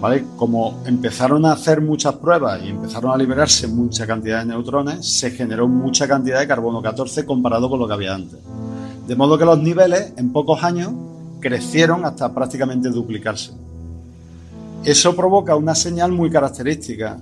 ¿Vale? 0.00 0.24
Como 0.36 0.82
empezaron 0.84 1.46
a 1.46 1.52
hacer 1.52 1.80
muchas 1.80 2.14
pruebas 2.16 2.60
y 2.64 2.70
empezaron 2.70 3.12
a 3.12 3.16
liberarse 3.16 3.68
mucha 3.68 4.04
cantidad 4.06 4.40
de 4.40 4.46
neutrones, 4.46 5.06
se 5.06 5.30
generó 5.30 5.68
mucha 5.68 6.08
cantidad 6.08 6.40
de 6.40 6.48
carbono 6.48 6.82
14 6.82 7.24
comparado 7.24 7.70
con 7.70 7.78
lo 7.78 7.86
que 7.86 7.94
había 7.94 8.14
antes. 8.14 8.38
De 9.06 9.14
modo 9.14 9.38
que 9.38 9.44
los 9.44 9.60
niveles 9.60 10.12
en 10.16 10.32
pocos 10.32 10.62
años 10.64 10.90
crecieron 11.40 12.04
hasta 12.04 12.34
prácticamente 12.34 12.88
duplicarse. 12.88 13.52
Eso 14.84 15.14
provoca 15.14 15.54
una 15.54 15.76
señal 15.76 16.10
muy 16.10 16.28
característica, 16.28 17.20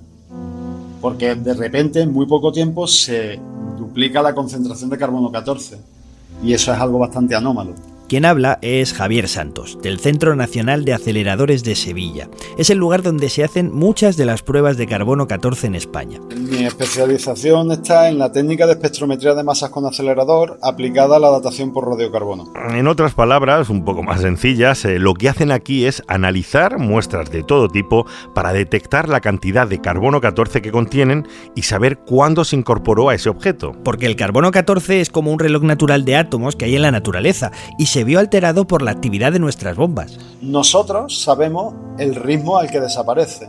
porque 1.02 1.34
de 1.34 1.52
repente 1.52 2.00
en 2.00 2.12
muy 2.12 2.24
poco 2.24 2.50
tiempo 2.50 2.86
se 2.86 3.38
duplica 3.78 4.22
la 4.22 4.34
concentración 4.34 4.88
de 4.88 4.96
carbono 4.96 5.30
14 5.30 5.99
y 6.42 6.52
eso 6.52 6.72
es 6.72 6.78
algo 6.78 6.98
bastante 6.98 7.34
anómalo. 7.34 7.74
Quien 8.10 8.24
habla 8.24 8.58
es 8.60 8.92
Javier 8.92 9.28
Santos, 9.28 9.78
del 9.82 10.00
Centro 10.00 10.34
Nacional 10.34 10.84
de 10.84 10.94
Aceleradores 10.94 11.62
de 11.62 11.76
Sevilla. 11.76 12.28
Es 12.58 12.68
el 12.68 12.78
lugar 12.78 13.04
donde 13.04 13.28
se 13.28 13.44
hacen 13.44 13.72
muchas 13.72 14.16
de 14.16 14.24
las 14.24 14.42
pruebas 14.42 14.76
de 14.76 14.88
carbono 14.88 15.28
14 15.28 15.68
en 15.68 15.76
España. 15.76 16.18
Mi 16.36 16.64
especialización 16.66 17.70
está 17.70 18.08
en 18.08 18.18
la 18.18 18.32
técnica 18.32 18.66
de 18.66 18.72
espectrometría 18.72 19.34
de 19.34 19.44
masas 19.44 19.70
con 19.70 19.86
acelerador 19.86 20.58
aplicada 20.60 21.18
a 21.18 21.18
la 21.20 21.30
datación 21.30 21.72
por 21.72 21.88
radiocarbono. 21.88 22.52
En 22.74 22.88
otras 22.88 23.14
palabras, 23.14 23.70
un 23.70 23.84
poco 23.84 24.02
más 24.02 24.22
sencillas, 24.22 24.84
eh, 24.84 24.98
lo 24.98 25.14
que 25.14 25.28
hacen 25.28 25.52
aquí 25.52 25.86
es 25.86 26.02
analizar 26.08 26.78
muestras 26.80 27.30
de 27.30 27.44
todo 27.44 27.68
tipo 27.68 28.06
para 28.34 28.52
detectar 28.52 29.08
la 29.08 29.20
cantidad 29.20 29.68
de 29.68 29.80
carbono 29.80 30.20
14 30.20 30.60
que 30.62 30.72
contienen 30.72 31.28
y 31.54 31.62
saber 31.62 31.98
cuándo 31.98 32.44
se 32.44 32.56
incorporó 32.56 33.08
a 33.08 33.14
ese 33.14 33.28
objeto. 33.28 33.70
Porque 33.84 34.06
el 34.06 34.16
carbono 34.16 34.50
14 34.50 35.00
es 35.00 35.10
como 35.10 35.30
un 35.30 35.38
reloj 35.38 35.62
natural 35.62 36.04
de 36.04 36.16
átomos 36.16 36.56
que 36.56 36.64
hay 36.64 36.74
en 36.74 36.82
la 36.82 36.90
naturaleza 36.90 37.52
y 37.78 37.86
se 37.86 37.99
vio 38.04 38.18
alterado 38.18 38.66
por 38.66 38.82
la 38.82 38.90
actividad 38.90 39.32
de 39.32 39.38
nuestras 39.38 39.76
bombas. 39.76 40.18
Nosotros 40.40 41.20
sabemos 41.20 41.74
el 41.98 42.14
ritmo 42.14 42.58
al 42.58 42.70
que 42.70 42.80
desaparece. 42.80 43.48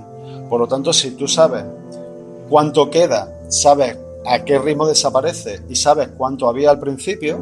Por 0.50 0.60
lo 0.60 0.68
tanto, 0.68 0.94
si 0.94 1.12
tú 1.12 1.28
sabes 1.28 1.64
cuánto 2.50 2.90
queda, 2.90 3.32
sabes 3.50 3.98
a 4.26 4.44
qué 4.44 4.60
ritmo 4.60 4.88
desaparece 4.88 5.62
y 5.70 5.76
sabes 5.76 6.10
cuánto 6.18 6.48
había 6.48 6.70
al 6.70 6.80
principio, 6.80 7.40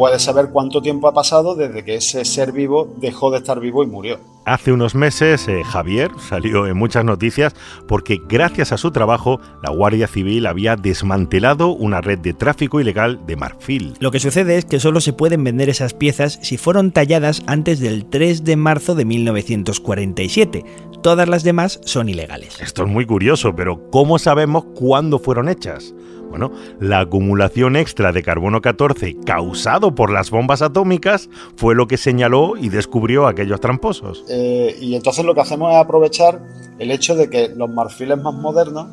puedes 0.00 0.22
saber 0.22 0.48
cuánto 0.50 0.80
tiempo 0.80 1.08
ha 1.08 1.12
pasado 1.12 1.54
desde 1.54 1.84
que 1.84 1.96
ese 1.96 2.24
ser 2.24 2.52
vivo 2.52 2.90
dejó 2.96 3.30
de 3.30 3.36
estar 3.36 3.60
vivo 3.60 3.84
y 3.84 3.86
murió. 3.86 4.18
Hace 4.46 4.72
unos 4.72 4.94
meses 4.94 5.46
eh, 5.46 5.62
Javier 5.62 6.10
salió 6.26 6.66
en 6.66 6.74
muchas 6.74 7.04
noticias 7.04 7.54
porque 7.86 8.18
gracias 8.26 8.72
a 8.72 8.78
su 8.78 8.92
trabajo 8.92 9.42
la 9.62 9.70
Guardia 9.70 10.06
Civil 10.08 10.46
había 10.46 10.76
desmantelado 10.76 11.68
una 11.68 12.00
red 12.00 12.18
de 12.18 12.32
tráfico 12.32 12.80
ilegal 12.80 13.20
de 13.26 13.36
marfil. 13.36 13.94
Lo 14.00 14.10
que 14.10 14.20
sucede 14.20 14.56
es 14.56 14.64
que 14.64 14.80
solo 14.80 15.02
se 15.02 15.12
pueden 15.12 15.44
vender 15.44 15.68
esas 15.68 15.92
piezas 15.92 16.38
si 16.40 16.56
fueron 16.56 16.92
talladas 16.92 17.42
antes 17.46 17.78
del 17.78 18.06
3 18.06 18.42
de 18.44 18.56
marzo 18.56 18.94
de 18.94 19.04
1947. 19.04 20.64
Todas 21.02 21.28
las 21.28 21.44
demás 21.44 21.78
son 21.84 22.08
ilegales. 22.08 22.58
Esto 22.62 22.84
es 22.84 22.88
muy 22.88 23.04
curioso, 23.04 23.54
pero 23.54 23.90
¿cómo 23.90 24.18
sabemos 24.18 24.64
cuándo 24.74 25.18
fueron 25.18 25.50
hechas? 25.50 25.94
Bueno, 26.30 26.52
la 26.78 27.00
acumulación 27.00 27.76
extra 27.76 28.12
de 28.12 28.22
carbono 28.22 28.60
14 28.60 29.16
causado 29.26 29.94
por 29.94 30.10
las 30.10 30.30
bombas 30.30 30.62
atómicas 30.62 31.28
fue 31.56 31.74
lo 31.74 31.88
que 31.88 31.96
señaló 31.96 32.56
y 32.56 32.68
descubrió 32.68 33.26
aquellos 33.26 33.60
tramposos. 33.60 34.24
Eh, 34.28 34.76
y 34.80 34.94
entonces 34.94 35.24
lo 35.24 35.34
que 35.34 35.40
hacemos 35.40 35.72
es 35.72 35.78
aprovechar 35.78 36.40
el 36.78 36.90
hecho 36.92 37.16
de 37.16 37.28
que 37.28 37.48
los 37.48 37.68
marfiles 37.68 38.16
más 38.22 38.34
modernos 38.34 38.86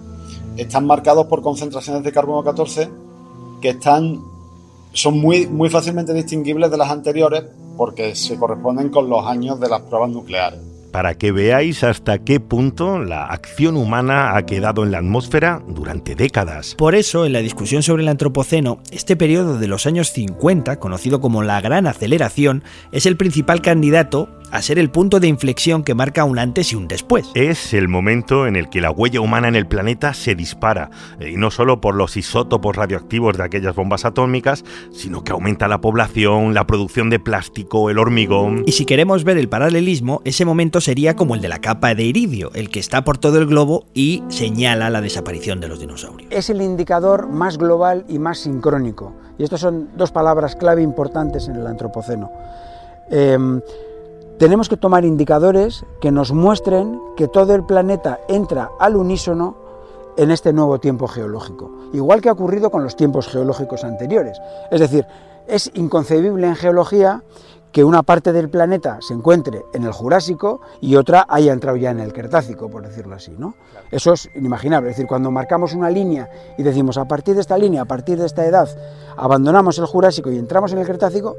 están 0.57 0.87
marcados 0.87 1.27
por 1.27 1.41
concentraciones 1.43 2.03
de 2.03 2.11
carbono 2.11 2.43
14 2.43 2.89
que 3.61 3.69
están 3.69 4.19
son 4.93 5.19
muy, 5.19 5.45
muy 5.45 5.69
fácilmente 5.69 6.13
distinguibles 6.13 6.71
de 6.71 6.77
las 6.77 6.89
anteriores 6.89 7.43
porque 7.77 8.15
se 8.15 8.35
corresponden 8.37 8.89
con 8.89 9.07
los 9.09 9.25
años 9.27 9.59
de 9.59 9.69
las 9.69 9.81
pruebas 9.81 10.09
nucleares 10.09 10.76
para 10.91 11.15
que 11.15 11.31
veáis 11.31 11.83
hasta 11.83 12.19
qué 12.19 12.39
punto 12.39 12.99
la 12.99 13.25
acción 13.25 13.77
humana 13.77 14.35
ha 14.35 14.45
quedado 14.45 14.83
en 14.83 14.91
la 14.91 14.99
atmósfera 14.99 15.61
durante 15.67 16.15
décadas. 16.15 16.75
Por 16.75 16.95
eso, 16.95 17.25
en 17.25 17.33
la 17.33 17.39
discusión 17.39 17.83
sobre 17.83 18.03
el 18.03 18.09
Antropoceno, 18.09 18.81
este 18.91 19.15
periodo 19.15 19.57
de 19.57 19.67
los 19.67 19.85
años 19.85 20.11
50, 20.11 20.79
conocido 20.79 21.21
como 21.21 21.43
la 21.43 21.61
Gran 21.61 21.87
Aceleración, 21.87 22.63
es 22.91 23.05
el 23.05 23.17
principal 23.17 23.61
candidato 23.61 24.29
a 24.51 24.61
ser 24.61 24.79
el 24.79 24.89
punto 24.89 25.19
de 25.19 25.27
inflexión 25.27 25.83
que 25.83 25.93
marca 25.93 26.23
un 26.23 26.39
antes 26.39 26.71
y 26.71 26.75
un 26.75 26.87
después. 26.87 27.29
Es 27.33 27.73
el 27.73 27.87
momento 27.87 28.47
en 28.47 28.55
el 28.55 28.69
que 28.69 28.81
la 28.81 28.91
huella 28.91 29.21
humana 29.21 29.47
en 29.47 29.55
el 29.55 29.67
planeta 29.67 30.13
se 30.13 30.35
dispara, 30.35 30.89
eh, 31.19 31.31
y 31.31 31.37
no 31.37 31.51
solo 31.51 31.81
por 31.81 31.95
los 31.95 32.17
isótopos 32.17 32.75
radioactivos 32.75 33.37
de 33.37 33.43
aquellas 33.43 33.75
bombas 33.75 34.05
atómicas, 34.05 34.63
sino 34.91 35.23
que 35.23 35.31
aumenta 35.31 35.67
la 35.67 35.81
población, 35.81 36.53
la 36.53 36.67
producción 36.67 37.09
de 37.09 37.19
plástico, 37.19 37.89
el 37.89 37.97
hormigón. 37.97 38.63
Y 38.65 38.73
si 38.73 38.85
queremos 38.85 39.23
ver 39.23 39.37
el 39.37 39.49
paralelismo, 39.49 40.21
ese 40.25 40.45
momento 40.45 40.81
sería 40.81 41.15
como 41.15 41.35
el 41.35 41.41
de 41.41 41.49
la 41.49 41.59
capa 41.59 41.93
de 41.95 42.03
iridio, 42.03 42.51
el 42.53 42.69
que 42.69 42.79
está 42.79 43.03
por 43.03 43.17
todo 43.17 43.39
el 43.39 43.45
globo 43.45 43.85
y 43.93 44.23
señala 44.29 44.89
la 44.89 45.01
desaparición 45.01 45.59
de 45.59 45.67
los 45.67 45.79
dinosaurios. 45.79 46.31
Es 46.31 46.49
el 46.49 46.61
indicador 46.61 47.29
más 47.29 47.57
global 47.57 48.05
y 48.07 48.19
más 48.19 48.39
sincrónico. 48.39 49.13
Y 49.37 49.43
estas 49.43 49.61
son 49.61 49.89
dos 49.95 50.11
palabras 50.11 50.55
clave 50.55 50.81
importantes 50.81 51.47
en 51.47 51.55
el 51.57 51.67
Antropoceno. 51.67 52.31
Eh, 53.11 53.37
tenemos 54.37 54.69
que 54.69 54.77
tomar 54.77 55.03
indicadores 55.03 55.85
que 55.99 56.11
nos 56.11 56.31
muestren 56.31 56.99
que 57.15 57.27
todo 57.27 57.55
el 57.55 57.63
planeta 57.63 58.19
entra 58.27 58.69
al 58.79 58.95
unísono 58.95 59.55
en 60.15 60.31
este 60.31 60.53
nuevo 60.53 60.79
tiempo 60.79 61.07
geológico, 61.07 61.71
igual 61.93 62.21
que 62.21 62.29
ha 62.29 62.33
ocurrido 62.33 62.69
con 62.69 62.83
los 62.83 62.95
tiempos 62.95 63.27
geológicos 63.27 63.83
anteriores. 63.83 64.39
Es 64.71 64.79
decir, 64.79 65.05
es 65.47 65.71
inconcebible 65.75 66.47
en 66.47 66.55
geología 66.55 67.23
que 67.71 67.83
una 67.83 68.01
parte 68.03 68.31
del 68.31 68.49
planeta 68.49 68.99
se 69.01 69.13
encuentre 69.13 69.65
en 69.73 69.83
el 69.83 69.91
Jurásico 69.91 70.61
y 70.81 70.95
otra 70.95 71.25
haya 71.29 71.53
entrado 71.53 71.77
ya 71.77 71.91
en 71.91 71.99
el 71.99 72.13
Cretácico, 72.13 72.69
por 72.69 72.81
decirlo 72.81 73.15
así. 73.15 73.35
¿no? 73.37 73.55
Eso 73.91 74.13
es 74.13 74.29
inimaginable. 74.35 74.89
Es 74.89 74.95
decir, 74.95 75.07
cuando 75.07 75.29
marcamos 75.31 75.73
una 75.73 75.89
línea 75.89 76.29
y 76.57 76.63
decimos 76.63 76.97
a 76.97 77.05
partir 77.05 77.35
de 77.35 77.41
esta 77.41 77.57
línea, 77.57 77.83
a 77.83 77.85
partir 77.85 78.17
de 78.19 78.25
esta 78.25 78.45
edad, 78.45 78.69
abandonamos 79.15 79.77
el 79.77 79.85
Jurásico 79.85 80.31
y 80.31 80.37
entramos 80.37 80.71
en 80.73 80.79
el 80.79 80.87
Cretácico, 80.87 81.35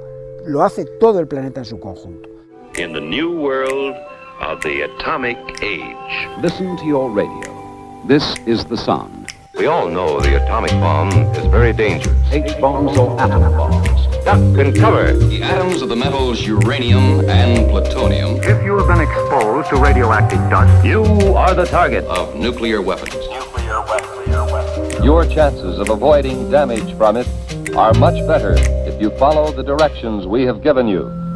lo 0.47 0.63
hace 0.63 0.85
todo 0.85 1.19
el 1.19 1.27
planeta 1.27 1.61
en 1.61 1.67
su 1.67 1.81
conjunto. 1.81 2.38
In 2.79 2.93
the 2.93 3.01
new 3.01 3.29
world 3.33 3.93
of 4.41 4.61
the 4.63 4.83
atomic 4.83 5.37
age. 5.63 6.29
Listen 6.39 6.77
to 6.77 6.85
your 6.85 7.11
radio. 7.11 8.05
This 8.07 8.39
is 8.47 8.65
the 8.65 8.77
sound. 8.77 9.35
We 9.55 9.67
all 9.67 9.89
know 9.89 10.21
the 10.21 10.41
atomic 10.41 10.71
bomb 10.71 11.11
is 11.35 11.47
very 11.47 11.73
dangerous. 11.73 12.17
H-bombs 12.31 12.97
or 12.97 13.21
atom 13.21 13.41
bombs. 13.57 14.07
Duck 14.25 14.39
and 14.65 14.77
cover. 14.77 15.13
The 15.13 15.43
atoms 15.43 15.83
of 15.83 15.89
the 15.89 15.97
metals 15.97 16.47
uranium 16.47 17.29
and 17.29 17.69
plutonium. 17.69 18.37
If 18.45 18.63
you 18.63 18.79
have 18.79 18.87
been 18.87 19.01
exposed 19.01 19.71
to 19.71 19.77
radioactive 19.77 20.39
dust, 20.49 20.87
you 20.87 21.03
are 21.35 21.55
the 21.55 21.65
target 21.65 22.05
of 22.05 22.37
nuclear 22.37 22.81
weapons. 22.81 23.13
Nuclear 23.13 23.83
weapons. 23.83 25.05
Your 25.05 25.27
chances 25.27 25.81
of 25.81 25.91
avoiding 25.91 26.49
damage 26.49 26.97
from 26.97 27.17
it 27.17 27.27
are 27.75 27.93
much 27.95 28.25
better 28.29 28.55
if 28.87 29.01
you 29.03 29.11
follow 29.19 29.51
the 29.51 29.65
directions 29.65 30.29
we 30.29 30.45
have 30.45 30.63
given 30.63 30.87
you. 30.87 31.28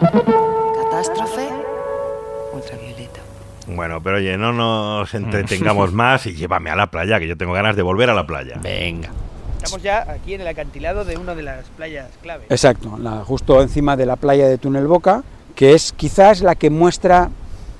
Catástrofe 0.00 1.48
ultravioleta. 2.52 3.20
Bueno, 3.66 4.02
pero 4.02 4.16
oye, 4.16 4.36
no 4.38 4.52
nos 4.52 5.12
entretengamos 5.14 5.92
más 5.94 6.26
y 6.26 6.34
llévame 6.34 6.70
a 6.70 6.76
la 6.76 6.88
playa, 6.88 7.18
que 7.18 7.26
yo 7.26 7.36
tengo 7.36 7.52
ganas 7.52 7.76
de 7.76 7.82
volver 7.82 8.08
a 8.10 8.14
la 8.14 8.26
playa. 8.26 8.58
Venga. 8.62 9.10
Estamos 9.56 9.82
ya 9.82 10.06
aquí 10.08 10.34
en 10.34 10.40
el 10.40 10.46
acantilado 10.46 11.04
de 11.04 11.16
una 11.16 11.34
de 11.34 11.42
las 11.42 11.66
playas 11.70 12.06
clave. 12.22 12.46
Exacto, 12.48 12.96
la, 12.96 13.24
justo 13.24 13.60
encima 13.60 13.96
de 13.96 14.06
la 14.06 14.16
playa 14.16 14.46
de 14.46 14.56
Túnel 14.56 14.86
Boca, 14.86 15.24
que 15.56 15.74
es 15.74 15.92
quizás 15.92 16.42
la 16.42 16.54
que 16.54 16.70
muestra 16.70 17.30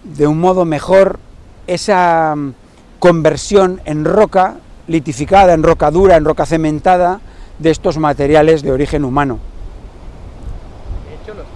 de 0.03 0.27
un 0.27 0.41
modo 0.41 0.65
mejor 0.65 1.21
esa 1.69 2.35
mm, 2.37 2.55
conversión 2.99 3.81
en 3.85 4.05
roca 4.05 4.57
litificada, 4.89 5.55
en 5.55 5.63
roca 5.63 5.91
dura, 5.93 6.17
en 6.17 6.25
roca 6.25 6.47
cementada 6.47 7.21
de 7.59 7.71
estos 7.71 7.97
materiales 7.99 8.63
de 8.63 8.73
origen 8.73 9.05
humano. 9.05 9.39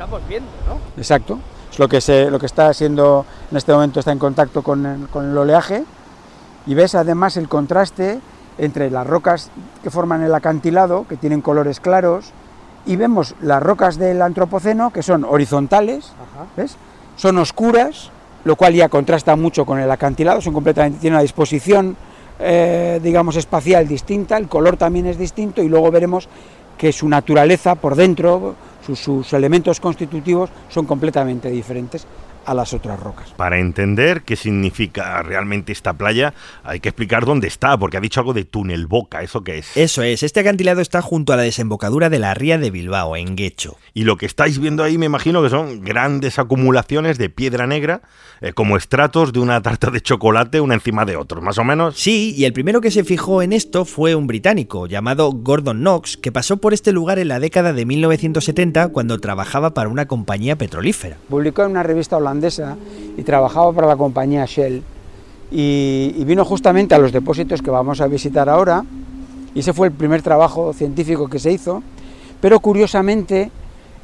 Estamos 0.03 0.29
viendo, 0.29 0.51
¿no? 0.67 0.79
Exacto, 0.97 1.39
es 1.71 1.79
lo 1.79 1.89
que, 1.89 2.01
se, 2.01 2.29
lo 2.29 2.41
que 2.41 2.47
está 2.47 2.75
siendo 2.75 3.25
en 3.53 3.57
este 3.57 3.73
momento, 3.73 4.01
está 4.01 4.11
en 4.11 4.19
contacto 4.19 4.61
con 4.61 4.85
el, 4.85 5.07
con 5.07 5.31
el 5.31 5.39
oleaje 5.39 5.85
y 6.67 6.75
ves 6.75 6.97
además 6.97 7.37
el 7.37 7.49
contraste 7.49 8.19
entre 8.59 8.91
las 8.91 9.07
rocas 9.07 9.53
que 9.81 9.91
forman 9.91 10.25
el 10.25 10.35
acantilado, 10.35 11.07
que 11.07 11.17
tienen 11.17 11.41
colores 11.41 11.79
claros, 11.79 12.33
y 12.85 12.97
vemos 12.97 13.37
las 13.43 13.63
rocas 13.63 13.97
del 13.97 14.23
Antropoceno, 14.23 14.93
que 14.93 15.05
son 15.05 15.23
horizontales, 15.23 16.13
¿ves? 16.57 16.75
son 17.15 17.39
oscuras, 17.39 18.11
lo 18.43 18.57
cual 18.57 18.75
ya 18.75 18.89
contrasta 18.89 19.37
mucho 19.37 19.65
con 19.65 19.79
el 19.79 19.89
acantilado, 19.89 20.41
son 20.41 20.53
completamente, 20.53 20.99
tienen 20.99 21.15
una 21.15 21.23
disposición, 21.23 21.97
eh, 22.41 22.99
digamos, 23.01 23.37
espacial 23.37 23.87
distinta, 23.87 24.37
el 24.37 24.49
color 24.49 24.77
también 24.77 25.07
es 25.07 25.17
distinto, 25.17 25.63
y 25.63 25.69
luego 25.69 25.93
veremos 25.93 26.29
que 26.77 26.93
su 26.93 27.09
naturaleza 27.09 27.77
por 27.77 27.95
dentro, 27.95 28.57
sus, 28.85 29.33
elementos 29.33 29.81
constitutivos 29.81 30.51
son 30.69 30.87
completamente 30.87 31.51
diferentes 31.51 32.07
a 32.45 32.55
las 32.55 32.73
otras 32.75 32.99
rocas. 33.01 33.31
Para 33.37 33.59
entender 33.59 34.23
qué 34.23 34.37
significa 34.37 35.23
realmente 35.23 35.73
esta 35.73 35.93
playa, 35.93 36.35
hay 36.65 36.81
que 36.81 36.89
explicar 36.89 37.25
dónde 37.25 37.49
está, 37.49 37.77
porque 37.79 37.97
ha 37.97 38.01
dicho 38.01 38.21
algo 38.21 38.33
de 38.33 38.45
túnel 38.45 38.87
boca, 38.87 39.23
¿eso 39.23 39.45
qué 39.45 39.59
es? 39.59 39.77
Eso 39.77 40.03
es, 40.03 40.23
este 40.23 40.41
acantilado 40.41 40.81
está 40.81 41.03
junto 41.03 41.33
a 41.33 41.37
la 41.37 41.43
desembocadura 41.43 42.11
de 42.11 42.19
la 42.19 42.35
ría 42.35 42.59
de 42.59 42.71
Bilbao, 42.71 43.17
en 43.17 43.37
Guecho. 43.37 43.77
Y 43.95 44.05
lo 44.05 44.17
que 44.17 44.27
estáis 44.27 44.59
viendo 44.59 44.83
ahí 44.83 44.99
me 44.99 45.07
imagino 45.07 45.43
que 45.43 45.51
son 45.51 45.83
grandes 45.83 46.39
acumulaciones 46.39 47.19
de 47.19 47.31
piedra 47.31 47.67
negra, 47.67 48.03
eh, 48.41 48.53
como 48.53 48.77
estratos 48.77 49.33
de 49.33 49.41
una 49.41 49.61
tarta 49.63 49.91
de 49.91 50.01
chocolate 50.01 50.61
una 50.61 50.75
encima 50.75 51.05
de 51.05 51.17
otros, 51.17 51.43
más 51.43 51.59
o 51.59 51.65
menos. 51.65 51.99
Sí, 51.99 52.35
y 52.37 52.45
el 52.45 52.53
primero 52.53 52.81
que 52.81 52.91
se 52.91 53.05
fijó 53.05 53.43
en 53.43 53.53
esto 53.53 53.85
fue 53.85 54.15
un 54.15 54.27
británico 54.27 54.87
llamado 54.87 55.33
Gordon 55.33 55.81
Knox, 55.81 56.17
que 56.17 56.33
pasó 56.33 56.57
por 56.57 56.75
este 56.75 56.93
lugar 56.93 57.19
en 57.19 57.29
la 57.29 57.41
década 57.41 57.73
de 57.73 57.85
1970 57.87 58.89
cuando 58.89 59.19
trabajaba 59.19 59.75
para 59.75 59.89
una 59.89 60.07
compañía 60.07 60.57
petrolífera. 60.57 61.17
Publicó 61.29 61.63
en 61.63 61.73
una 61.73 61.83
revista 61.83 62.17
holandesa 62.17 62.32
y 63.17 63.23
trabajaba 63.23 63.73
para 63.73 63.87
la 63.87 63.97
compañía 63.97 64.45
Shell 64.47 64.83
y, 65.51 66.25
vino 66.25 66.45
justamente 66.45 66.95
a 66.95 66.99
los 66.99 67.13
depósitos 67.13 67.61
que 67.61 67.71
vamos 67.71 68.01
a 68.01 68.07
visitar 68.07 68.49
ahora 68.49 68.85
y 69.55 69.61
ese 69.61 69.73
fue 69.73 69.89
el 69.89 69.93
primer 69.93 70.23
trabajo 70.23 70.73
científico 70.73 71.29
que 71.29 71.39
se 71.39 71.53
hizo, 71.53 71.83
pero 72.41 72.61
curiosamente 72.61 73.51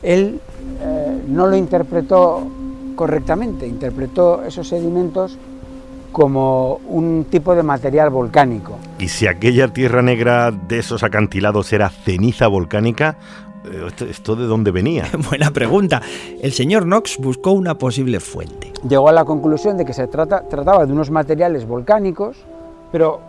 él 0.03 0.41
eh, 0.81 1.23
no 1.27 1.47
lo 1.47 1.57
interpretó 1.57 2.47
correctamente, 2.95 3.67
interpretó 3.67 4.45
esos 4.45 4.69
sedimentos 4.69 5.39
como 6.13 6.81
un 6.89 7.27
tipo 7.31 7.55
de 7.55 7.63
material 7.63 8.11
volcánico. 8.11 8.79
¿Y 8.99 9.09
si 9.09 9.27
aquella 9.27 9.69
tierra 9.69 10.03
negra 10.03 10.51
de 10.51 10.81
esos 10.81 11.03
acantilados 11.03 11.73
era 11.73 11.89
ceniza 11.91 12.49
volcánica? 12.49 13.17
¿Esto, 13.87 14.05
¿Esto, 14.05 14.37
de 14.37 14.47
dónde 14.47 14.71
venía? 14.71 15.07
Buena 15.29 15.51
pregunta. 15.51 16.01
El 16.41 16.53
señor 16.53 16.85
Knox 16.85 17.19
buscó 17.19 17.53
una 17.53 17.77
posible 17.77 18.21
fuente. 18.21 18.73
Llegó 18.89 19.09
a 19.09 19.13
la 19.13 19.25
conclusión 19.25 19.77
de 19.77 19.85
que 19.85 19.93
se 19.93 20.07
trata, 20.07 20.49
trataba 20.49 20.87
de 20.87 20.93
unos 20.93 21.11
materiales 21.11 21.67
volcánicos, 21.67 22.37
pero 22.93 23.21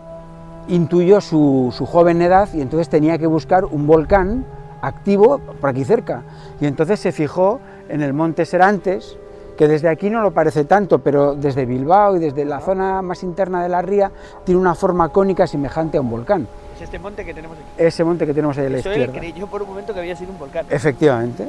intuyó 0.68 1.20
su, 1.20 1.72
su, 1.76 1.86
joven 1.86 2.22
edad 2.22 2.48
y 2.54 2.60
entonces 2.60 2.88
tenía 2.88 3.18
que 3.18 3.26
buscar 3.26 3.64
un 3.64 3.86
volcán 3.86 4.46
activo 4.82 5.38
por 5.60 5.70
aquí 5.70 5.84
cerca. 5.84 6.22
Y 6.60 6.66
entonces 6.66 7.00
se 7.00 7.12
fijó 7.12 7.60
en 7.88 8.02
el 8.02 8.12
monte 8.12 8.46
Serantes, 8.46 9.18
que 9.56 9.68
desde 9.68 9.88
aquí 9.88 10.08
no 10.08 10.22
lo 10.22 10.32
parece 10.32 10.64
tanto, 10.64 11.00
pero 11.00 11.34
desde 11.34 11.66
Bilbao 11.66 12.16
y 12.16 12.20
desde 12.20 12.44
la 12.44 12.60
zona 12.60 13.02
más 13.02 13.22
interna 13.22 13.62
de 13.62 13.68
la 13.68 13.82
ría 13.82 14.10
tiene 14.44 14.60
una 14.60 14.74
forma 14.74 15.10
cónica 15.10 15.46
semejante 15.46 15.98
a 15.98 16.00
un 16.00 16.10
volcán. 16.10 16.48
Es 16.80 16.84
este 16.84 16.98
monte 16.98 17.26
que 17.26 17.34
tenemos 17.34 17.58
aquí. 17.58 17.66
Ese 17.76 18.04
monte 18.04 18.26
que 18.26 18.32
tenemos 18.32 18.56
ahí 18.56 18.64
a 18.64 18.70
la 18.70 18.78
Eso 18.78 18.88
izquierda. 18.88 19.12
Él 19.12 19.20
creyó 19.20 19.46
por 19.46 19.60
un 19.60 19.68
momento 19.68 19.92
que 19.92 20.00
había 20.00 20.16
sido 20.16 20.32
un 20.32 20.38
volcán. 20.38 20.64
Efectivamente. 20.70 21.46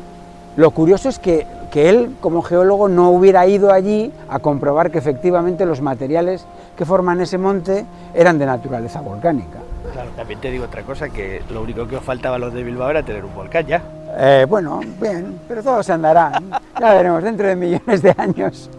Lo 0.57 0.71
curioso 0.71 1.07
es 1.07 1.19
que, 1.19 1.47
que 1.71 1.87
él, 1.87 2.17
como 2.19 2.41
geólogo, 2.41 2.89
no 2.89 3.11
hubiera 3.11 3.47
ido 3.47 3.71
allí 3.71 4.11
a 4.27 4.39
comprobar 4.39 4.91
que 4.91 4.97
efectivamente 4.97 5.65
los 5.65 5.79
materiales 5.79 6.45
que 6.75 6.83
forman 6.83 7.21
ese 7.21 7.37
monte 7.37 7.85
eran 8.13 8.39
de 8.39 8.45
naturaleza 8.45 8.99
volcánica. 8.99 9.59
Claro, 9.93 10.09
también 10.17 10.41
te 10.41 10.51
digo 10.51 10.65
otra 10.65 10.83
cosa, 10.83 11.07
que 11.07 11.41
lo 11.49 11.61
único 11.61 11.87
que 11.87 11.95
os 11.95 12.03
faltaba 12.03 12.35
a 12.35 12.39
los 12.39 12.53
de 12.53 12.63
Bilbao 12.63 12.89
era 12.89 13.01
tener 13.03 13.23
un 13.23 13.33
volcán 13.33 13.65
ya. 13.65 13.81
Eh, 14.17 14.45
bueno, 14.47 14.81
bien, 15.01 15.39
pero 15.47 15.63
todo 15.63 15.83
se 15.83 15.93
andará. 15.93 16.41
Ya 16.79 16.93
veremos, 16.93 17.23
dentro 17.23 17.47
de 17.47 17.55
millones 17.55 18.01
de 18.01 18.13
años. 18.17 18.69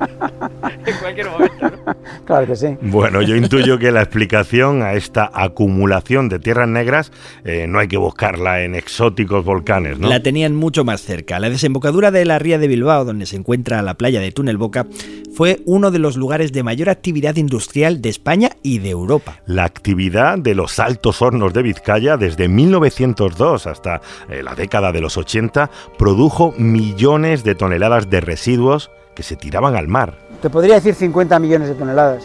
en 0.86 0.96
cualquier 1.00 1.30
momento. 1.30 1.70
¿no? 1.86 1.96
Claro 2.24 2.46
que 2.46 2.56
sí. 2.56 2.76
Bueno, 2.82 3.22
yo 3.22 3.36
intuyo 3.36 3.78
que 3.78 3.90
la 3.90 4.02
explicación 4.02 4.82
a 4.82 4.94
esta 4.94 5.30
acumulación 5.32 6.28
de 6.28 6.38
tierras 6.38 6.68
negras 6.68 7.12
eh, 7.44 7.66
no 7.68 7.78
hay 7.78 7.88
que 7.88 7.96
buscarla 7.96 8.62
en 8.62 8.74
exóticos 8.74 9.44
volcanes, 9.44 9.98
¿no? 9.98 10.08
La 10.08 10.22
tenían 10.22 10.54
mucho 10.54 10.84
más 10.84 11.00
cerca. 11.00 11.38
La 11.40 11.50
desembocadura 11.50 12.10
de 12.10 12.24
la 12.24 12.38
ría 12.38 12.58
de 12.58 12.68
Bilbao, 12.68 13.04
donde 13.04 13.26
se 13.26 13.36
encuentra 13.36 13.82
la 13.82 13.94
playa 13.94 14.20
de 14.20 14.32
Túnel 14.32 14.56
Boca, 14.56 14.86
fue 15.34 15.62
uno 15.64 15.90
de 15.90 15.98
los 15.98 16.16
lugares 16.16 16.52
de 16.52 16.62
mayor 16.62 16.90
actividad 16.90 17.36
industrial 17.36 18.02
de 18.02 18.10
España 18.10 18.50
y 18.62 18.78
de 18.80 18.90
Europa. 18.90 19.40
La 19.46 19.64
actividad 19.64 20.38
de 20.38 20.54
los 20.54 20.78
altos 20.78 21.22
hornos 21.22 21.52
de 21.52 21.62
Vizcaya 21.62 22.16
desde 22.16 22.48
1902 22.48 23.66
hasta 23.66 24.00
eh, 24.28 24.42
la 24.42 24.54
década 24.54 24.92
de 24.92 25.00
los 25.00 25.16
80 25.16 25.70
produjo 25.98 26.54
millones 26.58 27.44
de 27.44 27.54
toneladas 27.54 28.10
de 28.10 28.20
residuos 28.20 28.90
que 29.14 29.22
se 29.22 29.36
tiraban 29.36 29.74
al 29.74 29.88
mar. 29.88 30.18
Te 30.40 30.50
podría 30.50 30.74
decir 30.74 30.94
50 30.94 31.38
millones 31.38 31.68
de 31.68 31.74
toneladas. 31.74 32.24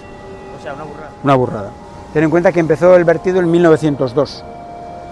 O 0.60 0.64
sea, 0.64 0.74
una 0.74 0.84
burrada. 0.84 1.12
Una 1.24 1.36
burrada. 1.36 1.72
Ten 2.14 2.24
en 2.24 2.30
cuenta 2.30 2.52
que 2.52 2.60
empezó 2.60 2.96
el 2.96 3.04
vertido 3.04 3.40
en 3.40 3.50
1902, 3.52 4.44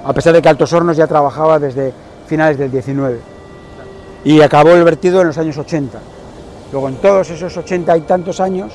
a 0.05 0.13
pesar 0.13 0.33
de 0.33 0.41
que 0.41 0.49
Altos 0.49 0.73
Hornos 0.73 0.97
ya 0.97 1.07
trabajaba 1.07 1.59
desde 1.59 1.93
finales 2.27 2.57
del 2.57 2.71
19. 2.71 3.19
Y 4.23 4.41
acabó 4.41 4.71
el 4.71 4.83
vertido 4.83 5.21
en 5.21 5.27
los 5.27 5.37
años 5.37 5.57
80. 5.57 5.99
Luego, 6.71 6.89
en 6.89 6.95
todos 6.95 7.29
esos 7.29 7.55
80 7.55 7.97
y 7.97 8.01
tantos 8.01 8.39
años, 8.39 8.71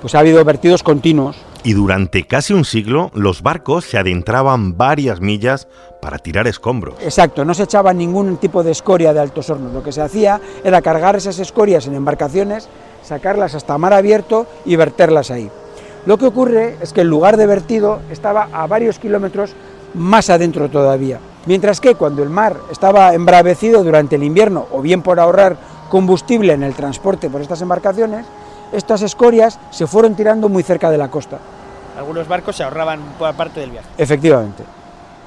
pues 0.00 0.14
ha 0.14 0.20
habido 0.20 0.44
vertidos 0.44 0.82
continuos. 0.82 1.36
Y 1.62 1.74
durante 1.74 2.26
casi 2.26 2.54
un 2.54 2.64
siglo, 2.64 3.10
los 3.14 3.42
barcos 3.42 3.84
se 3.84 3.98
adentraban 3.98 4.78
varias 4.78 5.20
millas 5.20 5.68
para 6.00 6.18
tirar 6.18 6.46
escombros. 6.46 6.94
Exacto, 7.02 7.44
no 7.44 7.52
se 7.52 7.64
echaba 7.64 7.92
ningún 7.92 8.38
tipo 8.38 8.62
de 8.62 8.70
escoria 8.70 9.12
de 9.12 9.20
Altos 9.20 9.50
Hornos. 9.50 9.72
Lo 9.72 9.82
que 9.82 9.92
se 9.92 10.00
hacía 10.00 10.40
era 10.64 10.80
cargar 10.80 11.16
esas 11.16 11.38
escorias 11.38 11.86
en 11.86 11.94
embarcaciones, 11.94 12.68
sacarlas 13.02 13.54
hasta 13.54 13.76
mar 13.76 13.92
abierto 13.92 14.46
y 14.64 14.76
verterlas 14.76 15.30
ahí. 15.30 15.50
Lo 16.06 16.16
que 16.16 16.26
ocurre 16.26 16.76
es 16.80 16.94
que 16.94 17.02
el 17.02 17.08
lugar 17.08 17.36
de 17.36 17.46
vertido 17.46 18.00
estaba 18.10 18.48
a 18.52 18.66
varios 18.66 18.98
kilómetros 18.98 19.54
más 19.92 20.30
adentro 20.30 20.70
todavía. 20.70 21.18
Mientras 21.44 21.80
que 21.80 21.94
cuando 21.94 22.22
el 22.22 22.30
mar 22.30 22.56
estaba 22.70 23.12
embravecido 23.12 23.84
durante 23.84 24.16
el 24.16 24.22
invierno, 24.22 24.66
o 24.72 24.80
bien 24.80 25.02
por 25.02 25.20
ahorrar 25.20 25.56
combustible 25.90 26.54
en 26.54 26.62
el 26.62 26.72
transporte 26.72 27.28
por 27.28 27.42
estas 27.42 27.60
embarcaciones, 27.60 28.24
estas 28.72 29.02
escorias 29.02 29.58
se 29.70 29.86
fueron 29.86 30.14
tirando 30.14 30.48
muy 30.48 30.62
cerca 30.62 30.90
de 30.90 30.96
la 30.96 31.10
costa. 31.10 31.38
Algunos 31.98 32.26
barcos 32.28 32.56
se 32.56 32.62
ahorraban 32.62 33.00
buena 33.18 33.36
parte 33.36 33.60
del 33.60 33.72
viaje. 33.72 33.88
Efectivamente. 33.98 34.62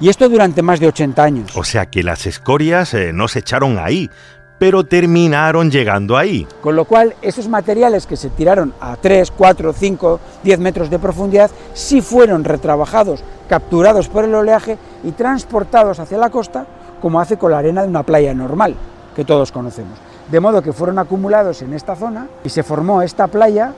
Y 0.00 0.08
esto 0.08 0.28
durante 0.28 0.62
más 0.62 0.80
de 0.80 0.88
80 0.88 1.22
años. 1.22 1.56
O 1.56 1.62
sea 1.62 1.86
que 1.86 2.02
las 2.02 2.26
escorias 2.26 2.94
eh, 2.94 3.12
no 3.12 3.28
se 3.28 3.40
echaron 3.40 3.78
ahí, 3.78 4.10
pero 4.58 4.84
terminaron 4.84 5.70
llegando 5.70 6.16
ahí. 6.16 6.48
Con 6.60 6.74
lo 6.74 6.84
cual, 6.84 7.14
esos 7.22 7.48
materiales 7.48 8.06
que 8.06 8.16
se 8.16 8.30
tiraron 8.30 8.74
a 8.80 8.96
3, 8.96 9.30
4, 9.30 9.72
5, 9.72 10.20
10 10.42 10.58
metros 10.58 10.90
de 10.90 10.98
profundidad, 10.98 11.50
sí 11.74 12.00
fueron 12.00 12.42
retrabajados, 12.44 13.22
capturados 13.48 14.08
por 14.08 14.24
el 14.24 14.34
oleaje 14.34 14.78
y 15.04 15.12
transportados 15.12 16.00
hacia 16.00 16.18
la 16.18 16.30
costa, 16.30 16.66
como 17.00 17.20
hace 17.20 17.36
con 17.36 17.52
la 17.52 17.58
arena 17.58 17.82
de 17.82 17.88
una 17.88 18.02
playa 18.02 18.34
normal, 18.34 18.74
que 19.14 19.24
todos 19.24 19.52
conocemos. 19.52 19.98
De 20.30 20.40
modo 20.40 20.62
que 20.62 20.72
fueron 20.72 20.98
acumulados 20.98 21.60
en 21.62 21.74
esta 21.74 21.94
zona 21.96 22.26
y 22.44 22.48
se 22.48 22.62
formó 22.62 23.02
esta 23.02 23.26
playa 23.26 23.72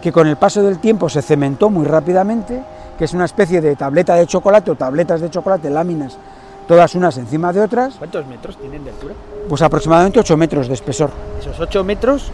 que 0.00 0.12
con 0.12 0.26
el 0.26 0.36
paso 0.36 0.62
del 0.62 0.78
tiempo 0.78 1.08
se 1.08 1.20
cementó 1.20 1.68
muy 1.68 1.84
rápidamente, 1.84 2.62
que 2.98 3.04
es 3.04 3.12
una 3.12 3.24
especie 3.24 3.60
de 3.60 3.76
tableta 3.76 4.14
de 4.14 4.26
chocolate 4.26 4.70
o 4.70 4.74
tabletas 4.76 5.20
de 5.20 5.28
chocolate, 5.30 5.68
láminas, 5.68 6.16
todas 6.68 6.94
unas 6.94 7.18
encima 7.18 7.52
de 7.52 7.60
otras, 7.60 7.94
¿Cuántos 7.96 8.24
metros 8.26 8.56
tienen 8.56 8.84
de 8.84 8.90
altura? 8.90 9.14
pues 9.48 9.60
aproximadamente 9.62 10.20
8 10.20 10.36
metros 10.36 10.68
de 10.68 10.74
espesor. 10.74 11.10
Esos 11.40 11.58
8 11.60 11.82
metros 11.84 12.30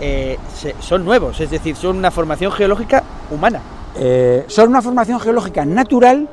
eh, 0.00 0.36
se- 0.54 0.74
son 0.80 1.04
nuevos, 1.04 1.40
es 1.40 1.50
decir, 1.50 1.76
son 1.76 1.96
una 1.96 2.10
formación 2.10 2.50
geológica 2.52 3.02
humana, 3.30 3.60
Eh, 4.00 4.44
son 4.48 4.68
una 4.68 4.82
formación 4.82 5.18
geológica 5.18 5.64
natural 5.64 6.28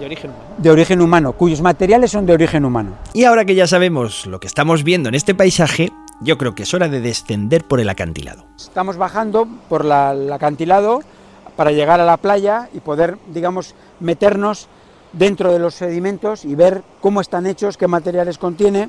de 0.00 0.04
origen 0.06 0.30
humano. 0.30 0.45
De 0.58 0.70
origen 0.70 1.00
humano, 1.02 1.32
cuyos 1.32 1.60
materiales 1.60 2.10
son 2.10 2.26
de 2.26 2.32
origen 2.32 2.64
humano. 2.64 2.92
Y 3.12 3.24
ahora 3.24 3.44
que 3.44 3.54
ya 3.54 3.66
sabemos 3.66 4.26
lo 4.26 4.40
que 4.40 4.46
estamos 4.46 4.84
viendo 4.84 5.08
en 5.08 5.14
este 5.14 5.34
paisaje, 5.34 5.90
yo 6.20 6.38
creo 6.38 6.54
que 6.54 6.62
es 6.62 6.72
hora 6.74 6.88
de 6.88 7.00
descender 7.00 7.64
por 7.64 7.78
el 7.80 7.88
acantilado. 7.88 8.46
Estamos 8.56 8.96
bajando 8.96 9.46
por 9.68 9.84
la- 9.84 10.12
el 10.12 10.32
acantilado 10.32 11.00
para 11.56 11.72
llegar 11.72 12.00
a 12.00 12.04
la 12.06 12.16
playa 12.16 12.68
y 12.72 12.80
poder, 12.80 13.18
digamos, 13.32 13.74
meternos 14.00 14.68
dentro 15.12 15.52
de 15.52 15.58
los 15.58 15.74
sedimentos 15.74 16.44
y 16.44 16.54
ver 16.54 16.82
cómo 17.00 17.20
están 17.20 17.46
hechos, 17.46 17.76
qué 17.76 17.86
materiales 17.86 18.38
contiene 18.38 18.88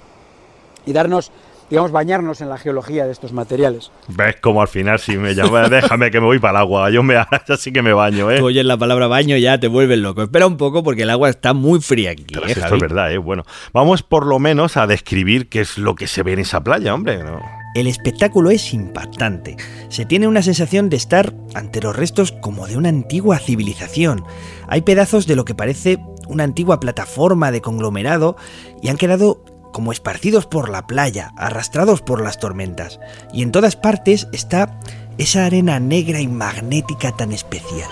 y 0.85 0.93
darnos, 0.93 1.31
digamos, 1.69 1.91
bañarnos 1.91 2.41
en 2.41 2.49
la 2.49 2.57
geología 2.57 3.05
de 3.05 3.11
estos 3.11 3.33
materiales. 3.33 3.91
¿Ves 4.07 4.37
cómo 4.41 4.61
al 4.61 4.67
final 4.67 4.99
si 4.99 5.17
me 5.17 5.35
llama, 5.35 5.67
déjame 5.69 6.11
que 6.11 6.19
me 6.19 6.25
voy 6.25 6.39
para 6.39 6.59
el 6.59 6.63
agua, 6.63 6.89
yo 6.89 7.03
me 7.03 7.13
ya 7.47 7.57
sí 7.57 7.71
que 7.71 7.81
me 7.81 7.93
baño, 7.93 8.31
¿eh? 8.31 8.39
Tú 8.39 8.45
oyes 8.45 8.65
la 8.65 8.77
palabra 8.77 9.07
baño 9.07 9.35
y 9.35 9.41
ya 9.41 9.59
te 9.59 9.67
vuelves 9.67 9.99
loco. 9.99 10.23
Espera 10.23 10.47
un 10.47 10.57
poco 10.57 10.83
porque 10.83 11.03
el 11.03 11.09
agua 11.09 11.29
está 11.29 11.53
muy 11.53 11.81
fría 11.81 12.11
aquí. 12.11 12.25
¿eh, 12.35 12.41
esto 12.47 12.75
es 12.75 12.81
verdad, 12.81 13.11
¿eh? 13.11 13.17
Bueno, 13.17 13.43
vamos 13.73 14.03
por 14.03 14.25
lo 14.25 14.39
menos 14.39 14.77
a 14.77 14.87
describir 14.87 15.49
qué 15.49 15.61
es 15.61 15.77
lo 15.77 15.95
que 15.95 16.07
se 16.07 16.23
ve 16.23 16.33
en 16.33 16.39
esa 16.39 16.63
playa, 16.63 16.93
hombre. 16.93 17.23
¿no? 17.23 17.39
El 17.75 17.87
espectáculo 17.87 18.49
es 18.49 18.73
impactante. 18.73 19.55
Se 19.89 20.05
tiene 20.05 20.27
una 20.27 20.41
sensación 20.41 20.89
de 20.89 20.97
estar 20.97 21.35
ante 21.53 21.81
los 21.81 21.95
restos 21.95 22.31
como 22.31 22.67
de 22.67 22.75
una 22.75 22.89
antigua 22.89 23.37
civilización. 23.39 24.23
Hay 24.67 24.81
pedazos 24.81 25.27
de 25.27 25.35
lo 25.35 25.45
que 25.45 25.53
parece 25.53 25.99
una 26.27 26.43
antigua 26.43 26.79
plataforma 26.79 27.51
de 27.51 27.61
conglomerado 27.61 28.35
y 28.81 28.89
han 28.89 28.97
quedado 28.97 29.43
como 29.71 29.91
esparcidos 29.91 30.45
por 30.45 30.69
la 30.69 30.87
playa, 30.87 31.33
arrastrados 31.37 32.01
por 32.01 32.21
las 32.21 32.39
tormentas. 32.39 32.99
Y 33.33 33.43
en 33.43 33.51
todas 33.51 33.75
partes 33.75 34.27
está 34.31 34.79
esa 35.17 35.45
arena 35.45 35.79
negra 35.79 36.19
y 36.19 36.27
magnética 36.27 37.11
tan 37.11 37.31
especial. 37.31 37.89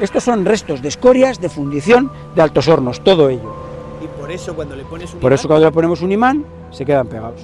Estos 0.00 0.24
son 0.24 0.44
restos 0.44 0.82
de 0.82 0.88
escorias 0.88 1.40
de 1.40 1.48
fundición 1.48 2.10
de 2.34 2.42
altos 2.42 2.66
hornos, 2.68 3.04
todo 3.04 3.28
ello. 3.28 3.54
Y 4.02 4.06
por 4.20 4.32
eso 4.32 4.54
cuando 4.54 4.74
le 4.74 4.84
pones 4.84 5.12
un 5.14 5.20
Por 5.20 5.32
eso 5.32 5.46
cuando 5.46 5.66
le 5.66 5.72
ponemos 5.72 6.02
un 6.02 6.10
imán 6.10 6.44
se 6.70 6.84
quedan 6.84 7.06
pegados. 7.06 7.42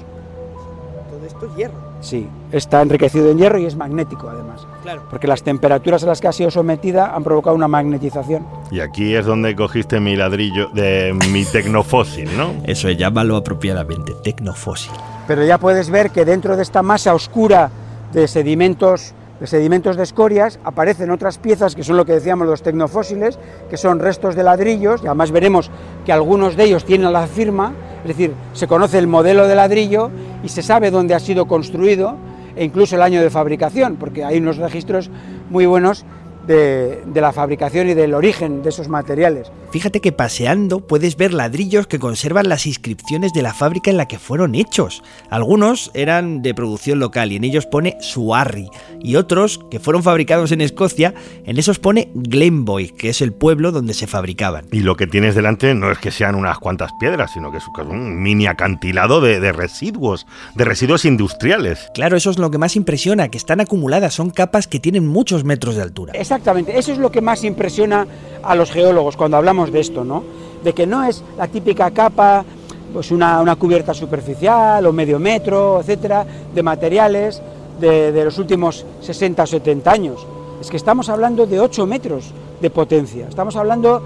todo 1.11 1.25
esto 1.27 1.47
es 1.47 1.57
hierro. 1.57 1.88
Sí, 2.01 2.29
está 2.53 2.81
enriquecido 2.81 3.31
en 3.31 3.39
hierro 3.39 3.59
y 3.59 3.67
es 3.67 3.77
magnético 3.77 4.29
además. 4.29 4.67
Claro. 4.83 5.03
Porque 5.11 5.27
las 5.27 5.43
temperaturas 5.43 6.05
a 6.05 6.07
las 6.07 6.21
que 6.21 6.29
ha 6.29 6.33
sido 6.33 6.51
sometida 6.51 7.15
han 7.15 7.25
provocado 7.25 7.57
una 7.57 7.69
magnetización. 7.69 8.47
Y 8.71 8.81
aquí 8.81 9.15
es 9.15 9.27
donde 9.27 9.57
cogiste 9.57 9.99
mi 9.99 10.15
ladrillo 10.15 10.69
de 10.73 11.17
mi 11.33 11.45
tecnofósil, 11.45 12.37
¿no? 12.37 12.55
Eso 12.65 12.89
es, 12.89 12.97
llámalo 12.97 13.37
apropiadamente, 13.37 14.13
tecnofósil. 14.23 14.93
Pero 15.27 15.45
ya 15.45 15.59
puedes 15.59 15.91
ver 15.91 16.11
que 16.11 16.25
dentro 16.25 16.57
de 16.57 16.63
esta 16.63 16.83
masa 16.83 17.15
oscura 17.15 17.71
de 18.13 18.29
sedimentos, 18.29 19.13
de 19.41 19.47
sedimentos 19.47 19.97
de 19.97 20.05
escorias 20.05 20.59
aparecen 20.65 21.11
otras 21.11 21.39
piezas 21.39 21.75
que 21.75 21.85
son 21.85 21.97
lo 21.97 22.07
que 22.07 22.13
decíamos 22.13 22.47
los 22.47 22.63
tecnofósiles, 22.63 23.39
que 23.69 23.77
son 23.77 23.99
restos 23.99 24.35
de 24.37 24.45
ladrillos, 24.45 25.03
y 25.03 25.07
además 25.07 25.33
veremos 25.33 25.71
que 26.07 26.13
algunos 26.13 26.57
de 26.57 26.65
ellos 26.65 26.85
tienen 26.85 27.13
la 27.13 27.27
firma, 27.27 27.75
es 28.03 28.09
decir, 28.09 28.33
se 28.53 28.67
conoce 28.67 28.99
el 28.99 29.07
modelo 29.07 29.47
de 29.47 29.55
ladrillo 29.55 30.11
y 30.43 30.49
se 30.49 30.63
sabe 30.63 30.91
dónde 30.91 31.15
ha 31.15 31.21
sido 31.21 31.47
construido 31.47 32.17
e 32.57 32.65
incluso 32.65 32.97
el 32.97 33.03
año 33.03 33.23
de 33.23 33.31
fabricación, 33.31 33.97
porque 33.97 34.25
hay 34.25 34.39
unos 34.39 34.57
registros 34.57 35.11
muy 35.51 35.67
buenos 35.67 36.05
de, 36.49 37.03
de 37.07 37.21
la 37.21 37.33
fabricación 37.33 37.89
y 37.89 37.95
del 37.95 38.15
origen 38.15 38.63
de 38.63 38.71
esos 38.71 38.89
materiales. 38.89 39.53
Fíjate 39.71 40.01
que 40.01 40.13
paseando 40.13 40.81
puedes 40.81 41.17
ver 41.17 41.33
ladrillos 41.33 41.87
que 41.87 41.99
conservan 41.99 42.49
las 42.49 42.67
inscripciones 42.67 43.33
de 43.33 43.43
la 43.43 43.55
fábrica 43.55 43.91
en 43.91 43.99
la 43.99 44.09
que 44.09 44.19
fueron 44.19 44.55
hechos. 44.55 45.03
Algunos 45.31 45.91
eran 45.95 46.43
de 46.43 46.55
producción 46.55 46.99
local 46.99 47.31
y 47.31 47.37
en 47.37 47.45
ellos 47.45 47.67
pone 47.67 47.97
Suarri, 48.01 48.71
y 49.01 49.17
otros 49.17 49.61
que 49.71 49.79
fueron 49.79 50.03
fabricados 50.03 50.51
en 50.51 50.61
Escocia, 50.61 51.15
en 51.45 51.59
esos 51.59 51.79
pone 51.79 52.11
Glenboy, 52.15 52.89
que 52.89 53.11
es 53.11 53.21
el 53.21 53.33
pueblo 53.33 53.71
donde 53.71 53.95
se 53.95 54.07
fabricaban. 54.07 54.67
Y 54.73 54.81
lo 54.81 54.97
que 54.97 55.07
tienes 55.07 55.35
delante 55.35 55.75
no 55.75 55.93
es 55.93 55.99
que 55.99 56.11
sean 56.11 56.35
unas 56.35 56.59
cuantas 56.59 56.91
piedras, 56.99 57.33
sino 57.35 57.53
que 57.53 57.59
es 57.59 57.65
un 57.87 58.23
mini 58.23 58.47
acantilado 58.47 59.21
de, 59.21 59.39
de 59.39 59.53
residuos, 59.53 60.27
de 60.55 60.65
residuos 60.65 61.05
industriales. 61.05 61.91
Claro, 61.95 62.17
eso 62.17 62.31
es 62.31 62.39
lo 62.39 62.51
que 62.51 62.59
más 62.59 62.75
impresiona, 62.75 63.29
que 63.29 63.39
están 63.39 63.61
acumuladas, 63.61 64.15
son 64.15 64.31
capas 64.31 64.67
que 64.67 64.81
tienen 64.81 65.07
muchos 65.07 65.45
metros 65.45 65.77
de 65.77 65.83
altura. 65.83 66.13
Exactamente, 66.39 66.79
eso 66.79 66.93
es 66.93 66.99
lo 66.99 67.11
que 67.11 67.21
más 67.21 67.43
impresiona 67.43 68.07
a 68.45 68.55
los 68.55 68.71
geólogos 68.71 69.17
cuando 69.17 69.37
hablamos 69.37 69.73
de 69.73 69.81
esto, 69.81 70.05
¿no? 70.05 70.23
De 70.63 70.73
que 70.73 70.87
no 70.87 71.03
es 71.03 71.25
la 71.37 71.49
típica 71.49 71.91
capa, 71.91 72.45
pues 72.93 73.11
una, 73.11 73.41
una 73.41 73.57
cubierta 73.57 73.93
superficial 73.93 74.87
o 74.87 74.93
medio 74.93 75.19
metro, 75.19 75.81
etcétera, 75.81 76.25
de 76.55 76.63
materiales 76.63 77.43
de, 77.81 78.25
los 78.25 78.39
últimos 78.39 78.87
60 79.01 79.43
o 79.43 79.47
70 79.49 79.91
años. 79.91 80.27
Es 80.61 80.71
que 80.71 80.77
estamos 80.77 81.09
hablando 81.09 81.45
de 81.45 81.59
8 81.59 81.87
metros 81.87 82.33
de 82.61 82.71
potencia, 82.71 83.27
estamos 83.29 83.57
hablando 83.57 84.01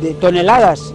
de 0.00 0.14
toneladas 0.14 0.94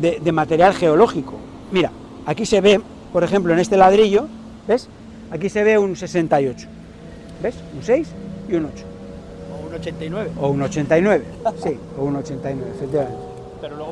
de, 0.00 0.18
de 0.18 0.32
material 0.32 0.72
geológico. 0.72 1.34
Mira, 1.70 1.92
aquí 2.24 2.46
se 2.46 2.62
ve, 2.62 2.80
por 3.12 3.22
ejemplo, 3.22 3.52
en 3.52 3.58
este 3.58 3.76
ladrillo, 3.76 4.28
¿ves? 4.66 4.88
Aquí 5.30 5.50
se 5.50 5.62
ve 5.62 5.76
un 5.76 5.94
68. 5.94 6.68
¿Ves? 7.42 7.54
Un 7.76 7.84
6 7.84 8.08
y 8.48 8.54
un 8.54 8.66
8. 8.66 8.84
O 9.52 9.66
un 9.66 9.74
89. 9.74 10.30
O 10.40 10.48
un 10.48 10.62
89, 10.62 11.24
sí, 11.62 11.78
o 11.98 12.04
un 12.04 12.16
89, 12.16 12.70
efectivamente. 12.74 13.31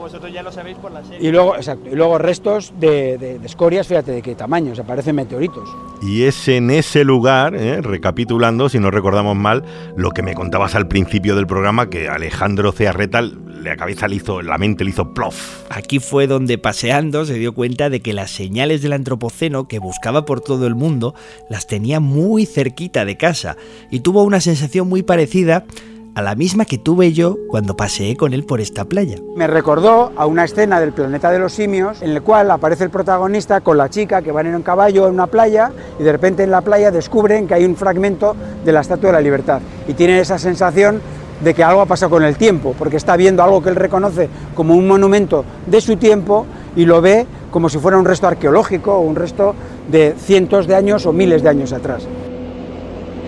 Vosotros 0.01 0.33
ya 0.33 0.43
lo 0.43 0.51
sabéis 0.51 0.77
por 0.79 0.91
la 0.91 1.05
serie. 1.05 1.29
Y 1.29 1.31
luego, 1.31 1.55
exacto, 1.57 1.91
y 1.91 1.95
luego 1.95 2.19
restos 2.19 2.73
de, 2.81 3.19
de- 3.19 3.39
de 3.39 3.47
escorias, 3.47 3.87
fíjate 3.87 4.13
de 4.13 4.23
qué 4.23 4.35
tamaño, 4.35 4.75
se 4.75 4.83
parecen 4.83 5.15
meteoritos. 5.17 5.69
Y 6.03 6.23
es 6.23 6.49
en 6.49 6.71
ese 6.71 7.05
lugar, 7.05 7.55
eh, 7.55 7.81
recapitulando, 7.83 8.69
si 8.69 8.79
no 8.79 8.91
recordamos 8.91 9.37
mal, 9.37 9.63
lo 9.97 10.11
que 10.11 10.23
me 10.23 10.35
contabas 10.35 10.75
al 10.75 10.89
principio 10.89 11.37
del 11.37 11.47
programa, 11.47 11.91
que 11.91 12.09
Alejandro 12.09 12.73
Cearreta, 12.73 13.21
la 13.23 13.77
cabeza 13.77 14.09
le 14.09 14.17
hizo, 14.17 14.41
la 14.41 14.57
mente 14.57 14.85
le 14.85 14.91
hizo 14.91 15.13
plof. 15.13 15.65
Aquí 15.71 15.99
fue 15.99 16.27
donde 16.27 16.57
paseando 16.57 17.27
se 17.27 17.35
dio 17.35 17.53
cuenta 17.53 17.91
de 17.91 18.01
que 18.01 18.15
las 18.15 18.31
señales 18.31 18.81
del 18.81 18.95
antropoceno 18.95 19.69
que 19.69 19.79
buscaba 19.79 20.25
por 20.25 20.41
todo 20.41 20.67
el 20.67 20.75
mundo 20.75 21.15
las 21.51 21.67
tenía 21.67 22.01
muy 22.01 22.47
cerquita 22.47 23.05
de 23.05 23.19
casa 23.19 23.57
y 23.91 24.01
tuvo 24.01 24.23
una 24.23 24.41
sensación 24.41 24.89
muy 24.89 25.03
parecida 25.03 25.65
a 26.15 26.23
la 26.23 26.35
misma 26.35 26.65
que 26.65 26.79
tuve 26.79 27.13
yo 27.13 27.37
cuando 27.49 27.77
paseé 27.77 28.17
con 28.17 28.33
él 28.33 28.45
por 28.45 28.61
esta 28.61 28.85
playa. 28.85 29.17
Me 29.37 29.47
recordó 29.47 30.13
a 30.17 30.27
una 30.27 30.45
escena 30.45 30.81
del 30.81 30.93
planeta 30.93 31.31
de 31.31 31.39
los 31.39 31.53
simios 31.53 32.03
en 32.03 32.15
la 32.15 32.21
cual 32.21 32.51
aparece 32.51 32.85
el 32.85 32.91
protagonista 32.91 33.61
con 33.61 33.79
la 33.79 33.89
chica 33.89 34.23
que 34.23 34.33
van 34.33 34.47
en 34.47 34.57
un 34.57 34.63
caballo 34.63 35.07
en 35.07 35.15
una 35.15 35.27
playa 35.27 35.73
y 35.99 36.03
de 36.03 36.13
repente 36.13 36.43
en 36.43 36.51
la 36.51 36.61
playa 36.61 36.91
descubren 36.91 37.47
que 37.47 37.55
hay 37.55 37.65
un 37.65 37.77
fragmento 37.77 38.35
de 38.65 38.73
la 38.73 38.81
Estatua 38.81 39.11
de 39.11 39.15
la 39.15 39.21
Libertad 39.21 39.61
y 39.87 39.95
tienen 39.95 40.17
esa 40.17 40.39
sensación 40.39 41.01
de 41.43 41.55
que 41.55 41.65
algo 41.65 41.81
ha 41.81 41.87
pasado 41.87 42.11
con 42.11 42.23
el 42.23 42.37
tiempo, 42.37 42.75
porque 42.79 42.97
está 42.99 43.17
viendo 43.17 43.43
algo 43.43 43.63
que 43.63 43.71
él 43.71 43.77
reconoce 43.77 44.29
como 44.55 44.75
un 44.75 44.87
monumento 44.87 45.45
de 45.67 45.81
su 45.81 45.97
tiempo 45.97 46.47
y 46.77 46.85
lo 46.85 47.01
ve 47.01 47.27
como 47.51 47.69
si 47.69 47.79
fuera 47.79 47.99
un 47.99 48.05
resto 48.05 48.27
arqueológico 48.27 48.93
o 48.93 49.01
un 49.01 49.17
resto 49.17 49.55
de 49.91 50.15
cientos 50.19 50.67
de 50.67 50.75
años 50.75 51.07
o 51.07 51.13
miles 51.13 51.43
de 51.43 51.49
años 51.49 51.73
atrás. 51.73 52.07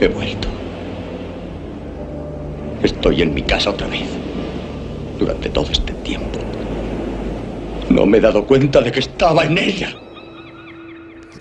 He 0.00 0.08
vuelto. 0.08 0.61
Estoy 2.82 3.22
en 3.22 3.32
mi 3.32 3.42
casa 3.42 3.70
otra 3.70 3.86
vez. 3.86 4.08
Durante 5.18 5.48
todo 5.50 5.70
este 5.70 5.92
tiempo. 5.94 6.40
No 7.88 8.06
me 8.06 8.18
he 8.18 8.20
dado 8.20 8.44
cuenta 8.44 8.80
de 8.80 8.90
que 8.90 9.00
estaba 9.00 9.44
en 9.44 9.58
ella. 9.58 9.94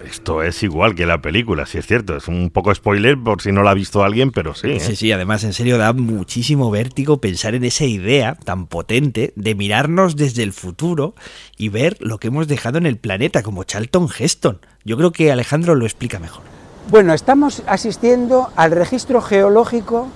Esto 0.06 0.44
es 0.44 0.62
igual 0.62 0.94
que 0.94 1.06
la 1.06 1.22
película, 1.22 1.66
si 1.66 1.78
es 1.78 1.88
cierto. 1.88 2.18
Es 2.18 2.28
un 2.28 2.50
poco 2.52 2.76
spoiler 2.76 3.18
por 3.18 3.42
si 3.42 3.52
no 3.52 3.64
la 3.64 3.72
ha 3.72 3.74
visto 3.74 4.04
alguien, 4.04 4.32
pero 4.32 4.54
sí. 4.54 4.72
¿eh? 4.72 4.80
Sí, 4.80 4.96
sí, 4.96 5.12
además 5.12 5.44
en 5.44 5.54
serio 5.54 5.78
da 5.78 5.94
muchísimo 5.94 6.70
vértigo 6.70 7.22
pensar 7.22 7.56
en 7.56 7.64
esa 7.64 7.86
idea 7.86 8.36
tan 8.44 8.68
potente 8.68 9.34
de 9.36 9.56
mirarnos 9.56 10.16
desde 10.16 10.44
el 10.44 10.52
futuro 10.52 11.16
y 11.58 11.70
ver 11.70 11.98
lo 12.02 12.20
que 12.20 12.28
hemos 12.28 12.48
dejado 12.48 12.78
en 12.78 12.86
el 12.86 12.98
planeta, 12.98 13.42
como 13.42 13.64
Charlton 13.64 14.10
Heston. 14.16 14.60
Yo 14.84 14.98
creo 14.98 15.12
que 15.12 15.32
Alejandro 15.32 15.76
lo 15.76 15.86
explica 15.86 16.20
mejor. 16.20 16.44
Bueno, 16.90 17.14
estamos 17.14 17.64
asistiendo 17.68 18.50
al 18.56 18.72
registro 18.72 19.22
geológico 19.22 20.10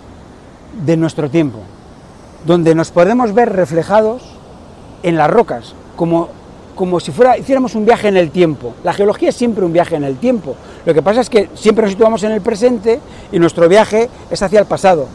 de 0.83 0.97
nuestro 0.97 1.29
tiempo, 1.29 1.59
donde 2.45 2.75
nos 2.75 2.91
podemos 2.91 3.33
ver 3.33 3.53
reflejados 3.53 4.23
en 5.03 5.17
las 5.17 5.29
rocas, 5.29 5.73
como, 5.95 6.29
como 6.75 6.99
si 6.99 7.11
fuera, 7.11 7.37
hiciéramos 7.37 7.75
un 7.75 7.85
viaje 7.85 8.07
en 8.07 8.17
el 8.17 8.31
tiempo. 8.31 8.73
La 8.83 8.93
geología 8.93 9.29
es 9.29 9.35
siempre 9.35 9.65
un 9.65 9.73
viaje 9.73 9.95
en 9.95 10.03
el 10.03 10.17
tiempo. 10.17 10.55
Lo 10.85 10.93
que 10.93 11.01
pasa 11.01 11.21
es 11.21 11.29
que 11.29 11.49
siempre 11.53 11.83
nos 11.83 11.91
situamos 11.91 12.23
en 12.23 12.31
el 12.31 12.41
presente 12.41 12.99
y 13.31 13.39
nuestro 13.39 13.69
viaje 13.69 14.09
es 14.29 14.41
hacia 14.41 14.59
el 14.59 14.65
pasado. 14.65 15.07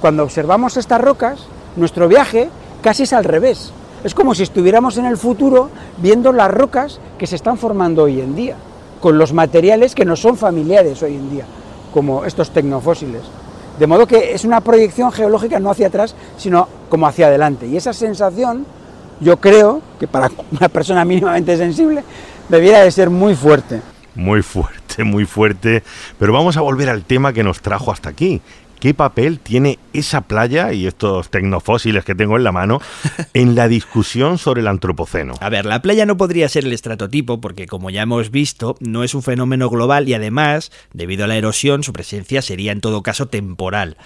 Cuando 0.00 0.22
observamos 0.22 0.76
estas 0.76 1.00
rocas, 1.00 1.40
nuestro 1.76 2.08
viaje 2.08 2.48
casi 2.82 3.02
es 3.02 3.12
al 3.12 3.24
revés. 3.24 3.72
Es 4.04 4.14
como 4.14 4.34
si 4.34 4.44
estuviéramos 4.44 4.96
en 4.96 5.06
el 5.06 5.16
futuro 5.16 5.70
viendo 5.98 6.32
las 6.32 6.50
rocas 6.50 7.00
que 7.18 7.26
se 7.26 7.36
están 7.36 7.58
formando 7.58 8.04
hoy 8.04 8.20
en 8.20 8.36
día, 8.36 8.56
con 9.00 9.18
los 9.18 9.32
materiales 9.32 9.94
que 9.94 10.04
nos 10.04 10.20
son 10.20 10.36
familiares 10.36 11.02
hoy 11.02 11.16
en 11.16 11.30
día, 11.30 11.44
como 11.92 12.24
estos 12.24 12.50
tecnofósiles. 12.50 13.22
De 13.78 13.86
modo 13.86 14.06
que 14.06 14.32
es 14.32 14.44
una 14.44 14.60
proyección 14.60 15.12
geológica 15.12 15.60
no 15.60 15.70
hacia 15.70 15.86
atrás, 15.86 16.14
sino 16.36 16.68
como 16.88 17.06
hacia 17.06 17.28
adelante. 17.28 17.66
Y 17.66 17.76
esa 17.76 17.92
sensación, 17.92 18.66
yo 19.20 19.36
creo 19.36 19.80
que 20.00 20.08
para 20.08 20.30
una 20.50 20.68
persona 20.68 21.04
mínimamente 21.04 21.56
sensible, 21.56 22.02
debiera 22.48 22.82
de 22.82 22.90
ser 22.90 23.10
muy 23.10 23.34
fuerte. 23.34 23.80
Muy 24.14 24.42
fuerte, 24.42 25.04
muy 25.04 25.24
fuerte. 25.26 25.84
Pero 26.18 26.32
vamos 26.32 26.56
a 26.56 26.60
volver 26.60 26.88
al 26.88 27.04
tema 27.04 27.32
que 27.32 27.44
nos 27.44 27.60
trajo 27.60 27.92
hasta 27.92 28.08
aquí. 28.08 28.42
¿Qué 28.80 28.94
papel 28.94 29.40
tiene 29.40 29.80
esa 29.92 30.20
playa 30.20 30.72
y 30.72 30.86
estos 30.86 31.30
tecnofósiles 31.30 32.04
que 32.04 32.14
tengo 32.14 32.36
en 32.36 32.44
la 32.44 32.52
mano 32.52 32.80
en 33.34 33.56
la 33.56 33.66
discusión 33.66 34.38
sobre 34.38 34.60
el 34.60 34.68
antropoceno? 34.68 35.34
A 35.40 35.48
ver, 35.48 35.66
la 35.66 35.82
playa 35.82 36.06
no 36.06 36.16
podría 36.16 36.48
ser 36.48 36.64
el 36.64 36.72
estratotipo 36.72 37.40
porque, 37.40 37.66
como 37.66 37.90
ya 37.90 38.02
hemos 38.02 38.30
visto, 38.30 38.76
no 38.78 39.02
es 39.02 39.14
un 39.14 39.24
fenómeno 39.24 39.68
global 39.68 40.08
y 40.08 40.14
además, 40.14 40.70
debido 40.92 41.24
a 41.24 41.26
la 41.26 41.36
erosión, 41.36 41.82
su 41.82 41.92
presencia 41.92 42.40
sería 42.40 42.70
en 42.70 42.80
todo 42.80 43.02
caso 43.02 43.26
temporal. 43.26 43.96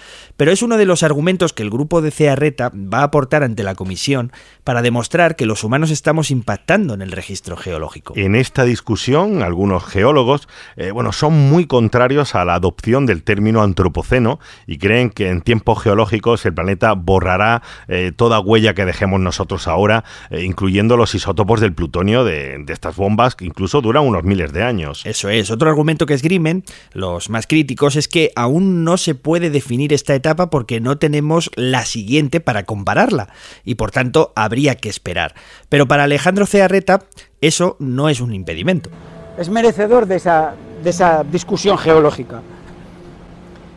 Pero 0.43 0.51
es 0.51 0.61
uno 0.61 0.75
de 0.75 0.85
los 0.85 1.03
argumentos 1.03 1.53
que 1.53 1.63
el 1.63 1.69
grupo 1.69 2.01
de 2.01 2.11
Cearreta 2.11 2.69
va 2.75 2.99
a 2.99 3.03
aportar 3.03 3.43
ante 3.43 3.63
la 3.63 3.75
comisión 3.75 4.33
para 4.65 4.81
demostrar 4.81 5.37
que 5.37 5.45
los 5.45 5.63
humanos 5.63 5.89
estamos 5.89 6.31
impactando 6.31 6.93
en 6.93 7.01
el 7.01 7.13
registro 7.13 7.55
geológico. 7.55 8.13
En 8.17 8.35
esta 8.35 8.65
discusión, 8.65 9.41
algunos 9.41 9.85
geólogos, 9.85 10.49
eh, 10.75 10.91
bueno, 10.91 11.13
son 11.13 11.49
muy 11.49 11.65
contrarios 11.65 12.35
a 12.35 12.43
la 12.43 12.55
adopción 12.55 13.05
del 13.05 13.23
término 13.23 13.63
antropoceno 13.63 14.41
y 14.67 14.79
creen 14.79 15.11
que 15.11 15.29
en 15.29 15.39
tiempos 15.43 15.81
geológicos 15.81 16.45
el 16.45 16.53
planeta 16.53 16.91
borrará 16.91 17.61
eh, 17.87 18.11
toda 18.13 18.41
huella 18.41 18.73
que 18.73 18.83
dejemos 18.83 19.21
nosotros 19.21 19.69
ahora, 19.69 20.03
eh, 20.29 20.43
incluyendo 20.43 20.97
los 20.97 21.15
isótopos 21.15 21.61
del 21.61 21.73
plutonio 21.73 22.25
de, 22.25 22.57
de, 22.65 22.73
estas 22.73 22.97
bombas 22.97 23.35
que 23.35 23.45
incluso 23.45 23.79
duran 23.79 24.05
unos 24.05 24.25
miles 24.25 24.51
de 24.51 24.63
años. 24.63 25.05
Eso 25.05 25.29
es. 25.29 25.51
Otro 25.51 25.69
argumento 25.69 26.05
que 26.05 26.15
esgrimen 26.15 26.65
los 26.91 27.29
más 27.29 27.47
críticos 27.47 27.95
es 27.95 28.09
que 28.09 28.33
aún 28.35 28.83
no 28.83 28.97
se 28.97 29.15
puede 29.15 29.49
definir 29.49 29.93
esta 29.93 30.13
etapa 30.13 30.32
porque 30.35 30.79
no 30.79 30.97
tenemos 30.97 31.49
la 31.55 31.85
siguiente 31.85 32.39
para 32.39 32.63
compararla 32.63 33.29
y 33.63 33.75
por 33.75 33.91
tanto 33.91 34.31
habría 34.35 34.75
que 34.75 34.89
esperar. 34.89 35.35
Pero 35.69 35.87
para 35.87 36.03
Alejandro 36.03 36.45
Cearreta 36.45 37.05
eso 37.41 37.75
no 37.79 38.09
es 38.09 38.21
un 38.21 38.33
impedimento. 38.33 38.89
Es 39.37 39.49
merecedor 39.49 40.05
de 40.05 40.15
esa, 40.15 40.53
de 40.83 40.89
esa 40.89 41.23
discusión 41.23 41.77
geológica. 41.77 42.41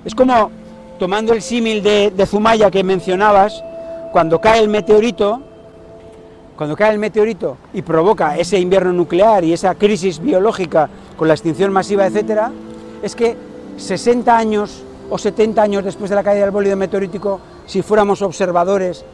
Es 0.05 0.15
como 0.15 0.51
tomando 0.99 1.33
el 1.33 1.43
símil 1.43 1.83
de, 1.83 2.11
de, 2.11 2.27
Zumaya 2.27 2.71
que 2.71 2.85
mencionabas, 2.85 3.63
cuando 4.13 4.41
cae 4.41 4.61
el 4.61 4.69
meteorito, 4.69 5.43
cuando 6.57 6.77
cae 6.77 6.93
el 6.93 6.99
meteorito 6.99 7.59
y 7.75 7.83
provoca 7.83 8.37
ese 8.37 8.59
invierno 8.59 8.93
nuclear 8.93 9.45
y 9.45 9.53
esa 9.53 9.75
crisis 9.75 10.21
biológica 10.21 10.89
con 11.17 11.29
la 11.29 11.35
extinción 11.35 11.73
masiva, 11.73 12.07
etcétera, 12.07 12.51
es 13.03 13.15
que 13.15 13.37
60 13.77 14.37
años 14.37 14.83
o 15.11 15.19
70 15.19 15.63
años 15.63 15.85
después 15.85 16.11
de 16.11 16.17
la 16.17 16.23
caída 16.23 16.43
del 16.43 16.51
bólido 16.51 16.77
meteorítico, 16.77 17.41
si 17.67 17.83
fuéramos 17.83 18.23
observadores, 18.23 19.05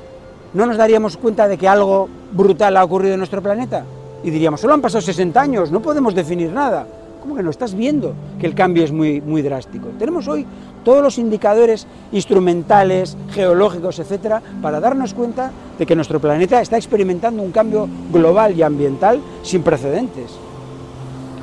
no 0.55 0.67
nos 0.67 0.77
daríamos 0.77 1.17
cuenta 1.17 1.49
de 1.49 1.57
que 1.57 1.69
algo 1.69 2.09
brutal 2.33 2.77
ha 2.77 2.85
ocurrido 2.85 3.15
en 3.15 3.21
nuestro 3.21 3.43
planeta 3.43 3.85
y 4.23 4.31
diríamos, 4.31 4.61
solo 4.61 4.75
han 4.75 4.81
pasado 4.81 5.03
60 5.03 5.41
años, 5.41 5.71
no 5.73 5.81
podemos 5.81 6.15
definir 6.15 6.53
nada. 6.53 6.87
¿Cómo 7.21 7.37
que 7.37 7.43
no 7.43 7.51
estás 7.51 7.75
viendo 7.75 8.15
que 8.41 8.47
el 8.47 8.55
cambio 8.55 8.83
es 8.83 8.91
muy, 8.91 9.21
muy 9.21 9.43
drástico? 9.43 9.89
Tenemos 9.97 10.27
hoy 10.27 10.45
todos 10.85 11.03
los 11.03 11.19
indicadores 11.19 11.87
instrumentales, 12.11 13.17
geológicos, 13.31 14.01
etcétera, 14.01 14.43
para 14.61 14.81
darnos 14.81 15.15
cuenta 15.15 15.53
de 15.79 15.87
que 15.87 15.95
nuestro 15.95 16.19
planeta 16.19 16.61
está 16.61 16.77
experimentando 16.77 17.43
un 17.43 17.53
cambio 17.53 17.89
global 18.13 18.57
y 18.57 18.63
ambiental 18.63 19.21
sin 19.43 19.63
precedentes. 19.63 20.33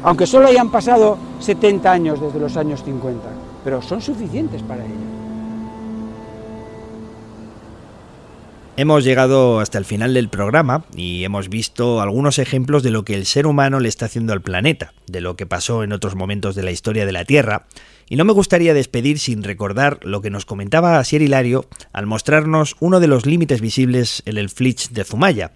Aunque 0.04 0.26
solo 0.26 0.48
hayan 0.48 0.70
pasado 0.70 1.18
70 1.40 1.90
años 1.90 2.22
desde 2.22 2.40
los 2.40 2.58
años 2.58 2.84
50, 2.84 3.20
pero 3.64 3.82
son 3.82 4.02
suficientes 4.02 4.62
para 4.64 4.86
ello. 4.86 5.20
Hemos 8.80 9.04
llegado 9.04 9.60
hasta 9.60 9.78
el 9.78 9.84
final 9.84 10.14
del 10.14 10.30
programa 10.30 10.86
y 10.96 11.26
hemos 11.26 11.50
visto 11.50 12.00
algunos 12.00 12.40
ejemplos 12.40 12.82
de 12.82 12.92
lo 12.92 13.04
que 13.04 13.14
el 13.14 13.26
ser 13.26 13.46
humano 13.46 13.82
le 13.82 13.90
está 13.90 14.06
haciendo 14.06 14.32
al 14.32 14.42
planeta, 14.42 14.94
de 15.06 15.20
lo 15.20 15.36
que 15.36 15.46
pasó 15.46 15.84
en 15.84 15.92
otros 15.92 16.16
momentos 16.16 16.56
de 16.56 16.64
la 16.64 16.72
historia 16.72 17.06
de 17.06 17.12
la 17.12 17.26
Tierra, 17.26 17.66
y 18.08 18.16
no 18.16 18.24
me 18.24 18.32
gustaría 18.32 18.74
despedir 18.74 19.20
sin 19.20 19.44
recordar 19.44 20.00
lo 20.04 20.22
que 20.22 20.30
nos 20.30 20.46
comentaba 20.46 20.98
Asier 20.98 21.22
Hilario 21.22 21.68
al 21.92 22.06
mostrarnos 22.06 22.78
uno 22.80 23.02
de 23.02 23.08
los 23.08 23.26
límites 23.26 23.60
visibles 23.60 24.24
en 24.26 24.38
el 24.38 24.50
Flitch 24.50 24.92
de 24.92 25.04
Zumaya, 25.04 25.52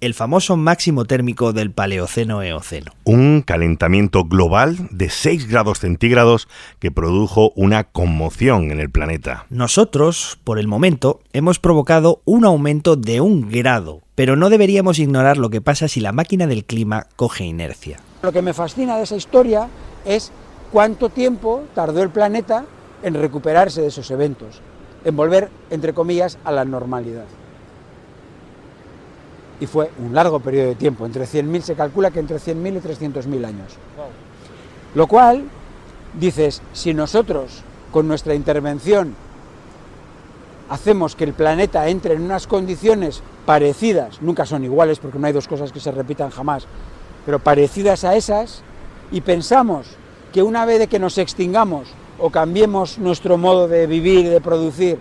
el 0.00 0.14
famoso 0.14 0.56
máximo 0.56 1.04
térmico 1.04 1.52
del 1.52 1.70
Paleoceno-Eoceno. 1.70 2.92
Un 3.04 3.42
calentamiento 3.42 4.24
global 4.24 4.88
de 4.90 5.10
6 5.10 5.48
grados 5.48 5.80
centígrados 5.80 6.48
que 6.78 6.90
produjo 6.90 7.52
una 7.54 7.84
conmoción 7.84 8.70
en 8.70 8.80
el 8.80 8.90
planeta. 8.90 9.46
Nosotros, 9.50 10.38
por 10.44 10.58
el 10.58 10.68
momento, 10.68 11.20
hemos 11.32 11.58
provocado 11.58 12.22
un 12.24 12.44
aumento 12.44 12.96
de 12.96 13.20
un 13.20 13.50
grado, 13.50 14.00
pero 14.14 14.36
no 14.36 14.48
deberíamos 14.50 14.98
ignorar 14.98 15.36
lo 15.36 15.50
que 15.50 15.60
pasa 15.60 15.88
si 15.88 16.00
la 16.00 16.12
máquina 16.12 16.46
del 16.46 16.64
clima 16.64 17.06
coge 17.16 17.44
inercia. 17.44 17.98
Lo 18.22 18.32
que 18.32 18.42
me 18.42 18.54
fascina 18.54 18.96
de 18.96 19.04
esa 19.04 19.16
historia 19.16 19.68
es 20.04 20.32
cuánto 20.72 21.08
tiempo 21.10 21.64
tardó 21.74 22.02
el 22.02 22.10
planeta 22.10 22.64
en 23.02 23.14
recuperarse 23.14 23.82
de 23.82 23.88
esos 23.88 24.10
eventos, 24.10 24.60
en 25.04 25.16
volver, 25.16 25.50
entre 25.70 25.94
comillas, 25.94 26.38
a 26.44 26.52
la 26.52 26.64
normalidad. 26.64 27.24
Y 29.60 29.66
fue 29.66 29.90
un 29.98 30.14
largo 30.14 30.40
periodo 30.40 30.68
de 30.68 30.74
tiempo, 30.74 31.04
entre 31.04 31.26
100.000, 31.26 31.60
se 31.60 31.74
calcula 31.74 32.10
que 32.10 32.18
entre 32.18 32.38
100.000 32.38 32.76
y 32.76 32.80
300.000 32.80 33.44
años. 33.44 33.76
Lo 34.94 35.06
cual, 35.06 35.44
dices, 36.18 36.62
si 36.72 36.94
nosotros 36.94 37.62
con 37.92 38.08
nuestra 38.08 38.34
intervención 38.34 39.14
hacemos 40.70 41.16
que 41.16 41.24
el 41.24 41.34
planeta 41.34 41.88
entre 41.88 42.14
en 42.14 42.22
unas 42.22 42.46
condiciones 42.46 43.22
parecidas, 43.44 44.22
nunca 44.22 44.46
son 44.46 44.64
iguales 44.64 44.98
porque 44.98 45.18
no 45.18 45.26
hay 45.26 45.32
dos 45.32 45.48
cosas 45.48 45.72
que 45.72 45.80
se 45.80 45.90
repitan 45.90 46.30
jamás, 46.30 46.66
pero 47.26 47.38
parecidas 47.38 48.04
a 48.04 48.16
esas, 48.16 48.62
y 49.12 49.20
pensamos 49.20 49.88
que 50.32 50.42
una 50.42 50.64
vez 50.64 50.78
de 50.78 50.86
que 50.86 51.00
nos 51.00 51.18
extingamos 51.18 51.88
o 52.18 52.30
cambiemos 52.30 52.98
nuestro 52.98 53.36
modo 53.36 53.66
de 53.66 53.86
vivir 53.86 54.26
y 54.26 54.28
de 54.28 54.40
producir, 54.40 55.00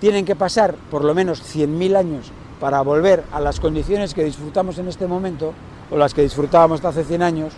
tienen 0.00 0.24
que 0.24 0.36
pasar 0.36 0.74
por 0.90 1.04
lo 1.04 1.14
menos 1.14 1.42
100.000 1.42 1.96
años 1.96 2.32
para 2.60 2.80
volver 2.82 3.24
a 3.32 3.40
las 3.40 3.60
condiciones 3.60 4.14
que 4.14 4.24
disfrutamos 4.24 4.78
en 4.78 4.88
este 4.88 5.06
momento 5.06 5.52
o 5.90 5.96
las 5.96 6.14
que 6.14 6.22
disfrutábamos 6.22 6.84
hace 6.84 7.04
100 7.04 7.22
años, 7.22 7.52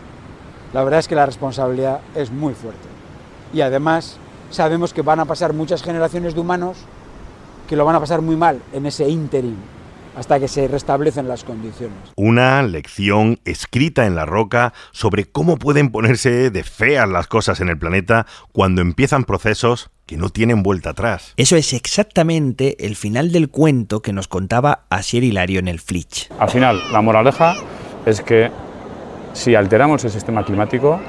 la 0.73 0.85
verdad 0.85 1.01
es 1.01 1.09
que 1.09 1.15
la 1.15 1.27
responsabilidad 1.27 2.01
es 2.15 2.31
muy 2.31 2.55
fuerte. 2.55 2.89
Y 3.53 3.61
además 3.61 4.17
sabemos 4.51 4.93
que 4.93 5.03
van 5.03 5.21
a 5.21 5.25
pasar 5.25 5.53
muchas 5.53 5.83
generaciones 5.83 6.35
de 6.35 6.41
humanos 6.41 6.79
que 7.69 7.77
lo 7.77 7.85
van 7.85 7.97
a 7.97 8.01
pasar 8.01 8.23
muy 8.23 8.37
mal 8.37 8.61
en 8.73 8.87
ese 8.87 9.09
interim 9.09 9.57
hasta 10.19 10.41
que 10.41 10.49
se 10.49 10.67
restablecen 10.67 11.29
las 11.29 11.45
condiciones. 11.45 11.97
Una 12.17 12.61
lección 12.65 13.39
escrita 13.45 14.05
en 14.05 14.17
la 14.17 14.27
roca 14.27 14.73
sobre 14.91 15.27
cómo 15.27 15.59
pueden 15.59 15.91
ponerse 15.91 16.51
de 16.51 16.65
feas 16.65 17.09
las 17.09 17.29
cosas 17.29 17.61
en 17.61 17.69
el 17.69 17.79
planeta 17.79 18.27
cuando 18.51 18.83
empiezan 18.83 19.23
procesos 19.23 19.91
que 20.07 20.17
no 20.17 20.31
tienen 20.31 20.65
vuelta 20.65 20.91
atrás. 20.91 21.35
Eso 21.37 21.55
es 21.55 21.73
exactamente 21.73 22.85
el 22.85 22.97
final 22.97 23.31
del 23.31 23.49
cuento 23.49 24.03
que 24.03 24.13
nos 24.13 24.27
contaba 24.27 24.87
Asier 24.91 25.23
Hilario 25.23 25.61
en 25.61 25.69
el 25.69 25.79
Flitch. 25.79 26.29
Al 26.41 26.51
final, 26.51 26.81
la 26.91 27.01
moraleja 27.01 27.55
es 28.05 28.21
que 28.21 28.51
si 29.35 29.55
alteramos 29.55 30.05
el 30.05 30.11
sistema 30.11 30.45
climático, 30.45 31.01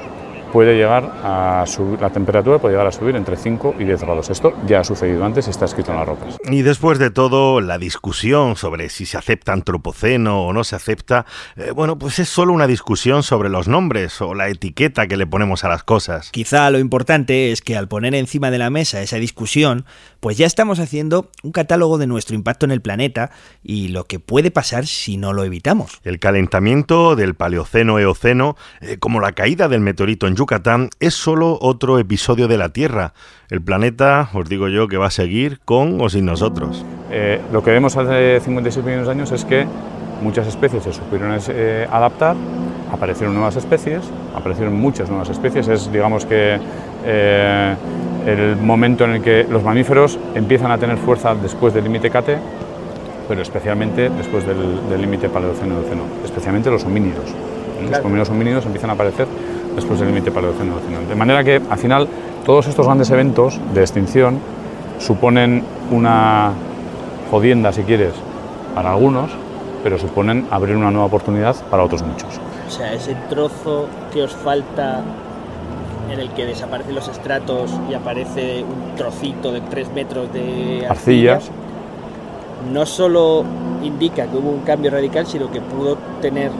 puede 0.52 0.76
llegar 0.76 1.12
a 1.22 1.64
subir, 1.66 2.00
la 2.00 2.10
temperatura 2.10 2.58
puede 2.58 2.74
llegar 2.74 2.86
a 2.86 2.92
subir 2.92 3.16
entre 3.16 3.36
5 3.36 3.76
y 3.78 3.84
10 3.84 4.02
grados. 4.02 4.30
Esto 4.30 4.54
ya 4.66 4.80
ha 4.80 4.84
sucedido 4.84 5.24
antes 5.24 5.46
y 5.46 5.50
está 5.50 5.64
escrito 5.64 5.92
en 5.92 5.98
las 5.98 6.06
rocas. 6.06 6.36
Y 6.50 6.62
después 6.62 6.98
de 6.98 7.10
todo, 7.10 7.60
la 7.60 7.78
discusión 7.78 8.56
sobre 8.56 8.88
si 8.88 9.06
se 9.06 9.16
acepta 9.16 9.52
antropoceno 9.52 10.42
o 10.42 10.52
no 10.52 10.64
se 10.64 10.76
acepta, 10.76 11.26
eh, 11.56 11.70
bueno, 11.72 11.98
pues 11.98 12.18
es 12.18 12.28
solo 12.28 12.52
una 12.52 12.66
discusión 12.66 13.22
sobre 13.22 13.48
los 13.48 13.68
nombres 13.68 14.20
o 14.20 14.34
la 14.34 14.48
etiqueta 14.48 15.06
que 15.06 15.16
le 15.16 15.26
ponemos 15.26 15.64
a 15.64 15.68
las 15.68 15.84
cosas. 15.84 16.30
Quizá 16.30 16.70
lo 16.70 16.78
importante 16.78 17.52
es 17.52 17.62
que 17.62 17.76
al 17.76 17.88
poner 17.88 18.14
encima 18.14 18.50
de 18.50 18.58
la 18.58 18.70
mesa 18.70 19.00
esa 19.02 19.16
discusión, 19.16 19.84
pues 20.20 20.36
ya 20.36 20.46
estamos 20.46 20.78
haciendo 20.78 21.30
un 21.42 21.52
catálogo 21.52 21.98
de 21.98 22.06
nuestro 22.06 22.34
impacto 22.34 22.66
en 22.66 22.72
el 22.72 22.80
planeta 22.80 23.30
y 23.62 23.88
lo 23.88 24.04
que 24.04 24.20
puede 24.20 24.50
pasar 24.50 24.86
si 24.86 25.16
no 25.16 25.32
lo 25.32 25.44
evitamos. 25.44 26.00
El 26.04 26.18
calentamiento 26.18 27.16
del 27.16 27.34
Paleoceno-Eoceno, 27.34 28.56
eh, 28.80 28.98
como 28.98 29.20
la 29.20 29.32
caída 29.32 29.68
del 29.68 29.80
meteorito 29.80 30.26
en 30.26 30.36
Yucatán 30.40 30.88
es 31.00 31.12
solo 31.12 31.58
otro 31.60 31.98
episodio 31.98 32.48
de 32.48 32.56
la 32.56 32.70
Tierra. 32.70 33.12
El 33.50 33.60
planeta, 33.60 34.30
os 34.32 34.48
digo 34.48 34.68
yo, 34.68 34.88
que 34.88 34.96
va 34.96 35.08
a 35.08 35.10
seguir 35.10 35.60
con 35.66 36.00
o 36.00 36.08
sin 36.08 36.24
nosotros. 36.24 36.82
Eh, 37.10 37.42
lo 37.52 37.62
que 37.62 37.72
vemos 37.72 37.94
hace 37.98 38.40
56 38.40 38.82
millones 38.86 39.06
de 39.06 39.12
años 39.12 39.32
es 39.32 39.44
que 39.44 39.66
muchas 40.22 40.46
especies 40.46 40.82
se 40.82 40.94
supieron 40.94 41.38
eh, 41.48 41.86
adaptar, 41.92 42.36
aparecieron 42.90 43.34
nuevas 43.34 43.56
especies, 43.56 44.00
aparecieron 44.34 44.80
muchas 44.80 45.10
nuevas 45.10 45.28
especies. 45.28 45.68
Es, 45.68 45.92
digamos 45.92 46.24
que, 46.24 46.58
eh, 47.04 47.74
el 48.26 48.56
momento 48.56 49.04
en 49.04 49.10
el 49.16 49.22
que 49.22 49.44
los 49.44 49.62
mamíferos 49.62 50.18
empiezan 50.34 50.70
a 50.70 50.78
tener 50.78 50.96
fuerza 50.96 51.34
después 51.34 51.74
del 51.74 51.84
límite 51.84 52.08
Kate, 52.08 52.38
pero 53.28 53.42
especialmente 53.42 54.08
después 54.08 54.46
del 54.46 55.02
límite 55.02 55.28
Paleoceno-Eoceno, 55.28 56.04
especialmente 56.24 56.70
los 56.70 56.84
homínidos. 56.84 57.26
Los 57.90 57.98
primeros 58.00 58.28
homínidos 58.30 58.64
empiezan 58.64 58.90
a 58.90 58.92
aparecer 58.94 59.26
después 59.74 60.00
del 60.00 60.08
límite 60.08 60.30
paleoceno 60.30 60.74
De 61.08 61.14
manera 61.14 61.44
que 61.44 61.60
al 61.68 61.78
final 61.78 62.08
todos 62.44 62.66
estos 62.66 62.86
grandes 62.86 63.10
eventos 63.10 63.58
de 63.74 63.80
extinción 63.80 64.38
suponen 64.98 65.62
una 65.90 66.52
jodienda, 67.30 67.72
si 67.72 67.82
quieres, 67.82 68.12
para 68.74 68.92
algunos, 68.92 69.30
pero 69.82 69.98
suponen 69.98 70.46
abrir 70.50 70.76
una 70.76 70.90
nueva 70.90 71.06
oportunidad 71.06 71.56
para 71.70 71.84
otros 71.84 72.02
muchos. 72.02 72.40
O 72.66 72.70
sea, 72.70 72.92
ese 72.92 73.14
trozo 73.28 73.86
que 74.12 74.22
os 74.22 74.32
falta 74.32 75.02
en 76.12 76.20
el 76.20 76.30
que 76.30 76.46
desaparecen 76.46 76.94
los 76.94 77.08
estratos 77.08 77.70
y 77.88 77.94
aparece 77.94 78.64
un 78.64 78.96
trocito 78.96 79.52
de 79.52 79.60
3 79.60 79.92
metros 79.92 80.32
de 80.32 80.86
arcillas, 80.88 81.50
no 82.72 82.84
solo 82.84 83.44
indica 83.82 84.26
que 84.26 84.36
hubo 84.36 84.50
un 84.50 84.60
cambio 84.60 84.90
radical, 84.90 85.26
sino 85.26 85.50
que 85.50 85.60
pudo 85.60 85.96
tener 86.20 86.50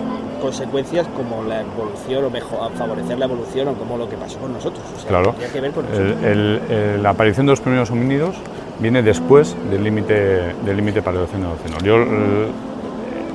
consecuencias 0.41 1.07
como 1.17 1.45
la 1.45 1.61
evolución 1.61 2.25
o 2.25 2.31
mejor, 2.31 2.73
favorecer 2.73 3.19
la 3.19 3.27
evolución 3.27 3.69
o 3.69 3.75
como 3.75 3.97
lo 3.97 4.09
que 4.09 4.17
pasó 4.17 4.39
con 4.39 4.53
nosotros. 4.53 4.83
O 4.97 4.99
sea, 4.99 5.09
claro. 5.09 5.35
Que 5.53 5.61
ver 5.61 5.73
con 5.73 5.87
el, 5.87 6.25
el, 6.25 6.61
el, 6.71 7.03
la 7.03 7.11
aparición 7.11 7.47
de 7.47 7.53
los 7.53 7.61
primeros 7.61 7.91
homínidos 7.91 8.35
viene 8.81 9.03
después 9.03 9.55
del 9.71 9.85
límite 9.85 10.55
del 10.65 10.77
límite 10.77 11.03
paleoceno-oceno. 11.03 11.79
Yo 11.85 11.99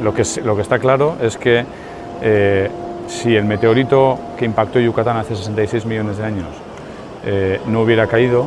lo 0.04 0.14
que 0.14 0.24
lo 0.44 0.56
que 0.56 0.62
está 0.62 0.80
claro 0.80 1.16
es 1.22 1.38
que 1.38 1.66
eh, 2.22 2.70
si 3.08 3.36
el 3.36 3.46
meteorito 3.46 4.18
que 4.38 4.46
impactó 4.46 4.80
Yucatán 4.80 5.18
hace 5.18 5.36
66 5.36 5.86
millones 5.86 6.18
de 6.18 6.26
años 6.26 6.48
eh, 7.26 7.60
no 7.68 7.82
hubiera 7.82 8.08
caído, 8.08 8.46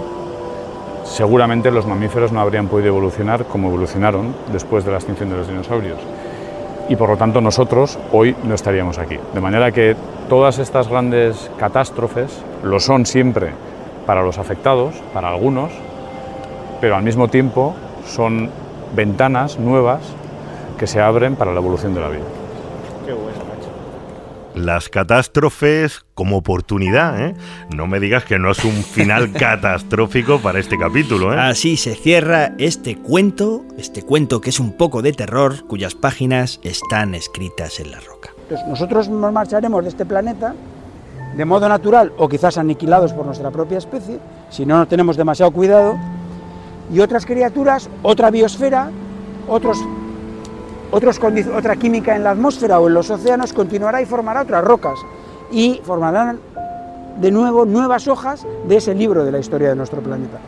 seguramente 1.05 1.71
los 1.71 1.87
mamíferos 1.87 2.33
no 2.33 2.41
habrían 2.41 2.69
podido 2.69 2.89
evolucionar 2.89 3.45
como 3.45 3.69
evolucionaron 3.69 4.35
después 4.53 4.85
de 4.85 4.91
la 4.91 4.99
extinción 4.99 5.31
de 5.31 5.37
los 5.37 5.49
dinosaurios 5.49 5.99
y 6.89 6.97
por 6.97 7.11
lo 7.11 7.17
tanto 7.17 7.41
nosotros 7.41 7.99
hoy 8.13 8.35
no 8.45 8.55
estaríamos 8.55 8.99
aquí. 8.99 9.19
De 9.35 9.41
manera 9.41 9.73
que 9.73 9.97
todas 10.29 10.59
estas 10.59 10.89
grandes 10.89 11.51
catástrofes 11.59 12.43
lo 12.63 12.81
son 12.81 13.07
siempre 13.07 13.53
para 14.07 14.23
los 14.23 14.39
afectados, 14.39 14.95
para 15.13 15.29
algunos, 15.29 15.71
pero 16.81 16.97
al 16.97 17.03
mismo 17.03 17.29
tiempo 17.29 17.75
son 18.07 18.51
ventanas 18.95 19.59
nuevas 19.59 20.01
que 20.79 20.87
se 20.87 21.01
abren 21.01 21.37
para 21.37 21.53
la 21.53 21.61
evolución 21.61 21.95
de 21.95 22.01
la 22.01 22.09
vida. 22.09 22.25
Qué 23.05 23.13
bueno. 23.13 23.48
Las 24.55 24.89
catástrofes 24.89 26.05
como 26.15 26.37
oportunidad, 26.39 27.21
¿eh? 27.21 27.35
No 27.75 27.87
me 27.87 28.01
digas 28.01 28.25
que 28.25 28.39
no 28.39 28.51
es 28.51 28.65
un 28.65 28.83
final 28.83 29.33
catastrófico 29.39 30.41
para 30.41 30.59
este 30.59 30.79
capítulo, 30.79 31.33
¿eh? 31.33 31.39
Así 31.39 31.77
se 31.77 31.95
cierra 31.95 32.55
este 32.59 32.97
cuento, 32.97 33.65
este 33.77 34.03
cuento 34.03 34.41
que 34.41 34.51
es 34.51 34.59
un 34.59 34.73
poco 34.73 35.03
de 35.03 35.13
terror, 35.13 35.65
cuyas 35.67 35.95
páginas 35.95 36.61
están 36.63 37.15
escritas 37.15 37.79
en 37.81 37.93
la 37.93 38.01
roca. 38.01 38.31
Entonces, 38.43 38.67
nosotros 38.67 39.09
nos 39.09 39.33
marcharemos 39.33 39.85
de 39.85 39.91
este 39.91 40.07
planeta 40.07 40.55
de 41.37 41.45
modo 41.45 41.69
natural 41.69 42.13
o 42.19 42.29
quizás 42.29 42.59
aniquilados 42.59 43.13
por 43.13 43.25
nuestra 43.25 43.51
propia 43.51 43.79
especie, 43.79 44.19
si 44.51 44.67
no, 44.67 44.79
no 44.79 44.89
tenemos 44.89 45.17
demasiado 45.17 45.53
cuidado, 45.53 45.97
y 46.93 47.01
otras 47.01 47.27
criaturas, 47.27 47.89
otra 48.03 48.31
biosfera, 48.31 48.91
otros, 49.47 49.79
otra 50.91 51.77
química 51.77 52.17
en 52.17 52.25
la 52.25 52.31
atmósfera 52.31 52.81
o 52.81 52.89
en 52.89 52.95
los 52.95 53.11
océanos 53.11 53.53
continuará 53.53 54.01
y 54.03 54.07
formará 54.07 54.43
otras 54.43 54.65
rocas 54.65 54.99
y 55.51 55.81
formarán 55.85 56.41
de 57.21 57.31
nuevo 57.31 57.65
nuevas 57.65 58.09
hojas 58.09 58.47
de 58.67 58.77
ese 58.77 58.95
libro 58.95 59.25
de 59.25 59.33
la 59.33 59.39
historia 59.39 59.69
de 59.69 59.77
nuestro 59.77 60.01
planeta. 60.01 60.39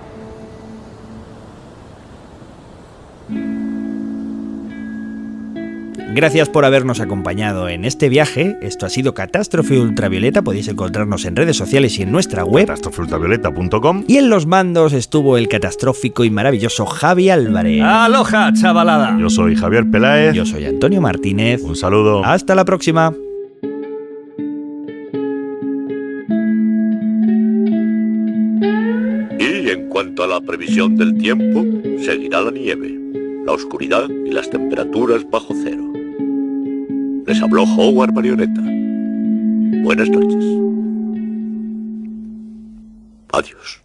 Gracias 6.13 6.49
por 6.49 6.65
habernos 6.65 6.99
acompañado 6.99 7.69
en 7.69 7.85
este 7.85 8.09
viaje. 8.09 8.59
Esto 8.63 8.85
ha 8.85 8.89
sido 8.89 9.15
Catástrofe 9.15 9.79
Ultravioleta. 9.79 10.43
Podéis 10.43 10.67
encontrarnos 10.67 11.25
en 11.25 11.37
redes 11.37 11.57
sociales 11.57 11.97
y 11.99 12.03
en 12.03 12.11
nuestra 12.11 12.45
web. 12.45 12.67
Catastrofeultravioleta.com. 12.67 14.05
Y 14.09 14.17
en 14.17 14.29
los 14.29 14.45
mandos 14.45 14.93
estuvo 14.93 15.37
el 15.37 15.47
catastrófico 15.47 16.25
y 16.25 16.31
maravilloso 16.31 16.85
Javi 16.85 17.31
Álvarez. 17.31 17.83
¡Aloha, 17.83 18.53
chavalada! 18.53 19.17
Yo 19.21 19.31
soy 19.31 19.55
Javier 19.55 19.89
Peláez. 19.89 20.35
Yo 20.35 20.45
soy 20.45 20.65
Antonio 20.67 21.01
Martínez. 21.01 21.63
Un 21.63 21.77
saludo. 21.77 22.25
Hasta 22.25 22.57
la 22.57 22.65
próxima. 22.65 23.15
Y 29.39 29.71
en 29.71 29.89
cuanto 29.89 30.25
a 30.25 30.27
la 30.27 30.41
previsión 30.41 30.97
del 30.97 31.17
tiempo, 31.17 31.65
seguirá 32.05 32.41
la 32.41 32.51
nieve, 32.51 32.99
la 33.47 33.53
oscuridad 33.53 34.09
y 34.09 34.33
las 34.33 34.51
temperaturas 34.51 35.25
bajo 35.31 35.55
cero. 35.63 35.90
Les 37.31 37.41
habló 37.41 37.63
Howard 37.63 38.13
Marioneta. 38.13 38.61
Buenas 39.85 40.11
noches. 40.11 40.45
Adiós. 43.33 43.81